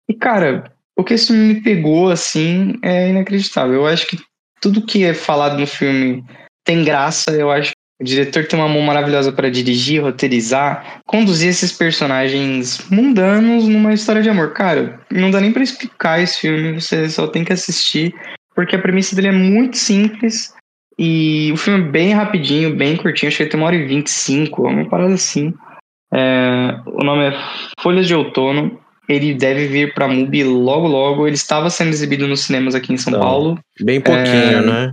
E, 0.09 0.15
cara, 0.15 0.73
o 0.97 1.03
que 1.03 1.15
esse 1.15 1.29
filme 1.29 1.55
me 1.55 1.61
pegou, 1.61 2.11
assim, 2.11 2.79
é 2.83 3.11
inacreditável. 3.11 3.75
Eu 3.75 3.87
acho 3.87 4.07
que 4.07 4.19
tudo 4.61 4.85
que 4.85 5.05
é 5.05 5.15
falado 5.15 5.59
no 5.59 5.67
filme 5.67 6.25
tem 6.65 6.85
graça, 6.85 7.33
eu 7.33 7.51
acho. 7.51 7.73
O 8.01 8.05
diretor 8.05 8.47
tem 8.47 8.59
uma 8.59 8.69
mão 8.69 8.81
maravilhosa 8.81 9.31
para 9.31 9.51
dirigir, 9.51 10.03
roteirizar, 10.03 11.03
conduzir 11.07 11.51
esses 11.51 11.71
personagens 11.71 12.89
mundanos 12.91 13.69
numa 13.69 13.93
história 13.93 14.23
de 14.23 14.31
amor. 14.31 14.55
Cara, 14.55 14.99
não 15.11 15.31
dá 15.31 15.39
nem 15.39 15.53
para 15.53 15.63
explicar 15.63 16.19
esse 16.19 16.41
filme, 16.41 16.81
você 16.81 17.11
só 17.11 17.27
tem 17.27 17.45
que 17.45 17.53
assistir, 17.53 18.15
porque 18.55 18.75
a 18.75 18.81
premissa 18.81 19.15
dele 19.15 19.29
é 19.29 19.33
muito 19.33 19.77
simples 19.77 20.55
e 21.03 21.51
o 21.51 21.57
filme 21.57 21.81
é 21.81 21.91
bem 21.91 22.13
rapidinho, 22.13 22.77
bem 22.77 22.95
curtinho, 22.95 23.29
acho 23.29 23.39
que 23.39 23.45
ele 23.45 23.51
tem 23.51 23.59
uma 23.59 23.69
hora 23.69 23.77
e 23.77 23.87
vinte 23.87 24.09
e 24.09 24.11
cinco, 24.11 24.69
uma 24.69 24.85
parada 24.85 25.15
assim. 25.15 25.55
É, 26.13 26.79
o 26.85 27.03
nome 27.03 27.29
é 27.29 27.33
Folhas 27.81 28.07
de 28.07 28.15
Outono. 28.15 28.79
Ele 29.09 29.33
deve 29.33 29.67
vir 29.67 29.95
pra 29.95 30.07
MUBI 30.07 30.45
logo 30.45 30.87
logo. 30.87 31.27
Ele 31.27 31.37
estava 31.37 31.71
sendo 31.71 31.89
exibido 31.89 32.29
nos 32.29 32.43
cinemas 32.43 32.75
aqui 32.75 32.93
em 32.93 32.99
São 32.99 33.15
Então. 33.15 33.23
Paulo. 33.23 33.59
Bem 33.81 33.99
pouquinho, 33.99 34.27
É, 34.27 34.61
né? 34.61 34.93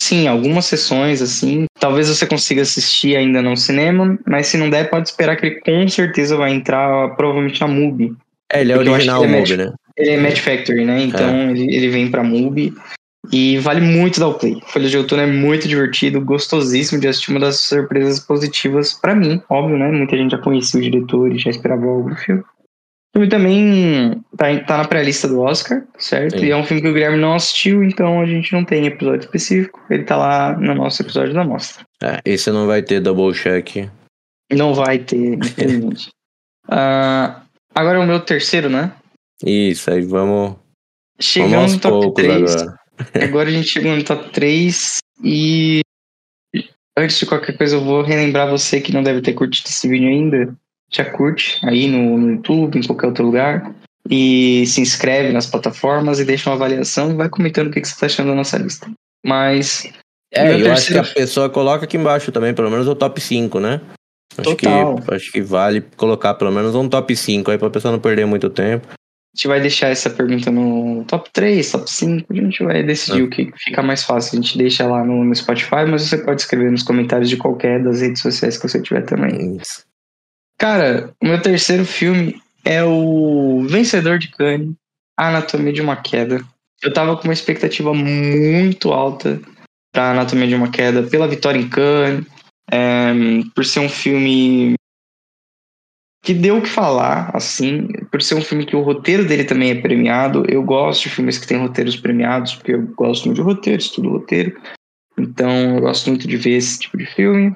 Sim, 0.00 0.28
algumas 0.28 0.66
sessões, 0.66 1.20
assim. 1.20 1.64
Talvez 1.80 2.08
você 2.08 2.24
consiga 2.24 2.62
assistir 2.62 3.16
ainda 3.16 3.42
no 3.42 3.56
cinema, 3.56 4.16
mas 4.24 4.46
se 4.46 4.56
não 4.56 4.70
der, 4.70 4.88
pode 4.90 5.08
esperar 5.08 5.36
que 5.36 5.46
ele 5.46 5.60
com 5.60 5.88
certeza 5.88 6.36
vai 6.36 6.52
entrar 6.52 7.16
provavelmente 7.16 7.60
na 7.60 7.66
MUBI. 7.66 8.14
É, 8.52 8.60
ele 8.60 8.72
é 8.72 8.76
porque 8.76 8.90
original 8.90 9.24
ele 9.24 9.34
é 9.34 9.38
MUBI, 9.38 9.56
né? 9.56 9.72
Ele 9.96 10.10
é 10.10 10.16
Match 10.20 10.38
Factory, 10.38 10.84
né? 10.84 11.02
Então 11.02 11.50
ele, 11.50 11.74
ele 11.74 11.88
vem 11.88 12.10
pra 12.10 12.22
MUBI 12.22 12.72
e 13.32 13.58
vale 13.58 13.80
muito 13.80 14.18
dar 14.18 14.28
o 14.28 14.34
play. 14.34 14.60
Folha 14.66 14.88
de 14.88 14.96
Outono 14.96 15.22
é 15.22 15.26
muito 15.26 15.68
divertido, 15.68 16.24
gostosíssimo 16.24 17.00
de 17.00 17.08
assistir, 17.08 17.30
uma 17.30 17.40
das 17.40 17.60
surpresas 17.60 18.20
positivas 18.20 18.94
pra 18.94 19.14
mim, 19.14 19.42
óbvio, 19.48 19.78
né? 19.78 19.90
Muita 19.90 20.16
gente 20.16 20.32
já 20.32 20.38
conhecia 20.38 20.80
o 20.80 20.82
diretor 20.82 21.32
e 21.32 21.38
já 21.38 21.50
esperava 21.50 21.86
algo 21.86 22.10
do 22.10 22.16
filme. 22.16 22.42
O 22.42 23.18
filme 23.18 23.28
também 23.28 24.24
tá, 24.36 24.58
tá 24.60 24.78
na 24.78 24.84
pré-lista 24.84 25.26
do 25.26 25.40
Oscar, 25.40 25.84
certo? 25.98 26.38
Sim. 26.38 26.46
E 26.46 26.50
é 26.50 26.56
um 26.56 26.64
filme 26.64 26.80
que 26.80 26.88
o 26.88 26.94
Guilherme 26.94 27.18
não 27.18 27.34
assistiu, 27.34 27.82
então 27.82 28.20
a 28.20 28.26
gente 28.26 28.52
não 28.52 28.64
tem 28.64 28.86
episódio 28.86 29.20
específico. 29.20 29.80
Ele 29.90 30.04
tá 30.04 30.16
lá 30.16 30.56
no 30.56 30.74
nosso 30.74 31.02
episódio 31.02 31.34
da 31.34 31.44
mostra. 31.44 31.84
É, 32.02 32.20
esse 32.24 32.50
não 32.50 32.66
vai 32.66 32.82
ter 32.82 33.00
double 33.00 33.34
check. 33.34 33.88
Não 34.52 34.74
vai 34.74 34.98
ter, 34.98 35.34
infelizmente. 35.38 36.08
Ah, 36.68 37.42
agora 37.74 37.98
é 37.98 38.00
o 38.00 38.06
meu 38.06 38.20
terceiro, 38.20 38.70
né? 38.70 38.92
Isso, 39.44 39.90
aí 39.90 40.02
vamos, 40.02 40.50
vamos 40.50 40.58
Chegamos 41.20 41.54
aos 41.54 41.72
no 41.74 41.80
top 41.80 42.00
poucos 42.02 42.24
3. 42.24 42.56
agora. 42.56 42.79
Agora 43.22 43.48
a 43.48 43.52
gente 43.52 43.68
chegou 43.68 43.94
no 43.96 44.02
top 44.04 44.30
3 44.30 44.98
e 45.24 45.80
antes 46.98 47.18
de 47.18 47.26
qualquer 47.26 47.56
coisa 47.56 47.76
eu 47.76 47.84
vou 47.84 48.02
relembrar 48.02 48.48
você 48.50 48.80
que 48.80 48.92
não 48.92 49.02
deve 49.02 49.20
ter 49.20 49.32
curtido 49.34 49.66
esse 49.68 49.88
vídeo 49.88 50.08
ainda. 50.08 50.54
Já 50.92 51.04
curte 51.04 51.58
aí 51.64 51.86
no, 51.88 52.18
no 52.18 52.30
YouTube, 52.32 52.78
em 52.78 52.86
qualquer 52.86 53.06
outro 53.06 53.24
lugar. 53.24 53.72
E 54.08 54.66
se 54.66 54.80
inscreve 54.80 55.32
nas 55.32 55.46
plataformas 55.46 56.18
e 56.18 56.24
deixa 56.24 56.50
uma 56.50 56.56
avaliação 56.56 57.12
e 57.12 57.14
vai 57.14 57.28
comentando 57.28 57.68
o 57.68 57.70
que, 57.70 57.80
que 57.80 57.86
você 57.86 57.94
está 57.94 58.06
achando 58.06 58.28
da 58.30 58.34
nossa 58.34 58.58
lista. 58.58 58.90
Mas 59.24 59.92
É, 60.34 60.52
eu 60.60 60.72
acho 60.72 60.86
que 60.88 60.94
terceiro- 60.94 61.00
a 61.00 61.14
pessoa 61.14 61.50
coloca 61.50 61.84
aqui 61.84 61.96
embaixo 61.96 62.32
também, 62.32 62.52
pelo 62.54 62.70
menos 62.70 62.88
o 62.88 62.94
top 62.94 63.20
5, 63.20 63.60
né? 63.60 63.80
Acho 64.38 64.56
que, 64.56 64.64
Total. 64.66 64.98
acho 65.14 65.30
que 65.32 65.42
vale 65.42 65.80
colocar 65.96 66.34
pelo 66.34 66.50
menos 66.50 66.74
um 66.74 66.88
top 66.88 67.14
5 67.14 67.50
aí 67.50 67.58
pra 67.58 67.68
pessoa 67.70 67.92
não 67.92 68.00
perder 68.00 68.26
muito 68.26 68.48
tempo. 68.48 68.88
A 69.32 69.36
gente 69.36 69.46
vai 69.48 69.60
deixar 69.60 69.88
essa 69.88 70.10
pergunta 70.10 70.50
no 70.50 71.04
top 71.04 71.30
3, 71.32 71.70
top 71.70 71.90
5. 71.90 72.32
A 72.32 72.36
gente 72.36 72.64
vai 72.64 72.82
decidir 72.82 73.22
Ah. 73.22 73.24
o 73.24 73.30
que 73.30 73.52
fica 73.56 73.80
mais 73.82 74.02
fácil. 74.02 74.38
A 74.38 74.42
gente 74.42 74.58
deixa 74.58 74.86
lá 74.86 75.04
no, 75.04 75.22
no 75.24 75.34
Spotify, 75.34 75.84
mas 75.88 76.02
você 76.02 76.18
pode 76.18 76.40
escrever 76.40 76.70
nos 76.70 76.82
comentários 76.82 77.28
de 77.28 77.36
qualquer 77.36 77.82
das 77.82 78.00
redes 78.00 78.20
sociais 78.20 78.56
que 78.56 78.68
você 78.68 78.82
tiver 78.82 79.02
também. 79.02 79.56
Isso. 79.56 79.84
Cara, 80.58 81.12
o 81.22 81.26
meu 81.26 81.40
terceiro 81.40 81.84
filme 81.84 82.40
é 82.64 82.82
o 82.84 83.64
Vencedor 83.68 84.18
de 84.18 84.28
Cannes, 84.32 84.74
Anatomia 85.18 85.72
de 85.72 85.80
uma 85.80 85.96
Queda. 85.96 86.40
Eu 86.82 86.92
tava 86.92 87.16
com 87.16 87.24
uma 87.24 87.32
expectativa 87.32 87.94
muito 87.94 88.90
alta 88.92 89.40
pra 89.92 90.10
Anatomia 90.10 90.48
de 90.48 90.54
uma 90.54 90.70
Queda 90.70 91.04
pela 91.04 91.28
vitória 91.28 91.58
em 91.58 91.68
Cannes, 91.68 92.26
é, 92.70 93.12
por 93.54 93.64
ser 93.64 93.80
um 93.80 93.88
filme 93.88 94.74
que 96.22 96.34
deu 96.34 96.58
o 96.58 96.62
que 96.62 96.68
falar, 96.68 97.30
assim, 97.34 97.88
por 98.10 98.20
ser 98.20 98.34
um 98.34 98.42
filme 98.42 98.66
que 98.66 98.76
o 98.76 98.82
roteiro 98.82 99.24
dele 99.24 99.44
também 99.44 99.70
é 99.70 99.80
premiado. 99.80 100.44
Eu 100.48 100.62
gosto 100.62 101.04
de 101.04 101.10
filmes 101.10 101.38
que 101.38 101.46
têm 101.46 101.58
roteiros 101.58 101.96
premiados, 101.96 102.54
porque 102.54 102.72
eu 102.72 102.82
gosto 102.88 103.26
muito 103.26 103.36
de 103.36 103.42
roteiro, 103.42 103.80
estudo 103.80 104.10
roteiro. 104.10 104.60
Então 105.18 105.76
eu 105.76 105.80
gosto 105.80 106.08
muito 106.08 106.28
de 106.28 106.36
ver 106.36 106.56
esse 106.56 106.78
tipo 106.78 106.96
de 106.96 107.06
filme. 107.06 107.54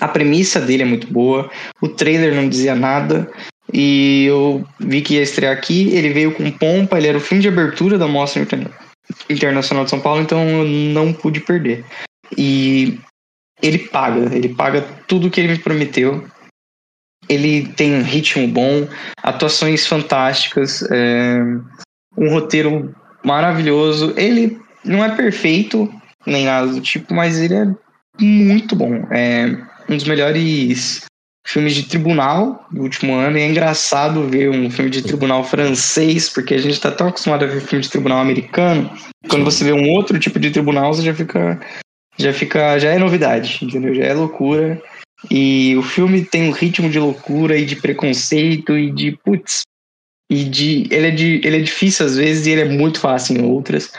A 0.00 0.08
premissa 0.08 0.60
dele 0.60 0.82
é 0.82 0.86
muito 0.86 1.12
boa. 1.12 1.50
O 1.80 1.88
trailer 1.88 2.34
não 2.34 2.48
dizia 2.48 2.74
nada. 2.74 3.30
E 3.72 4.24
eu 4.24 4.64
vi 4.78 5.00
que 5.00 5.14
ia 5.14 5.22
estrear 5.22 5.52
aqui. 5.52 5.88
Ele 5.90 6.12
veio 6.12 6.32
com 6.34 6.50
pompa. 6.50 6.98
Ele 6.98 7.08
era 7.08 7.18
o 7.18 7.20
filme 7.20 7.42
de 7.42 7.48
abertura 7.48 7.96
da 7.96 8.08
Mostra 8.08 8.42
Interna- 8.42 8.70
Internacional 9.30 9.84
de 9.84 9.90
São 9.90 10.00
Paulo. 10.00 10.20
Então 10.20 10.40
eu 10.48 10.64
não 10.64 11.12
pude 11.12 11.40
perder. 11.40 11.84
E 12.36 12.98
ele 13.62 13.78
paga. 13.78 14.34
Ele 14.34 14.48
paga 14.48 14.82
tudo 15.06 15.30
que 15.30 15.40
ele 15.40 15.52
me 15.52 15.58
prometeu. 15.58 16.24
Ele 17.28 17.68
tem 17.68 17.94
um 17.94 18.02
ritmo 18.02 18.46
bom, 18.48 18.86
atuações 19.22 19.86
fantásticas, 19.86 20.82
é, 20.90 21.40
um 22.16 22.30
roteiro 22.30 22.94
maravilhoso. 23.24 24.12
Ele 24.16 24.58
não 24.84 25.04
é 25.04 25.14
perfeito, 25.14 25.92
nem 26.26 26.44
nada 26.44 26.66
do 26.68 26.80
tipo, 26.80 27.14
mas 27.14 27.38
ele 27.38 27.54
é 27.54 27.66
muito 28.20 28.76
bom. 28.76 29.06
É 29.10 29.46
um 29.88 29.96
dos 29.96 30.04
melhores 30.04 31.04
filmes 31.46 31.74
de 31.74 31.84
tribunal 31.84 32.66
do 32.70 32.82
último 32.82 33.14
ano. 33.14 33.38
E 33.38 33.42
é 33.42 33.48
engraçado 33.48 34.26
ver 34.28 34.50
um 34.50 34.70
filme 34.70 34.90
de 34.90 35.02
tribunal 35.02 35.44
francês, 35.44 36.28
porque 36.28 36.54
a 36.54 36.58
gente 36.58 36.72
está 36.72 36.90
tão 36.90 37.08
acostumado 37.08 37.44
a 37.44 37.48
ver 37.48 37.60
filme 37.60 37.82
de 37.82 37.90
tribunal 37.90 38.18
americano. 38.20 38.90
Quando 39.28 39.44
você 39.44 39.64
vê 39.64 39.72
um 39.72 39.90
outro 39.90 40.18
tipo 40.18 40.38
de 40.38 40.50
tribunal, 40.50 40.92
você 40.92 41.02
já 41.02 41.14
fica. 41.14 41.60
Já 42.16 42.32
fica. 42.32 42.78
Já 42.78 42.90
é 42.90 42.98
novidade, 42.98 43.58
entendeu? 43.62 43.94
Já 43.94 44.04
é 44.04 44.14
loucura. 44.14 44.80
E 45.30 45.76
o 45.76 45.82
filme 45.82 46.24
tem 46.24 46.48
um 46.48 46.52
ritmo 46.52 46.88
de 46.88 46.98
loucura 46.98 47.56
e 47.56 47.64
de 47.64 47.76
preconceito 47.76 48.76
e 48.76 48.90
de. 48.90 49.12
Putz. 49.24 49.62
E 50.30 50.44
de. 50.44 50.86
Ele 50.90 51.08
é, 51.08 51.10
de, 51.10 51.40
ele 51.44 51.56
é 51.58 51.60
difícil 51.60 52.06
às 52.06 52.16
vezes 52.16 52.46
e 52.46 52.50
ele 52.50 52.62
é 52.62 52.68
muito 52.68 53.00
fácil 53.00 53.36
em 53.36 53.44
outras. 53.44 53.92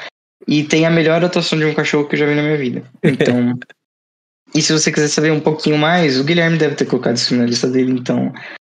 E 0.48 0.64
tem 0.64 0.86
a 0.86 0.92
melhor 0.92 1.24
atuação 1.24 1.58
de 1.58 1.66
um 1.66 1.74
cachorro 1.74 2.08
que 2.08 2.16
eu 2.16 2.20
já 2.20 2.26
vi 2.26 2.36
na 2.36 2.44
minha 2.44 2.58
vida. 2.58 2.84
Então. 3.04 3.58
e 4.54 4.62
se 4.62 4.72
você 4.72 4.92
quiser 4.92 5.08
saber 5.08 5.32
um 5.32 5.40
pouquinho 5.40 5.78
mais, 5.78 6.20
o 6.20 6.24
Guilherme 6.24 6.58
deve 6.58 6.76
ter 6.76 6.86
colocado 6.86 7.16
isso 7.16 7.36
na 7.36 7.46
lista 7.46 7.68
dele, 7.68 7.92
então 7.92 8.32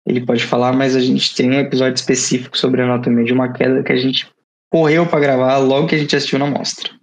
ele 0.06 0.24
pode 0.24 0.44
falar, 0.44 0.72
mas 0.72 0.94
a 0.94 1.00
gente 1.00 1.34
tem 1.34 1.50
um 1.50 1.60
episódio 1.60 1.96
específico 1.96 2.56
sobre 2.56 2.80
a 2.80 2.84
anatomia 2.84 3.24
de 3.24 3.32
uma 3.32 3.52
queda 3.52 3.82
que 3.82 3.92
a 3.92 3.96
gente 3.96 4.28
correu 4.70 5.06
para 5.06 5.20
gravar 5.20 5.58
logo 5.58 5.88
que 5.88 5.96
a 5.96 5.98
gente 5.98 6.14
assistiu 6.14 6.38
na 6.38 6.46
mostra. 6.46 6.95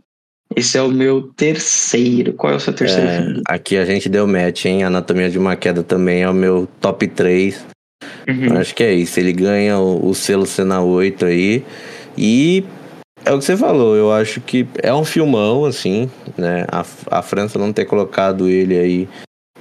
Esse 0.56 0.78
é 0.78 0.82
o 0.82 0.90
meu 0.90 1.24
terceiro. 1.36 2.34
Qual 2.34 2.54
é 2.54 2.56
o 2.56 2.60
seu 2.60 2.74
terceiro 2.74 3.08
É, 3.08 3.22
filme? 3.22 3.42
aqui 3.48 3.78
a 3.78 3.86
gente 3.86 4.10
deu 4.10 4.28
match, 4.28 4.66
hein? 4.66 4.84
Anatomia 4.84 5.30
de 5.30 5.38
uma 5.38 5.56
Queda 5.56 5.84
também 5.84 6.22
é 6.24 6.30
o 6.30 6.34
meu 6.34 6.68
top 6.80 7.08
3. 7.08 7.66
Uhum. 8.28 8.58
Acho 8.58 8.74
que 8.76 8.84
é 8.84 8.94
isso. 8.94 9.20
Ele 9.20 9.34
ganha 9.34 9.78
o, 9.78 10.10
o 10.10 10.14
selo 10.16 10.46
Cena 10.46 10.82
8 10.82 11.26
aí. 11.26 11.64
E 12.18 12.64
é 13.26 13.32
o 13.32 13.40
que 13.40 13.46
você 13.46 13.58
falou. 13.58 13.96
Eu 13.96 14.12
acho 14.12 14.42
que 14.42 14.68
é 14.82 14.94
um 14.94 15.06
filmão, 15.06 15.66
assim, 15.66 16.10
né? 16.38 16.66
A, 16.72 16.86
a 17.12 17.22
França 17.22 17.58
não 17.58 17.74
ter 17.74 17.86
colocado 17.86 18.48
ele 18.48 18.78
aí 18.78 19.10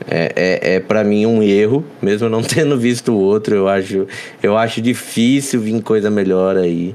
é, 0.08 0.32
é, 0.34 0.74
é 0.74 0.80
para 0.80 1.04
mim 1.04 1.26
um 1.26 1.42
erro, 1.42 1.84
mesmo 2.00 2.28
não 2.28 2.42
tendo 2.42 2.78
visto 2.78 3.12
o 3.12 3.18
outro. 3.18 3.54
Eu 3.54 3.68
acho, 3.68 4.06
eu 4.42 4.56
acho 4.56 4.80
difícil 4.80 5.60
vir 5.60 5.80
coisa 5.82 6.10
melhor 6.10 6.56
aí. 6.56 6.94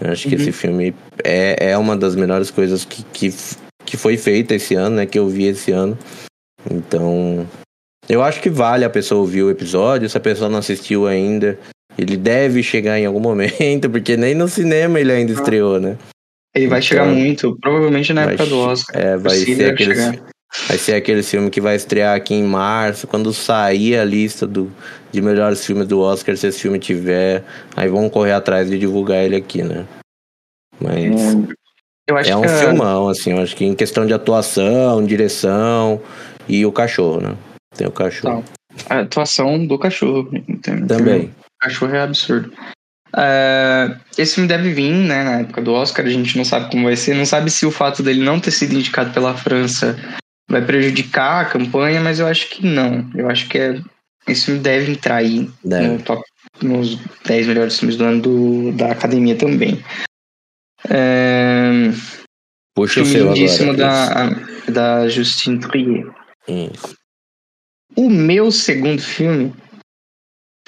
Eu 0.00 0.10
acho 0.10 0.28
que 0.28 0.34
Uhum. 0.34 0.40
esse 0.40 0.52
filme 0.52 0.94
é, 1.22 1.70
é 1.70 1.78
uma 1.78 1.96
das 1.96 2.14
melhores 2.14 2.50
coisas 2.50 2.84
que, 2.84 3.02
que, 3.12 3.32
que 3.84 3.96
foi 3.96 4.16
feita 4.16 4.54
esse 4.54 4.74
ano, 4.74 4.96
né? 4.96 5.06
Que 5.06 5.18
eu 5.18 5.28
vi 5.28 5.44
esse 5.46 5.70
ano. 5.70 5.96
Então, 6.70 7.46
eu 8.08 8.22
acho 8.22 8.40
que 8.40 8.50
vale 8.50 8.84
a 8.84 8.90
pessoa 8.90 9.20
ouvir 9.20 9.42
o 9.42 9.50
episódio. 9.50 10.08
Se 10.08 10.16
a 10.16 10.20
pessoa 10.20 10.50
não 10.50 10.58
assistiu 10.58 11.06
ainda, 11.06 11.58
ele 11.96 12.16
deve 12.16 12.62
chegar 12.62 12.98
em 12.98 13.06
algum 13.06 13.20
momento, 13.20 13.88
porque 13.90 14.16
nem 14.16 14.34
no 14.34 14.48
cinema 14.48 14.98
ele 15.00 15.12
ainda 15.12 15.32
estreou, 15.32 15.78
né? 15.80 15.96
Ele 16.54 16.68
vai 16.68 16.80
chegar 16.80 17.06
Então, 17.06 17.16
muito, 17.16 17.58
provavelmente 17.60 18.12
na 18.12 18.22
época 18.22 18.46
do 18.46 18.58
Oscar. 18.58 19.00
É, 19.00 19.16
vai 19.16 19.34
ser 19.34 19.70
aquele, 19.72 19.94
chegar. 19.94 20.24
Vai 20.68 20.78
ser 20.78 20.94
aquele 20.94 21.22
filme 21.22 21.50
que 21.50 21.60
vai 21.60 21.76
estrear 21.76 22.16
aqui 22.16 22.34
em 22.34 22.44
março, 22.44 23.06
quando 23.06 23.32
sair 23.32 23.98
a 23.98 24.04
lista 24.04 24.46
do, 24.46 24.70
de 25.12 25.20
melhores 25.20 25.64
filmes 25.64 25.86
do 25.86 26.00
Oscar, 26.00 26.36
se 26.36 26.46
esse 26.46 26.60
filme 26.60 26.78
tiver, 26.78 27.44
aí 27.76 27.88
vão 27.88 28.08
correr 28.08 28.32
atrás 28.32 28.68
de 28.70 28.78
divulgar 28.78 29.24
ele 29.24 29.36
aqui, 29.36 29.62
né? 29.62 29.86
Mas 30.80 31.14
acho 32.10 32.30
é 32.30 32.36
um 32.36 32.42
que 32.42 32.46
a- 32.48 32.58
filmão, 32.58 33.08
assim, 33.08 33.32
eu 33.32 33.38
acho 33.40 33.54
que 33.56 33.64
em 33.64 33.74
questão 33.74 34.06
de 34.06 34.12
atuação, 34.12 35.04
direção 35.04 36.00
e 36.48 36.64
o 36.66 36.72
cachorro, 36.72 37.20
né? 37.20 37.36
Tem 37.76 37.86
o 37.86 37.92
cachorro 37.92 38.44
a 38.90 39.00
atuação 39.00 39.64
do 39.66 39.78
cachorro. 39.78 40.28
entende? 40.48 40.86
também. 40.88 41.26
O 41.26 41.64
cachorro 41.64 41.94
é 41.94 42.00
absurdo. 42.00 42.52
É, 43.16 43.96
esse 44.18 44.34
filme 44.34 44.48
deve 44.48 44.72
vir, 44.72 44.92
né, 44.92 45.22
na 45.22 45.40
época 45.40 45.62
do 45.62 45.72
Oscar, 45.72 46.04
a 46.04 46.08
gente 46.10 46.36
não 46.36 46.44
sabe 46.44 46.70
como 46.70 46.84
vai 46.84 46.96
ser, 46.96 47.14
não 47.14 47.24
sabe 47.24 47.48
se 47.50 47.64
o 47.64 47.70
fato 47.70 48.02
dele 48.02 48.24
não 48.24 48.40
ter 48.40 48.50
sido 48.50 48.74
indicado 48.74 49.12
pela 49.12 49.34
França 49.34 49.96
vai 50.48 50.64
prejudicar 50.64 51.42
a 51.42 51.48
campanha, 51.48 52.00
mas 52.00 52.18
eu 52.18 52.26
acho 52.26 52.48
que 52.50 52.66
não. 52.66 53.10
Eu 53.14 53.28
acho 53.28 53.48
que 53.48 53.58
é, 53.58 53.80
esse 54.26 54.46
filme 54.46 54.60
deve 54.60 54.92
entrar 54.92 55.16
aí 55.16 55.50
Deve. 55.64 55.88
no 55.88 56.02
top, 56.02 56.22
nos 56.62 56.96
10 57.24 57.46
melhores 57.46 57.78
filmes 57.78 57.96
do 57.96 58.04
ano 58.04 58.22
do, 58.22 58.72
da 58.72 58.92
academia 58.92 59.36
também. 59.36 59.82
É, 60.88 61.90
Puxa 62.74 63.02
o 63.02 63.06
filme 63.06 63.48
seu 63.48 63.70
agora. 63.70 63.76
da, 63.76 64.70
da 64.70 65.08
Justine 65.08 65.60
Trier. 65.60 66.12
O 67.96 68.10
meu 68.10 68.50
segundo 68.50 69.00
filme. 69.00 69.54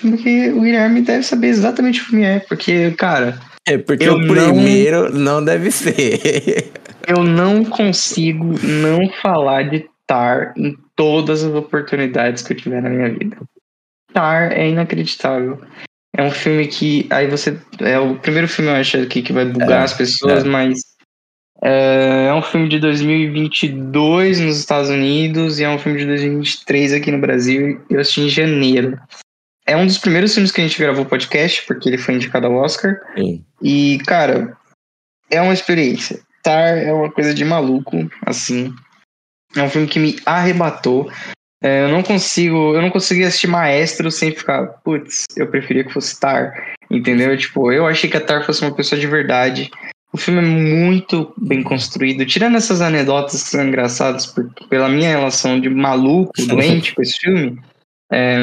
Porque 0.01 0.51
o 0.51 0.61
Guilherme 0.61 1.03
deve 1.03 1.23
saber 1.23 1.49
exatamente 1.49 2.01
o 2.01 2.05
que 2.05 2.11
filme 2.11 2.25
é. 2.25 2.41
Porque, 2.41 2.91
cara, 2.93 3.41
É 3.67 3.77
porque 3.79 4.05
Eu 4.05 4.15
o 4.15 4.19
não- 4.19 4.35
primeiro 4.53 5.13
não 5.13 5.45
deve 5.45 5.71
ser. 5.71 6.71
eu 7.09 7.25
não 7.25 7.65
consigo 7.65 8.55
não 8.63 9.09
falar 9.23 9.65
de 9.65 9.87
Tar 10.09 10.55
em 10.57 10.77
todas 10.95 11.43
as 11.43 11.53
oportunidades 11.53 12.41
que 12.45 12.53
eu 12.53 12.57
tiver 12.57 12.81
na 12.81 12.89
minha 12.89 13.11
vida. 13.11 13.37
Tar 14.13 14.53
é 14.53 14.69
inacreditável. 14.69 15.61
É 16.17 16.23
um 16.23 16.31
filme 16.31 16.69
que. 16.69 17.09
Aí 17.11 17.27
você. 17.29 17.59
É 17.81 17.99
o 17.99 18.15
primeiro 18.17 18.47
filme, 18.47 18.71
eu 18.71 18.77
acho, 18.77 18.97
aqui 18.99 19.21
que 19.21 19.33
vai 19.33 19.45
bugar 19.45 19.81
É, 19.81 19.85
as 19.85 19.93
pessoas, 19.93 20.45
é. 20.45 20.49
mas. 20.49 20.79
É, 21.61 22.27
é 22.29 22.35
um 22.35 22.43
filme 22.43 22.69
de 22.69 22.79
2022 22.79 24.41
nos 24.41 24.59
Estados 24.59 24.91
Unidos 24.91 25.59
e 25.59 25.65
é 25.65 25.69
um 25.69 25.79
filme 25.79 25.99
de 25.99 26.07
2023 26.07 26.93
aqui 26.93 27.11
no 27.11 27.19
Brasil. 27.19 27.81
Eu 27.91 27.99
assisti 28.01 28.21
em 28.21 28.29
janeiro. 28.29 28.97
É 29.67 29.77
um 29.77 29.87
dos 29.87 29.99
primeiros 29.99 30.33
filmes 30.33 30.53
que 30.53 30.61
a 30.61 30.65
gente 30.65 30.79
gravou 30.79 31.05
podcast, 31.05 31.67
porque 31.67 31.89
ele 31.89 31.99
foi 31.99 32.15
indicado 32.15 32.47
ao 32.47 32.55
Oscar. 32.55 32.97
Sim. 33.17 33.45
E, 33.61 33.99
cara, 34.07 34.57
é 35.31 35.41
uma 35.43 35.53
experiência. 35.53 36.21
Tar 36.43 36.79
é 36.79 36.93
uma 36.93 37.11
coisa 37.11 37.35
de 37.35 37.45
maluco, 37.45 38.09
assim. 38.25 38.73
É 39.57 39.63
um 39.63 39.69
filme 39.69 39.89
que 39.89 39.99
me 39.99 40.17
arrebatou. 40.25 41.11
É, 41.63 41.83
eu 41.83 41.89
não 41.89 42.03
consigo, 42.03 42.75
eu 42.75 42.83
não 42.83 42.91
consegui 42.91 43.25
assistir 43.25 43.49
Maestro 43.49 44.11
sem 44.11 44.31
ficar, 44.31 44.67
putz, 44.85 45.25
eu 45.37 45.49
preferia 45.49 45.83
que 45.83 45.93
fosse 45.93 46.21
Tar, 46.21 46.55
entendeu? 46.89 47.37
Tipo, 47.37 47.73
eu 47.73 47.87
achei 47.87 48.09
que 48.09 48.17
a 48.17 48.21
Tar 48.21 48.45
fosse 48.45 48.63
uma 48.63 48.75
pessoa 48.75 49.01
de 49.01 49.07
verdade. 49.07 49.71
O 50.13 50.17
filme 50.17 50.41
é 50.41 50.43
muito 50.43 51.35
bem 51.37 51.63
construído, 51.63 52.25
tirando 52.25 52.57
essas 52.57 52.81
anedotas 52.81 53.43
que 53.43 53.49
são 53.49 53.67
engraçadas 53.67 54.27
por- 54.27 54.49
pela 54.69 54.89
minha 54.89 55.09
relação 55.09 55.61
de 55.61 55.69
maluco, 55.69 56.33
doente 56.47 56.95
com 56.95 57.03
esse 57.03 57.19
filme. 57.19 57.59
É, 58.13 58.37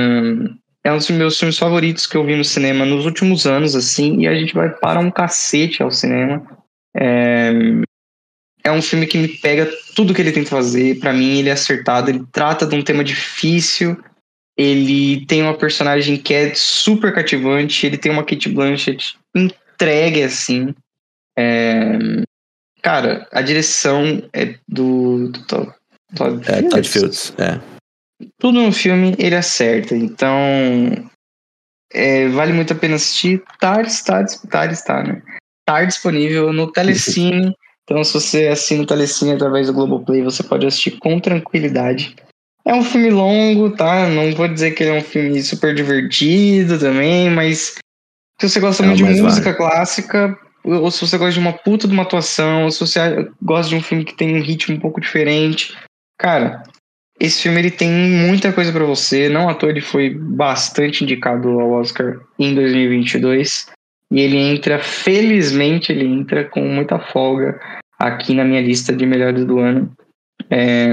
é 0.84 0.92
um 0.92 0.98
dos 0.98 1.10
meus 1.10 1.38
filmes 1.40 1.58
favoritos 1.58 2.06
que 2.06 2.18
eu 2.18 2.26
vi 2.26 2.36
no 2.36 2.44
cinema 2.44 2.86
nos 2.86 3.06
últimos 3.06 3.46
anos, 3.46 3.76
assim, 3.76 4.22
e 4.22 4.28
a 4.28 4.36
gente 4.36 4.54
vai 4.54 4.70
para 4.70 5.00
um 5.00 5.10
cacete 5.10 5.82
ao 5.82 5.90
cinema. 5.92 6.46
É, 6.96 7.52
é 8.64 8.72
um 8.72 8.82
filme 8.82 9.08
que 9.08 9.18
me 9.18 9.28
pega 9.28 9.70
tudo 9.96 10.14
que 10.14 10.22
ele 10.22 10.32
tenta 10.32 10.50
fazer. 10.50 11.00
Pra 11.00 11.14
mim, 11.14 11.40
ele 11.40 11.50
é 11.50 11.54
acertado, 11.54 12.10
ele 12.10 12.26
trata 12.32 12.66
de 12.66 12.76
um 12.76 12.82
tema 12.84 13.04
difícil. 13.04 13.98
Ele 14.58 15.26
tem 15.26 15.42
uma 15.42 15.58
personagem 15.58 16.18
que 16.18 16.34
é 16.34 16.54
super 16.54 17.14
cativante. 17.14 17.86
Ele 17.88 17.98
tem 17.98 18.12
uma 18.12 18.24
Kate 18.24 18.50
Blanchett 18.50 19.18
entregue 19.36 20.22
assim. 20.24 20.76
É, 21.38 21.98
Cara, 22.82 23.26
a 23.32 23.42
direção 23.42 24.22
é 24.34 24.56
do, 24.68 25.30
do 25.30 25.46
Todd- 25.46 25.74
Todd 26.16 26.52
É, 26.52 26.62
Todd 26.64 26.88
Fields. 26.88 27.34
É. 27.38 27.60
tudo 28.40 28.62
no 28.62 28.72
filme 28.72 29.16
ele 29.18 29.36
acerta. 29.36 29.96
Então, 29.96 30.36
é, 31.94 32.28
vale 32.30 32.54
muito 32.54 32.74
a 32.74 32.76
pena 32.76 32.96
assistir. 32.96 33.44
Tá, 33.60 33.82
está, 33.82 34.24
tá, 34.50 34.66
está, 34.66 35.04
né? 35.04 35.22
Tá 35.66 35.84
disponível 35.84 36.52
no 36.52 36.72
Telecine. 36.72 37.56
Então, 37.84 38.04
se 38.04 38.14
você 38.14 38.48
assina 38.48 38.84
o 38.84 38.88
Telecine 38.88 39.34
através 39.34 39.68
do 39.68 39.74
Globoplay, 39.74 40.22
você 40.22 40.42
pode 40.44 40.66
assistir 40.66 40.98
com 41.00 41.20
tranquilidade. 41.20 42.16
É 42.66 42.74
um 42.74 42.84
filme 42.84 43.10
longo, 43.10 43.72
tá? 43.72 44.08
Não 44.08 44.34
vou 44.34 44.48
dizer 44.48 44.72
que 44.72 44.84
ele 44.84 44.92
é 44.92 45.00
um 45.00 45.04
filme 45.04 45.42
super 45.44 45.76
divertido 45.76 46.80
também, 46.80 47.30
mas 47.30 47.76
se 48.40 48.50
você 48.50 48.60
gosta 48.60 48.84
Não, 48.84 48.90
muito 48.90 49.14
de 49.14 49.22
música 49.22 49.54
clássica, 49.54 50.38
ou 50.64 50.90
se 50.90 51.06
você 51.06 51.18
gosta 51.18 51.34
de 51.34 51.40
uma 51.40 51.54
puta 51.54 51.88
de 51.88 51.94
uma 51.94 52.04
atuação, 52.04 52.64
ou 52.64 52.72
se 52.72 52.80
você 52.80 53.30
gosta 53.42 53.70
de 53.70 53.76
um 53.76 53.82
filme 53.82 54.06
que 54.06 54.16
tem 54.16 54.36
um 54.36 54.42
ritmo 54.42 54.76
um 54.76 54.80
pouco 54.80 55.02
diferente, 55.02 55.78
cara, 56.18 56.64
esse 57.20 57.44
filme 57.44 57.60
ele 57.60 57.72
tem 57.72 57.90
muita 57.90 58.52
coisa 58.52 58.72
pra 58.72 58.86
você. 58.86 59.30
Não 59.30 59.48
à 59.50 59.54
toa 59.54 59.70
ele 59.70 59.82
foi 59.82 60.10
bastante 60.10 61.04
indicado 61.04 61.48
ao 61.60 61.72
Oscar 61.72 62.20
em 62.40 62.54
2022. 62.56 63.68
E 64.12 64.20
ele 64.20 64.38
entra, 64.38 64.78
felizmente, 64.80 65.92
ele 65.92 66.06
entra 66.06 66.46
com 66.46 66.62
muita 66.62 67.00
folga 67.00 67.60
aqui 67.98 68.34
na 68.34 68.44
minha 68.44 68.62
lista 68.62 68.94
de 68.96 69.06
melhores 69.06 69.46
do 69.46 69.60
ano. 69.60 69.92
É, 70.50 70.88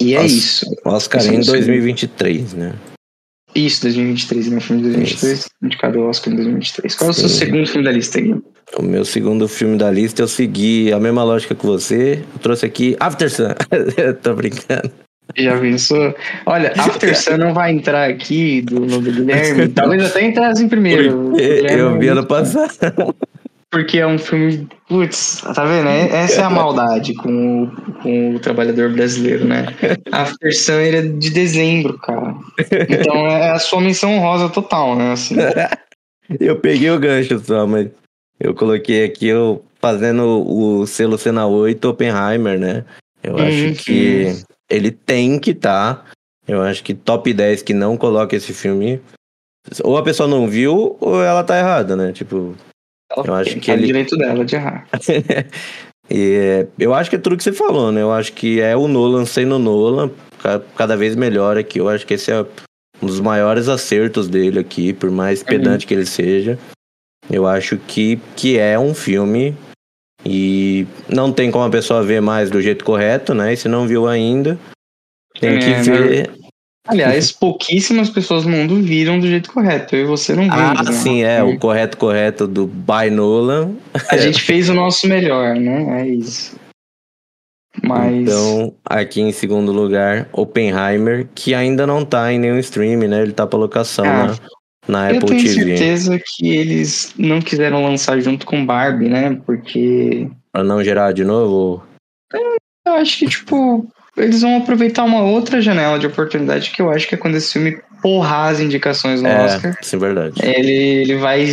E 0.00 0.14
é 0.14 0.22
Nossa. 0.22 0.34
isso. 0.34 0.66
Oscar 0.84 1.20
Esse 1.20 1.30
é 1.30 1.34
em 1.34 1.38
o 1.38 1.44
segundo. 1.44 1.58
2023, 1.58 2.54
né? 2.54 2.74
Isso, 3.54 3.82
2023, 3.82 4.48
meu 4.48 4.60
filme 4.60 4.82
de 4.82 4.88
2023, 4.88 5.48
indicado 5.62 6.00
ao 6.00 6.08
Oscar 6.08 6.32
em 6.32 6.36
2023. 6.36 6.94
Qual 6.96 7.08
é 7.08 7.10
o 7.10 7.14
seu 7.14 7.28
Sim. 7.28 7.38
segundo 7.38 7.66
filme 7.66 7.84
da 7.84 7.92
lista 7.92 8.18
aí? 8.18 8.34
O 8.78 8.82
meu 8.82 9.04
segundo 9.04 9.46
filme 9.46 9.76
da 9.76 9.90
lista, 9.90 10.22
eu 10.22 10.28
segui 10.28 10.92
a 10.92 10.98
mesma 10.98 11.22
lógica 11.22 11.54
que 11.54 11.64
você. 11.66 12.24
Eu 12.34 12.38
trouxe 12.40 12.66
aqui 12.66 12.96
After 12.98 13.30
Sun. 13.30 13.48
Tô 14.22 14.34
brincando. 14.34 14.90
Já 15.36 15.58
pensou? 15.58 16.14
Olha, 16.46 16.72
After 16.78 17.16
Sun 17.16 17.36
não 17.38 17.54
vai 17.54 17.72
entrar 17.72 18.08
aqui 18.10 18.62
do, 18.62 18.80
no 18.80 19.00
do 19.00 19.12
Guilherme. 19.12 19.68
Talvez 19.74 20.04
até 20.04 20.24
entrasse 20.24 20.64
em 20.64 20.68
primeiro. 20.68 21.38
Eu 21.38 21.98
vi 21.98 22.08
é 22.08 22.10
ano 22.10 22.26
passado. 22.26 23.14
Porque 23.70 23.98
é 23.98 24.06
um 24.06 24.18
filme. 24.18 24.68
Putz, 24.88 25.40
tá 25.54 25.64
vendo? 25.64 25.88
É- 25.88 26.24
Essa 26.24 26.42
é 26.42 26.44
a 26.44 26.50
maldade 26.50 27.12
com 27.14 27.64
o, 27.64 27.92
com 28.02 28.34
o 28.34 28.38
trabalhador 28.38 28.92
brasileiro, 28.92 29.44
né? 29.44 29.66
After 30.12 30.54
Sun 30.56 30.80
ele 30.80 30.96
é 30.96 31.02
de 31.02 31.30
dezembro, 31.30 31.98
cara. 31.98 32.34
Então 32.88 33.14
é 33.26 33.50
a 33.50 33.58
sua 33.58 33.80
menção 33.80 34.14
honrosa 34.14 34.48
total, 34.48 34.94
né? 34.94 35.12
Assim, 35.12 35.34
Eu 36.38 36.56
peguei 36.60 36.90
o 36.90 37.00
gancho 37.00 37.38
só, 37.40 37.66
mas 37.66 37.88
eu 38.40 38.54
coloquei 38.54 39.04
aqui 39.04 39.26
eu 39.28 39.64
fazendo 39.80 40.44
o 40.46 40.86
selo 40.86 41.18
Cena 41.18 41.46
8 41.46 41.84
Oppenheimer, 41.88 42.58
né? 42.58 42.84
Eu 43.22 43.34
Uhum. 43.36 43.42
acho 43.42 43.84
que 43.84 44.26
ele 44.70 44.90
tem 44.90 45.38
que 45.38 45.50
estar. 45.52 46.10
Eu 46.46 46.62
acho 46.62 46.82
que 46.84 46.92
top 46.94 47.32
10 47.32 47.62
que 47.62 47.72
não 47.72 47.96
coloca 47.96 48.36
esse 48.36 48.52
filme. 48.52 49.00
Ou 49.82 49.96
a 49.96 50.02
pessoa 50.02 50.28
não 50.28 50.46
viu, 50.46 50.96
ou 51.00 51.22
ela 51.22 51.42
tá 51.42 51.58
errada, 51.58 51.96
né? 51.96 52.12
Tipo, 52.12 52.54
ela 53.10 53.26
Eu 53.26 53.34
acho 53.34 53.58
que 53.60 53.70
ele- 53.70 53.86
direito 53.86 54.16
dela 54.16 54.44
de 54.44 54.56
errar. 54.56 54.86
E 56.10 56.66
eu 56.78 56.92
acho 56.92 57.08
que 57.08 57.16
é 57.16 57.18
tudo 57.18 57.34
que 57.34 57.42
você 57.42 57.50
falou, 57.52 57.90
né? 57.90 58.02
Eu 58.02 58.12
acho 58.12 58.30
que 58.34 58.60
é 58.60 58.76
o 58.76 58.86
Nolan 58.86 59.24
sendo 59.24 59.58
Nolan, 59.58 60.10
ca- 60.42 60.60
cada 60.76 60.98
vez 60.98 61.16
melhor 61.16 61.56
aqui. 61.56 61.78
Eu 61.80 61.88
acho 61.88 62.06
que 62.06 62.12
esse 62.12 62.30
é 62.30 62.42
um 63.02 63.06
dos 63.06 63.20
maiores 63.20 63.70
acertos 63.70 64.28
dele 64.28 64.58
aqui, 64.58 64.92
por 64.92 65.10
mais 65.10 65.42
pedante 65.42 65.86
que 65.86 65.94
ele 65.94 66.04
seja. 66.04 66.58
Eu 67.30 67.46
acho 67.46 67.76
que, 67.78 68.18
que 68.36 68.58
é 68.58 68.78
um 68.78 68.94
filme 68.94 69.56
E 70.26 70.86
não 71.08 71.32
tem 71.32 71.50
como 71.50 71.64
a 71.64 71.70
pessoa 71.70 72.02
ver 72.02 72.20
mais 72.20 72.50
do 72.50 72.60
jeito 72.62 72.84
correto, 72.84 73.34
né? 73.34 73.52
E 73.52 73.56
se 73.56 73.68
não 73.68 73.86
viu 73.86 74.06
ainda, 74.08 74.58
tem 75.40 75.58
que 75.58 75.70
É, 75.70 75.82
ver. 75.82 76.30
Aliás, 76.86 77.30
pouquíssimas 77.36 78.08
pessoas 78.10 78.44
no 78.44 78.50
mundo 78.52 78.76
viram 78.82 79.18
do 79.20 79.26
jeito 79.26 79.50
correto. 79.52 79.94
Eu 79.96 80.02
e 80.02 80.06
você 80.06 80.34
não 80.34 80.48
Ah, 80.50 80.72
vimos. 80.74 80.86
né? 80.90 80.92
sim, 80.96 81.22
é. 81.22 81.42
O 81.42 81.58
correto 81.58 81.96
correto 81.98 82.46
do 82.46 82.66
By 82.66 83.10
Nolan. 83.10 83.74
A 84.10 84.16
gente 84.18 84.40
fez 84.42 84.68
o 84.70 84.74
nosso 84.74 85.06
melhor, 85.08 85.56
né? 85.56 86.02
É 86.02 86.06
isso. 86.08 86.56
Mas. 87.82 88.22
Então, 88.22 88.72
aqui 88.84 89.20
em 89.20 89.32
segundo 89.32 89.72
lugar, 89.72 90.28
Oppenheimer, 90.32 91.26
que 91.34 91.54
ainda 91.54 91.86
não 91.86 92.04
tá 92.04 92.32
em 92.32 92.38
nenhum 92.38 92.58
stream, 92.58 93.00
né? 93.08 93.20
Ele 93.22 93.32
tá 93.32 93.46
pra 93.46 93.58
locação 93.58 94.04
Ah, 94.06 94.36
na, 94.88 95.02
na 95.02 95.10
eu 95.12 95.16
Apple 95.18 95.28
tenho 95.30 95.42
TV. 95.42 95.76
certeza 95.76 96.20
que 96.24 96.48
eles 96.56 97.14
não 97.18 97.40
quiseram 97.40 97.82
lançar 97.84 98.20
junto 98.20 98.44
com 98.46 98.64
Barbie, 98.64 99.08
né? 99.08 99.38
Porque 99.46 100.28
Pra 100.52 100.62
não 100.64 100.82
gerar 100.84 101.12
de 101.12 101.24
novo. 101.24 101.82
eu 102.86 102.92
acho 102.94 103.18
que, 103.18 103.26
tipo, 103.26 103.86
eles 104.16 104.42
vão 104.42 104.58
aproveitar 104.58 105.02
uma 105.04 105.22
outra 105.22 105.60
janela 105.60 105.98
de 105.98 106.06
oportunidade 106.06 106.70
que 106.70 106.80
eu 106.80 106.90
acho 106.90 107.08
que 107.08 107.14
é 107.14 107.18
quando 107.18 107.36
esse 107.36 107.52
filme 107.52 107.78
porrar 108.02 108.50
as 108.50 108.60
indicações 108.60 109.22
no 109.22 109.28
É, 109.28 109.44
Oscar. 109.44 109.76
sim, 109.82 109.98
verdade. 109.98 110.34
Ele, 110.42 110.70
ele 110.72 111.16
vai 111.16 111.46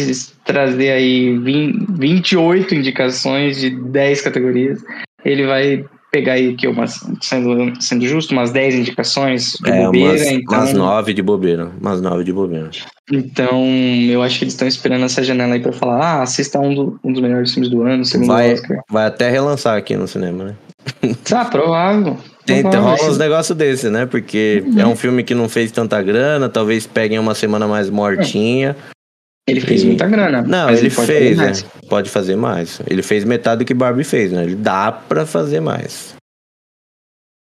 trazer 0.45 0.91
aí 0.91 1.37
20, 1.37 1.85
28 1.97 2.75
indicações 2.75 3.57
de 3.59 3.69
10 3.69 4.21
categorias. 4.21 4.79
Ele 5.23 5.45
vai 5.47 5.85
pegar 6.11 6.33
aí, 6.33 6.53
que 6.55 6.67
umas, 6.67 6.99
sendo, 7.21 7.81
sendo 7.81 8.05
justo, 8.05 8.31
umas 8.33 8.51
10 8.51 8.75
indicações 8.75 9.53
de 9.63 9.71
É, 9.71 9.85
bobeira. 9.85 10.09
umas, 10.09 10.21
então, 10.27 10.57
umas 10.59 10.73
nove 10.73 11.13
de 11.13 11.21
bobeira. 11.21 11.71
Umas 11.79 12.01
nove 12.01 12.23
de 12.23 12.33
bobeira. 12.33 12.69
então, 13.11 13.63
eu 14.09 14.21
acho 14.21 14.37
que 14.37 14.43
eles 14.43 14.53
estão 14.53 14.67
esperando 14.67 15.05
essa 15.05 15.23
janela 15.23 15.53
aí 15.53 15.59
pra 15.61 15.71
falar: 15.71 15.99
ah, 16.01 16.21
assista 16.23 16.59
um, 16.59 16.73
do- 16.75 16.99
um 17.03 17.13
dos 17.13 17.21
melhores 17.21 17.53
filmes 17.53 17.69
do 17.69 17.81
ano, 17.83 18.03
segundo 18.03 18.27
Vai, 18.27 18.53
Oscar. 18.53 18.77
vai 18.89 19.05
até 19.05 19.29
relançar 19.29 19.77
aqui 19.77 19.95
no 19.95 20.07
cinema, 20.07 20.43
né? 20.43 20.55
Tá, 21.23 21.45
provável. 21.45 22.17
Tem, 22.45 22.61
provável. 22.61 22.95
rola 22.97 23.09
uns 23.11 23.17
negócios 23.17 23.57
desse, 23.57 23.89
né? 23.89 24.05
Porque 24.05 24.63
Uhum. 24.65 24.79
é 24.79 24.87
um 24.87 24.95
filme 24.95 25.23
que 25.23 25.33
não 25.35 25.47
fez 25.47 25.71
tanta 25.71 26.01
grana, 26.01 26.49
talvez 26.49 26.85
peguem 26.87 27.19
uma 27.19 27.35
semana 27.35 27.67
mais 27.67 27.89
mortinha. 27.89 28.75
Ele 29.47 29.59
fez 29.61 29.83
E- 29.83 29.87
muita 29.87 30.07
grana. 30.07 30.41
Não, 30.43 30.67
mas 30.67 30.79
ele, 30.79 30.89
pode 30.91 31.07
fez, 31.07 31.29
fazer 31.29 31.35
né? 31.37 31.45
mais. 31.45 31.63
Pode 31.89 32.09
fazer 32.09 32.35
mais. 32.35 32.81
Ele 32.87 33.01
fez 33.01 33.23
metade 33.23 33.59
do 33.59 33.65
que 33.67 33.73
Barbie 33.73 34.03
fez, 34.03 34.31
né? 34.31 34.43
Ele 34.43 34.55
dá 34.55 34.91
pra 34.91 35.25
fazer 35.25 35.59
mais. 35.59 36.15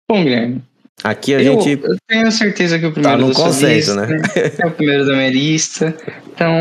Bom, 0.09 0.23
Guilherme, 0.23 0.61
Aqui 1.03 1.33
a 1.33 1.41
eu, 1.41 1.59
gente 1.61 1.83
eu 1.83 1.95
tenho 2.07 2.31
certeza 2.31 2.77
que 2.77 2.85
o 2.85 2.91
primeiro 2.91 3.17
Tá 3.19 3.27
no 3.27 3.33
consenso, 3.33 3.95
lista 3.95 3.95
né? 3.95 4.21
é 4.59 4.65
o 4.67 4.71
primeiro 4.71 5.05
da 5.05 5.13
minha 5.15 5.29
lista. 5.31 5.95
Então, 6.33 6.53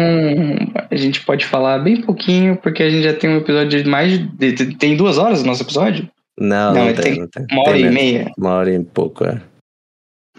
a 0.91 0.97
gente 0.97 1.21
pode 1.27 1.45
falar 1.45 1.79
bem 1.81 2.01
pouquinho, 2.01 2.57
porque 2.57 2.83
a 2.83 2.89
gente 2.89 3.03
já 3.03 3.13
tem 3.13 3.29
um 3.29 3.37
episódio 3.39 3.83
de 3.83 3.89
mais 3.89 4.19
de. 4.19 4.53
Tem 4.77 4.97
duas 4.97 5.19
horas 5.19 5.43
o 5.43 5.47
nosso 5.47 5.63
episódio? 5.63 6.09
Não, 6.39 6.73
Não, 6.73 6.81
não, 6.81 6.89
ele 6.89 7.03
tem, 7.03 7.19
não 7.21 7.29
tem. 7.29 7.47
Uma 7.53 7.63
hora 7.63 7.73
Tem 7.73 7.85
e 7.87 7.91
meia. 7.91 8.33
Uma 8.39 8.51
hora 8.55 8.73
e 8.75 8.83
pouco, 8.83 9.25
é. 9.25 9.43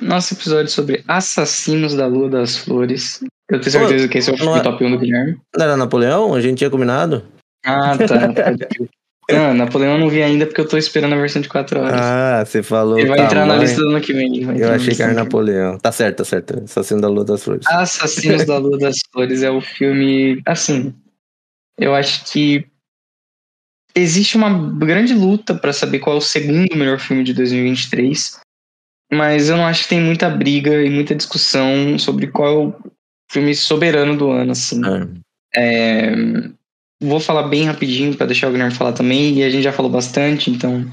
Nosso 0.01 0.33
episódio 0.33 0.71
sobre 0.71 1.03
Assassinos 1.07 1.93
da 1.93 2.07
Lua 2.07 2.27
das 2.27 2.57
Flores. 2.57 3.23
Eu 3.51 3.59
tenho 3.59 3.71
certeza 3.71 4.07
que 4.07 4.17
esse 4.17 4.29
é 4.29 4.33
o 4.33 4.37
não 4.37 4.55
é- 4.55 4.61
top 4.61 4.83
1 4.83 4.91
do 4.91 4.97
Guilherme. 4.97 5.37
Não 5.55 5.65
era 5.65 5.75
Napoleão? 5.77 6.33
A 6.33 6.41
gente 6.41 6.57
tinha 6.59 6.69
combinado? 6.69 7.23
Ah, 7.65 7.95
tá. 7.97 8.31
Não, 9.29 9.53
Napoleão 9.53 9.93
eu 9.93 9.99
não 9.99 10.09
vi 10.09 10.21
ainda 10.21 10.45
porque 10.45 10.59
eu 10.59 10.67
tô 10.67 10.77
esperando 10.77 11.13
a 11.13 11.17
versão 11.17 11.41
de 11.41 11.47
4 11.47 11.79
horas. 11.79 11.93
Ah, 11.93 12.43
você 12.43 12.61
falou. 12.61 12.99
ele 12.99 13.07
vai 13.07 13.19
entrar 13.19 13.41
na 13.45 13.53
tamanho. 13.53 13.61
lista 13.61 13.79
do 13.79 13.89
ano 13.89 14.01
que 14.01 14.11
vem. 14.11 14.41
Eu 14.59 14.69
na 14.69 14.75
achei 14.75 14.93
que 14.93 15.01
era. 15.01 15.13
Napoleão. 15.13 15.77
Tá 15.77 15.89
certo, 15.89 16.17
tá 16.17 16.25
certo. 16.25 16.63
Assassino 16.65 16.99
da 16.99 17.07
Lua 17.07 17.23
das 17.23 17.41
Flores. 17.41 17.65
Assassinos 17.67 18.45
da 18.45 18.57
Lua 18.57 18.77
das 18.77 18.97
Flores 19.13 19.41
é 19.41 19.49
o 19.49 19.61
filme. 19.61 20.41
Assim, 20.45 20.93
eu 21.77 21.95
acho 21.95 22.25
que 22.29 22.65
existe 23.95 24.35
uma 24.35 24.49
grande 24.77 25.13
luta 25.13 25.53
pra 25.55 25.71
saber 25.71 25.99
qual 25.99 26.15
é 26.17 26.19
o 26.19 26.21
segundo 26.21 26.75
melhor 26.75 26.99
filme 26.99 27.23
de 27.23 27.33
2023, 27.33 28.37
mas 29.13 29.47
eu 29.49 29.55
não 29.55 29.65
acho 29.65 29.83
que 29.83 29.89
tem 29.89 30.01
muita 30.01 30.29
briga 30.29 30.83
e 30.83 30.89
muita 30.89 31.15
discussão 31.15 31.97
sobre 31.97 32.27
qual 32.27 32.47
é 32.47 32.67
o 32.67 32.73
filme 33.31 33.55
soberano 33.55 34.15
do 34.17 34.29
ano, 34.29 34.51
assim. 34.51 34.81
Ah, 34.83 35.07
É, 35.55 36.11
vou 37.01 37.19
falar 37.19 37.43
bem 37.43 37.65
rapidinho 37.65 38.15
pra 38.15 38.25
deixar 38.25 38.47
o 38.47 38.51
Guilherme 38.51 38.73
falar 38.75 38.93
também, 38.93 39.33
e 39.39 39.43
a 39.43 39.49
gente 39.49 39.63
já 39.63 39.71
falou 39.73 39.91
bastante, 39.91 40.49
então 40.51 40.85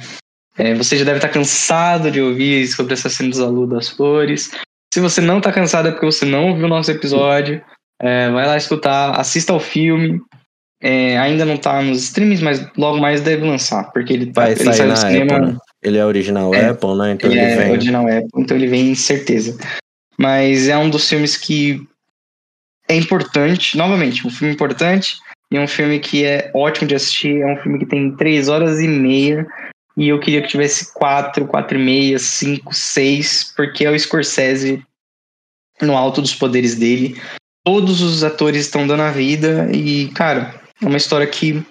é, 0.57 0.74
você 0.74 0.97
já 0.97 1.05
deve 1.05 1.18
estar 1.18 1.28
cansado 1.28 2.11
de 2.11 2.20
ouvir 2.20 2.66
sobre 2.68 2.95
Assassinos 2.95 3.39
da 3.39 3.47
Lua 3.47 3.66
das 3.76 3.89
Flores. 3.89 4.51
Se 4.93 5.01
você 5.01 5.20
não 5.20 5.41
tá 5.41 5.53
cansado 5.53 5.89
é 5.89 5.91
porque 5.93 6.07
você 6.07 6.24
não 6.24 6.49
ouviu 6.51 6.64
o 6.66 6.68
nosso 6.68 6.91
episódio, 6.91 7.62
é, 8.01 8.30
vai 8.30 8.47
lá 8.47 8.57
escutar, 8.57 9.12
assista 9.20 9.53
ao 9.53 9.61
filme. 9.61 10.20
É, 10.80 11.18
ainda 11.18 11.45
não 11.45 11.57
tá 11.57 11.82
nos 11.82 12.05
streams, 12.05 12.43
mas 12.43 12.64
logo 12.76 12.99
mais 12.99 13.20
deve 13.20 13.45
lançar, 13.45 13.91
porque 13.93 14.12
ele, 14.12 14.26
tá, 14.26 14.43
Vai 14.43 14.53
ele 14.53 14.62
sair 14.64 14.74
saiu 14.74 14.89
na 14.89 14.95
do 14.95 15.01
cinema. 15.01 15.34
Apple, 15.36 15.47
né? 15.53 15.59
Ele 15.82 15.99
é 15.99 16.05
original 16.07 16.55
É. 16.55 16.68
Apple, 16.68 16.95
né? 16.97 17.12
Então 17.12 17.30
Ele 17.30 17.41
ele, 17.41 17.51
é 17.51 17.57
vem. 17.57 17.70
original 17.72 18.07
Apple, 18.07 18.28
então 18.43 18.57
ele 18.57 18.66
vem 18.68 18.95
certeza. 18.95 19.59
Mas 20.16 20.68
é 20.68 20.76
um 20.78 20.89
dos 20.89 21.09
filmes 21.09 21.36
que 21.36 21.80
é 22.89 22.97
importante, 22.97 23.76
novamente, 23.76 24.26
um 24.26 24.30
filme 24.30 24.55
importante 24.55 25.18
e 25.51 25.59
um 25.59 25.68
filme 25.68 25.99
que 25.99 26.24
é 26.24 26.51
ótimo 26.55 26.89
de 26.89 26.95
assistir. 26.95 27.43
É 27.43 27.47
um 27.47 27.57
filme 27.59 27.78
que 27.78 27.86
tem 27.86 28.14
três 28.16 28.49
horas 28.49 28.80
e 28.80 28.89
meia 28.89 29.47
e 29.97 30.09
eu 30.09 30.20
queria 30.20 30.41
que 30.41 30.49
tivesse 30.49 30.93
quatro, 30.95 31.47
quatro 31.47 31.78
e 31.78 31.84
meia, 31.84 32.18
cinco, 32.18 32.74
seis, 32.74 33.53
porque 33.57 33.84
é 33.84 33.91
o 33.91 33.99
Scorsese 33.99 34.82
no 35.82 35.97
alto 35.97 36.22
dos 36.22 36.34
poderes 36.34 36.76
dele. 36.76 37.20
Todos 37.64 38.01
os 38.01 38.24
atores 38.24 38.62
estão 38.62 38.86
dando 38.86 39.03
a 39.03 39.11
vida 39.11 39.68
e, 39.72 40.09
cara, 40.09 40.55
é 40.80 40.86
uma 40.86 40.97
história 40.97 41.26
que 41.26 41.62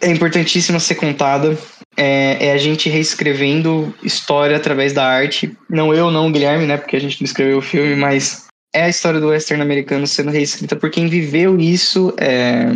é 0.00 0.10
importantíssima 0.10 0.78
ser 0.78 0.94
contada 0.94 1.58
é, 1.96 2.46
é 2.46 2.52
a 2.52 2.58
gente 2.58 2.88
reescrevendo 2.88 3.94
história 4.02 4.56
através 4.56 4.92
da 4.92 5.04
arte. 5.04 5.56
Não 5.68 5.92
eu, 5.92 6.10
não 6.10 6.28
o 6.28 6.32
Guilherme, 6.32 6.66
né? 6.66 6.76
Porque 6.76 6.96
a 6.96 7.00
gente 7.00 7.20
não 7.20 7.26
escreveu 7.26 7.58
o 7.58 7.62
filme, 7.62 7.96
mas 7.96 8.46
é 8.74 8.84
a 8.84 8.88
história 8.88 9.20
do 9.20 9.28
western 9.28 9.62
americano 9.62 10.06
sendo 10.06 10.30
reescrita 10.30 10.76
por 10.76 10.90
quem 10.90 11.08
viveu 11.08 11.58
isso 11.58 12.14
é, 12.18 12.66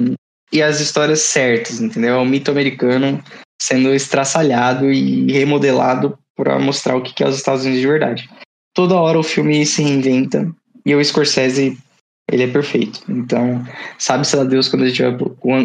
e 0.53 0.63
as 0.63 0.81
histórias 0.81 1.21
certas, 1.21 1.81
entendeu? 1.81 2.15
É 2.15 2.19
o 2.19 2.25
mito 2.25 2.51
americano 2.51 3.23
sendo 3.61 3.95
estraçalhado 3.95 4.93
e 4.93 5.31
remodelado 5.33 6.19
para 6.37 6.59
mostrar 6.59 6.97
o 6.97 7.03
que 7.03 7.23
é 7.23 7.29
os 7.29 7.37
Estados 7.37 7.63
Unidos 7.63 7.81
de 7.81 7.87
verdade. 7.87 8.31
Toda 8.75 8.97
hora 8.97 9.19
o 9.19 9.23
filme 9.23 9.65
se 9.65 9.83
reinventa 9.83 10.53
e 10.85 10.95
o 10.95 11.05
Scorsese 11.05 11.79
ele 12.31 12.45
é 12.45 12.47
perfeito. 12.49 13.01
Então, 13.09 13.65
sabe-se 13.99 14.35
lá 14.35 14.45
Deus 14.45 14.69
quando 14.69 14.83
a 14.83 14.89
gente 14.89 15.03
vai, 15.03 15.17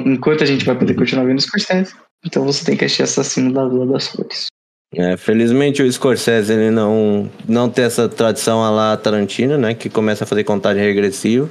enquanto 0.06 0.44
a 0.44 0.48
gente 0.48 0.66
vai 0.66 0.78
poder 0.78 0.94
continuar 0.94 1.26
vendo 1.26 1.42
Scorsese. 1.42 1.94
Então 2.26 2.44
você 2.44 2.66
tem 2.66 2.78
que 2.78 2.86
assistir 2.86 3.04
Assassino 3.04 3.54
da 3.54 3.64
Lua 3.64 3.86
das 3.86 4.08
Flores. 4.08 4.48
É, 4.96 5.16
felizmente 5.18 5.84
o 5.84 5.92
Scorsese 5.92 6.52
ele 6.52 6.72
não, 6.72 7.30
não 7.48 7.70
tem 7.70 7.86
essa 7.86 8.10
tradição 8.10 8.64
a 8.64 8.72
lá 8.72 8.98
Tarantino, 8.98 9.56
né? 9.56 9.76
Que 9.76 9.88
começa 9.88 10.24
a 10.24 10.28
fazer 10.28 10.44
contagem 10.44 10.84
regressiva. 10.84 11.50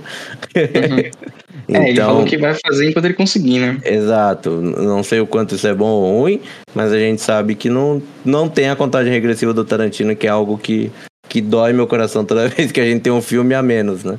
Uhum. 0.57 1.29
É, 1.71 1.91
ele 1.91 2.01
falou 2.01 2.25
que 2.25 2.39
vai 2.39 2.57
fazer 2.67 2.89
enquanto 2.89 3.05
ele 3.05 3.15
conseguir, 3.15 3.59
né? 3.59 3.79
Exato. 3.85 4.51
Não 4.51 5.03
sei 5.03 5.21
o 5.21 5.27
quanto 5.27 5.55
isso 5.55 5.67
é 5.67 5.75
bom 5.75 5.91
ou 5.91 6.21
ruim, 6.21 6.41
mas 6.75 6.93
a 6.93 6.99
gente 6.99 7.21
sabe 7.21 7.55
que 7.55 7.69
não, 7.69 8.03
não 8.25 8.49
tem 8.49 8.71
a 8.71 8.77
contagem 8.77 9.13
regressiva 9.13 9.53
do 9.53 9.63
Tarantino, 9.65 10.17
que 10.17 10.27
é 10.27 10.31
algo 10.31 10.57
que, 10.57 10.91
que 11.29 11.43
dói 11.43 11.75
meu 11.75 11.87
coração 11.87 12.25
toda 12.25 12.49
vez 12.49 12.73
que 12.73 12.81
a 12.81 12.85
gente 12.85 13.03
tem 13.03 13.13
um 13.13 13.21
filme 13.21 13.55
a 13.55 13.63
menos, 13.63 14.03
né? 14.03 14.19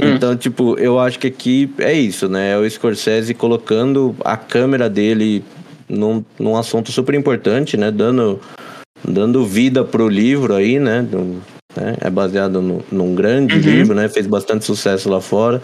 Hum. 0.00 0.14
Então, 0.14 0.36
tipo, 0.36 0.76
eu 0.80 0.98
acho 0.98 1.16
que 1.18 1.28
aqui 1.28 1.70
é 1.78 1.92
isso, 1.92 2.28
né? 2.28 2.52
É 2.52 2.58
o 2.58 2.68
Scorsese 2.68 3.34
colocando 3.34 4.16
a 4.24 4.36
câmera 4.36 4.90
dele 4.90 5.44
num, 5.90 6.24
num 6.38 6.56
assunto 6.56 6.92
super 6.92 7.14
importante, 7.14 7.76
né? 7.76 7.90
Dando, 7.90 8.40
dando 9.06 9.44
vida 9.44 9.84
pro 9.84 10.08
livro 10.08 10.54
aí, 10.54 10.78
né? 10.78 11.02
Do- 11.02 11.42
né? 11.76 11.96
É 12.00 12.10
baseado 12.10 12.60
no, 12.62 12.82
num 12.90 13.14
grande 13.14 13.54
Uhum. 13.56 13.60
livro, 13.60 13.94
né? 13.94 14.08
Fez 14.08 14.26
bastante 14.26 14.64
sucesso 14.64 15.08
lá 15.08 15.20
fora. 15.20 15.60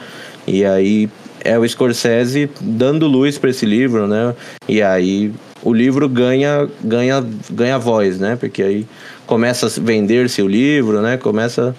E 0.47 0.65
aí 0.65 1.09
é 1.45 1.59
o 1.59 1.69
Scorsese 1.69 2.49
dando 2.61 3.07
luz 3.07 3.39
para 3.39 3.51
esse 3.51 3.67
livro, 3.67 4.07
né? 4.07 4.35
E 4.69 4.83
aí 4.83 5.33
o 5.63 5.73
livro 5.73 6.09
ganha, 6.09 6.69
ganha, 6.83 7.25
ganha 7.51 7.79
voz, 7.79 8.19
né? 8.21 8.37
Porque 8.37 8.63
aí 8.63 8.87
começa 9.27 9.67
a 9.67 9.71
vender-se 9.85 10.41
o 10.43 10.47
livro, 10.49 11.03
né? 11.03 11.17
Começa, 11.17 11.75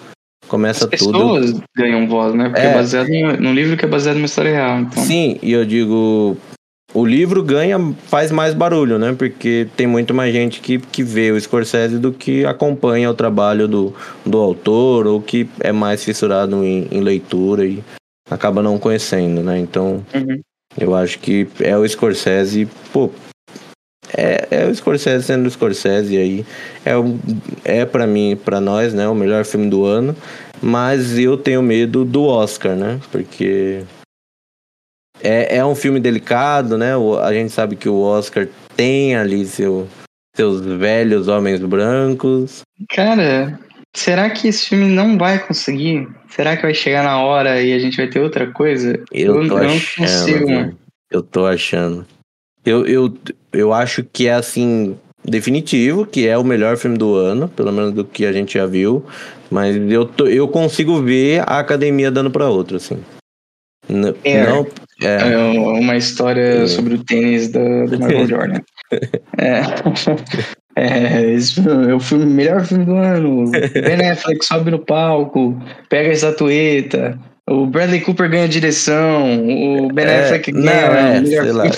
começa 0.46 0.84
As 0.84 0.98
tudo. 1.00 1.12
pessoas 1.12 1.54
ganham 1.76 2.06
voz, 2.06 2.34
né? 2.34 2.50
Porque 2.50 2.60
é, 2.66 2.70
É. 2.70 2.74
baseado 2.74 3.08
num 3.40 3.54
livro 3.54 3.76
que 3.78 3.84
é 3.86 3.88
baseado 3.88 4.16
numa 4.16 4.26
história 4.26 4.50
real. 4.52 4.80
Então, 4.80 5.02
Sim, 5.04 5.38
e 5.42 5.52
eu 5.52 5.64
digo, 5.64 6.36
o 6.98 7.04
livro 7.04 7.42
ganha, 7.42 7.78
faz 8.06 8.30
mais 8.30 8.54
barulho, 8.54 8.98
né? 8.98 9.14
Porque 9.16 9.68
tem 9.76 9.86
muito 9.86 10.12
mais 10.14 10.32
gente 10.32 10.60
que, 10.60 10.78
que 10.78 11.02
vê 11.02 11.30
o 11.30 11.40
Scorsese 11.40 11.98
do 11.98 12.12
que 12.12 12.44
acompanha 12.44 13.10
o 13.10 13.14
trabalho 13.14 13.68
do, 13.68 13.94
do 14.24 14.38
autor 14.38 15.06
ou 15.06 15.20
que 15.20 15.48
é 15.60 15.70
mais 15.72 16.02
fissurado 16.04 16.64
em, 16.64 16.88
em 16.90 17.00
leitura 17.00 17.64
e 17.64 17.82
acaba 18.30 18.62
não 18.62 18.78
conhecendo, 18.78 19.42
né? 19.42 19.58
Então, 19.58 20.04
Uhum. 20.14 20.40
eu 20.78 20.94
acho 20.94 21.18
que 21.18 21.46
é 21.60 21.76
o 21.76 21.86
Scorsese, 21.88 22.68
pô. 22.92 23.10
É, 24.16 24.48
é 24.50 24.66
o 24.66 24.74
Scorsese 24.74 25.24
sendo 25.26 25.46
o 25.46 25.50
Scorsese 25.50 26.16
aí. 26.16 26.44
É, 26.84 26.96
o- 26.96 27.18
é 27.64 27.84
para 27.84 28.06
mim, 28.06 28.38
para 28.42 28.60
nós, 28.60 28.94
né? 28.94 29.06
O 29.06 29.14
melhor 29.14 29.44
filme 29.44 29.68
do 29.68 29.84
ano. 29.84 30.16
Mas 30.62 31.18
eu 31.18 31.36
tenho 31.36 31.62
medo 31.62 32.04
do 32.04 32.24
Oscar, 32.24 32.74
né? 32.74 32.98
Porque 33.12 33.82
É, 35.22 35.56
é 35.56 35.64
um 35.64 35.74
filme 35.74 35.98
delicado, 36.00 36.76
né? 36.78 36.96
O- 36.96 37.18
A 37.18 37.32
gente 37.32 37.52
sabe 37.52 37.76
que 37.76 37.88
o 37.88 38.00
Oscar 38.00 38.48
tem 38.76 39.16
ali 39.16 39.44
seu, 39.46 39.88
seus 40.36 40.60
velhos 40.60 41.28
homens 41.28 41.60
brancos. 41.60 42.62
Cara, 42.90 43.58
será 43.96 44.30
que 44.30 44.48
esse 44.48 44.68
filme 44.68 44.86
não 44.88 45.18
vai 45.18 45.38
conseguir? 45.44 46.08
Será 46.30 46.56
que 46.56 46.62
vai 46.62 46.74
chegar 46.74 47.02
na 47.02 47.20
hora 47.20 47.60
e 47.60 47.72
a 47.72 47.78
gente 47.78 47.96
vai 47.96 48.06
ter 48.06 48.20
outra 48.20 48.46
coisa? 48.52 49.02
Eu, 49.12 49.48
tô 49.48 49.58
não 49.58 49.70
achando. 49.76 49.96
consigo, 50.06 50.46
velho. 50.46 50.60
mano. 50.60 50.78
Eu 51.10 51.22
tô 51.22 51.46
achando. 51.46 52.06
Eu, 52.64 52.86
eu, 52.86 53.16
eu 53.52 53.72
acho 53.72 54.04
que 54.04 54.28
é 54.28 54.34
assim, 54.34 54.96
definitivo, 55.24 56.04
que 56.06 56.28
é 56.28 56.36
o 56.36 56.44
melhor 56.44 56.76
filme 56.76 56.98
do 56.98 57.14
ano, 57.14 57.48
pelo 57.48 57.72
menos 57.72 57.92
do 57.92 58.04
que 58.04 58.26
a 58.26 58.32
gente 58.32 58.54
já 58.54 58.66
viu. 58.66 59.04
Mas 59.50 59.74
eu, 59.90 60.04
tô, 60.04 60.26
eu 60.26 60.46
consigo 60.46 61.00
ver 61.02 61.40
a 61.40 61.58
academia 61.58 62.10
dando 62.10 62.30
pra 62.30 62.48
outro, 62.50 62.76
assim. 62.76 62.98
N- 63.88 64.14
É. 64.22 64.44
Não, 64.44 64.66
é, 65.02 65.32
É 65.32 65.36
uma 65.38 65.96
história 65.96 66.62
É. 66.62 66.66
sobre 66.66 66.94
o 66.94 67.04
tênis 67.04 67.48
do, 67.48 67.86
do 67.86 67.98
Michael 68.04 68.26
Jordan. 68.28 68.60
É. 69.38 69.62
É, 70.80 71.32
esse 71.32 71.54
filme 71.54 71.90
é 71.90 71.94
o 71.94 71.98
filme, 71.98 72.24
melhor 72.24 72.64
filme 72.64 72.84
do 72.84 72.94
ano. 72.94 73.50
Ben 73.50 74.10
Affleck 74.12 74.44
sobe 74.44 74.70
no 74.70 74.78
palco, 74.78 75.60
pega 75.88 76.10
a 76.10 76.12
estatueta. 76.12 77.18
O 77.50 77.66
Bradley 77.66 78.00
Cooper 78.00 78.30
ganha 78.30 78.46
direção. 78.46 79.42
O 79.48 79.92
Ben 79.92 80.04
É, 80.06 80.20
Affleck 80.20 80.52
não, 80.52 80.62
ganha 80.62 80.76
é, 80.76 81.18
o 81.18 81.22
melhor 81.24 81.42
sei 81.42 81.52
lá. 81.52 81.62
filme. 81.64 81.76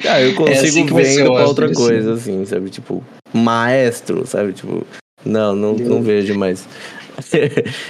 Ah, 0.08 0.20
eu 0.22 0.34
consigo 0.34 0.64
assim 0.66 0.86
que 0.86 0.92
vai 0.94 1.02
ver 1.04 1.20
indo 1.20 1.32
pra 1.34 1.44
outra 1.46 1.66
assim. 1.66 1.74
coisa, 1.74 2.14
assim, 2.14 2.44
sabe? 2.46 2.70
Tipo, 2.70 3.04
maestro, 3.34 4.26
sabe? 4.26 4.54
Tipo, 4.54 4.86
não, 5.26 5.54
não, 5.54 5.74
não 5.74 6.02
vejo 6.02 6.34
mais. 6.34 6.66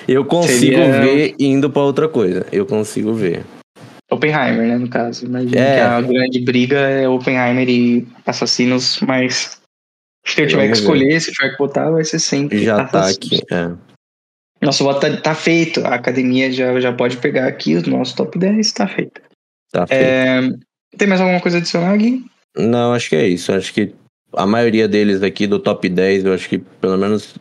eu 0.09 0.25
consigo 0.25 0.59
Seria- 0.77 1.01
ver 1.03 1.35
indo 1.39 1.71
pra 1.71 1.83
outra 1.83 2.09
coisa. 2.09 2.45
Eu 2.51 2.67
consigo 2.67 3.15
ver. 3.15 3.43
Oppenheimer, 4.13 4.67
né, 4.69 4.79
no 4.79 4.89
caso. 4.89 5.25
Imagina 5.27 5.61
É. 5.61 5.75
que 5.75 5.81
a 5.81 6.01
grande 6.01 6.41
briga 6.41 6.79
é 6.79 7.09
Oppenheimer 7.09 7.69
e 7.69 8.07
assassinos, 8.27 9.01
mas 9.01 9.61
se 10.27 10.43
eu 10.43 10.47
tiver 10.49 10.67
que 10.69 10.75
escolher, 10.75 11.21
se 11.21 11.33
tiver 11.33 11.51
que 11.51 11.59
votar, 11.59 11.91
vai 11.91 12.05
ser 12.05 12.19
sempre 12.19 12.63
Já 12.65 12.85
tá 12.85 13.01
assassinos. 13.01 13.41
aqui. 13.43 13.55
É. 13.55 13.71
Nosso 14.65 14.85
voto 14.85 15.01
tá, 15.01 15.17
tá 15.17 15.35
feito. 15.35 15.81
A 15.85 15.95
academia 15.95 16.51
já, 16.53 16.79
já 16.81 16.93
pode 16.93 17.17
pegar 17.17 17.47
aqui 17.49 17.75
o 17.77 17.91
nosso 17.91 18.15
top 18.15 18.39
10, 18.39 18.73
tá 18.73 18.87
feito. 18.87 19.21
Tá 19.73 19.87
feito. 19.87 20.01
É, 20.03 20.41
tem 20.97 21.09
mais 21.09 21.21
alguma 21.21 21.41
coisa 21.41 21.57
a 21.57 21.61
adicionar, 21.61 21.97
Gui? 21.97 22.25
Não, 22.57 22.93
acho 22.93 23.09
que 23.09 23.17
é 23.17 23.27
isso. 23.27 23.53
Acho 23.53 23.73
que 23.73 23.93
a 24.35 24.47
maioria 24.47 24.87
deles 24.87 25.23
aqui 25.23 25.47
do 25.47 25.59
top 25.59 25.89
10, 25.89 26.25
eu 26.27 26.35
acho 26.35 26.49
que 26.49 26.59
pelo 26.59 26.97
menos 26.97 27.35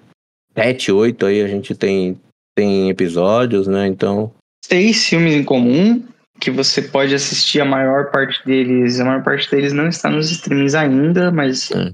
7, 0.57 0.91
8 0.91 1.25
aí 1.27 1.41
a 1.41 1.47
gente 1.47 1.75
tem, 1.75 2.19
tem 2.57 2.89
episódios, 2.89 3.67
né? 3.67 3.85
Então, 3.87 4.33
Seis 4.63 5.05
filmes 5.07 5.33
em 5.33 5.43
comum 5.43 6.03
que 6.41 6.49
você 6.51 6.81
pode 6.81 7.13
assistir 7.13 7.61
a 7.61 7.65
maior 7.65 8.09
parte 8.11 8.43
deles. 8.43 8.99
A 8.99 9.05
maior 9.05 9.23
parte 9.23 9.49
deles 9.49 9.71
não 9.71 9.87
está 9.87 10.09
nos 10.09 10.31
streams 10.31 10.75
ainda, 10.75 11.31
mas 11.31 11.69
É. 11.71 11.91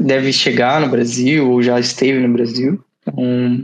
deve 0.00 0.32
chegar 0.32 0.80
no 0.80 0.88
Brasil 0.88 1.48
ou 1.50 1.62
já 1.62 1.78
esteve 1.78 2.18
no 2.26 2.32
Brasil. 2.32 2.82
Então, 3.02 3.62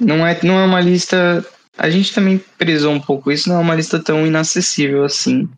não 0.00 0.24
é, 0.26 0.38
não 0.44 0.58
é 0.60 0.64
uma 0.64 0.80
lista. 0.80 1.44
A 1.76 1.90
gente 1.90 2.14
também 2.14 2.40
prezou 2.56 2.92
um 2.94 3.00
pouco 3.00 3.32
isso, 3.32 3.48
não 3.48 3.56
é 3.56 3.60
uma 3.60 3.74
lista 3.74 3.98
tão 3.98 4.24
inacessível 4.24 5.04
assim. 5.04 5.48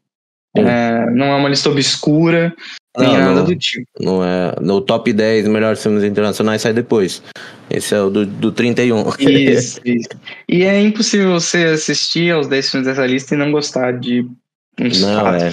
Sim. 0.57 0.65
É, 0.65 1.11
não 1.11 1.27
é 1.27 1.37
uma 1.37 1.49
lista 1.49 1.69
obscura, 1.69 2.53
nem 2.99 3.09
Não, 3.09 3.19
nada 3.19 3.35
não. 3.35 3.45
do 3.45 3.57
tipo. 3.57 3.87
não 4.01 4.25
é. 4.25 4.55
No 4.61 4.81
top 4.81 5.13
10 5.13 5.47
melhores 5.49 5.83
filmes 5.83 6.03
internacionais 6.05 6.63
sai 6.63 6.73
depois. 6.73 7.23
Esse 7.71 7.95
é 7.95 8.01
o 8.01 8.11
do, 8.11 8.27
do 8.27 8.51
31. 8.53 9.05
Isso, 9.19 9.81
isso. 9.87 10.09
E 10.49 10.63
é 10.65 10.81
impossível 10.83 11.33
você 11.33 11.65
assistir 11.67 12.33
aos 12.33 12.49
10 12.49 12.71
filmes 12.71 12.89
dessa 12.89 13.07
lista 13.07 13.35
e 13.35 13.39
não 13.39 13.53
gostar 13.53 13.93
de 13.93 14.27
uns 14.81 15.01
Não, 15.01 15.21
quatro. 15.21 15.47
é. 15.47 15.53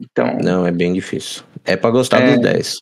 Então, 0.00 0.38
Não, 0.42 0.66
é 0.66 0.70
bem 0.70 0.92
difícil. 0.92 1.42
É 1.64 1.74
pra 1.76 1.90
gostar 1.90 2.20
É. 2.20 2.32
dos 2.34 2.42
10. 2.42 2.74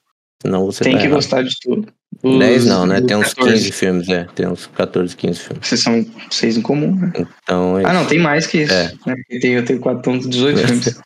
Senão 0.42 0.66
você 0.66 0.84
tem 0.84 0.92
tá 0.92 0.98
que 0.98 1.04
errado. 1.06 1.14
gostar 1.16 1.42
de 1.42 1.54
tudo. 1.62 1.88
10 2.22 2.64
Os- 2.64 2.68
não, 2.68 2.86
né? 2.86 3.00
Tem 3.00 3.16
uns 3.16 3.32
14. 3.32 3.54
15 3.64 3.72
filmes, 3.72 4.08
é. 4.10 4.26
Tem 4.34 4.46
uns 4.46 4.66
14, 4.66 5.16
15 5.16 5.40
filmes. 5.40 5.66
Vocês 5.66 5.80
são 5.82 6.06
seis 6.30 6.56
em 6.58 6.60
comum, 6.62 6.94
né? 6.94 7.12
Então 7.42 7.78
é 7.78 7.84
Ah, 7.86 7.92
não, 7.94 8.04
tem 8.04 8.18
mais 8.18 8.46
que 8.46 8.58
isso. 8.62 8.72
É. 8.74 8.92
né? 9.06 9.14
Eu 9.30 9.40
tenho, 9.40 9.58
eu 9.60 9.64
tenho 9.64 9.80
quatro, 9.80 10.00
então, 10.12 10.28
18 10.28 10.58
filmes. 10.66 11.00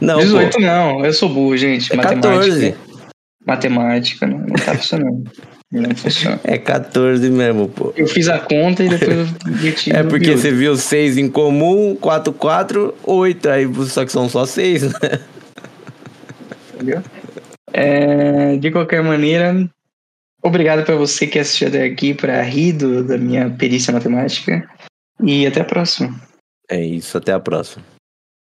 Não, 0.00 0.18
18 0.20 0.54
pô, 0.54 0.60
não, 0.60 1.04
eu 1.04 1.12
sou 1.12 1.28
burro, 1.28 1.56
gente. 1.56 1.92
é 1.92 1.96
Matemática. 1.96 2.32
14. 2.34 2.74
Matemática, 3.46 4.26
não, 4.26 4.38
não 4.38 4.54
tá 4.56 4.74
funcionando. 4.74 5.30
Não 5.70 5.94
funciona. 5.94 6.40
É 6.44 6.56
14 6.56 7.28
mesmo, 7.30 7.68
pô. 7.68 7.92
Eu 7.96 8.06
fiz 8.06 8.28
a 8.28 8.38
conta 8.38 8.84
e 8.84 8.88
depois 8.88 9.28
eu 9.90 9.96
É 9.96 10.02
porque 10.02 10.36
você 10.36 10.50
viu 10.50 10.76
6 10.76 11.18
em 11.18 11.28
comum, 11.28 11.94
4, 12.00 12.32
4, 12.32 12.94
8. 13.04 13.48
Aí, 13.50 13.68
só 13.86 14.04
que 14.04 14.12
são 14.12 14.28
só 14.28 14.46
6, 14.46 14.84
né? 14.84 15.20
entendeu? 16.74 17.02
É, 17.72 18.56
de 18.56 18.70
qualquer 18.70 19.02
maneira, 19.02 19.68
obrigado 20.42 20.84
pra 20.84 20.94
você 20.96 21.26
que 21.26 21.38
assistiu 21.38 21.68
até 21.68 21.84
aqui 21.84 22.14
pra 22.14 22.40
rir 22.42 22.72
do- 22.72 23.04
da 23.04 23.18
minha 23.18 23.50
perícia 23.50 23.92
matemática. 23.92 24.66
E 25.22 25.46
até 25.46 25.60
a 25.60 25.64
próxima. 25.64 26.18
É 26.70 26.80
isso, 26.82 27.18
até 27.18 27.32
a 27.32 27.40
próxima. 27.40 27.84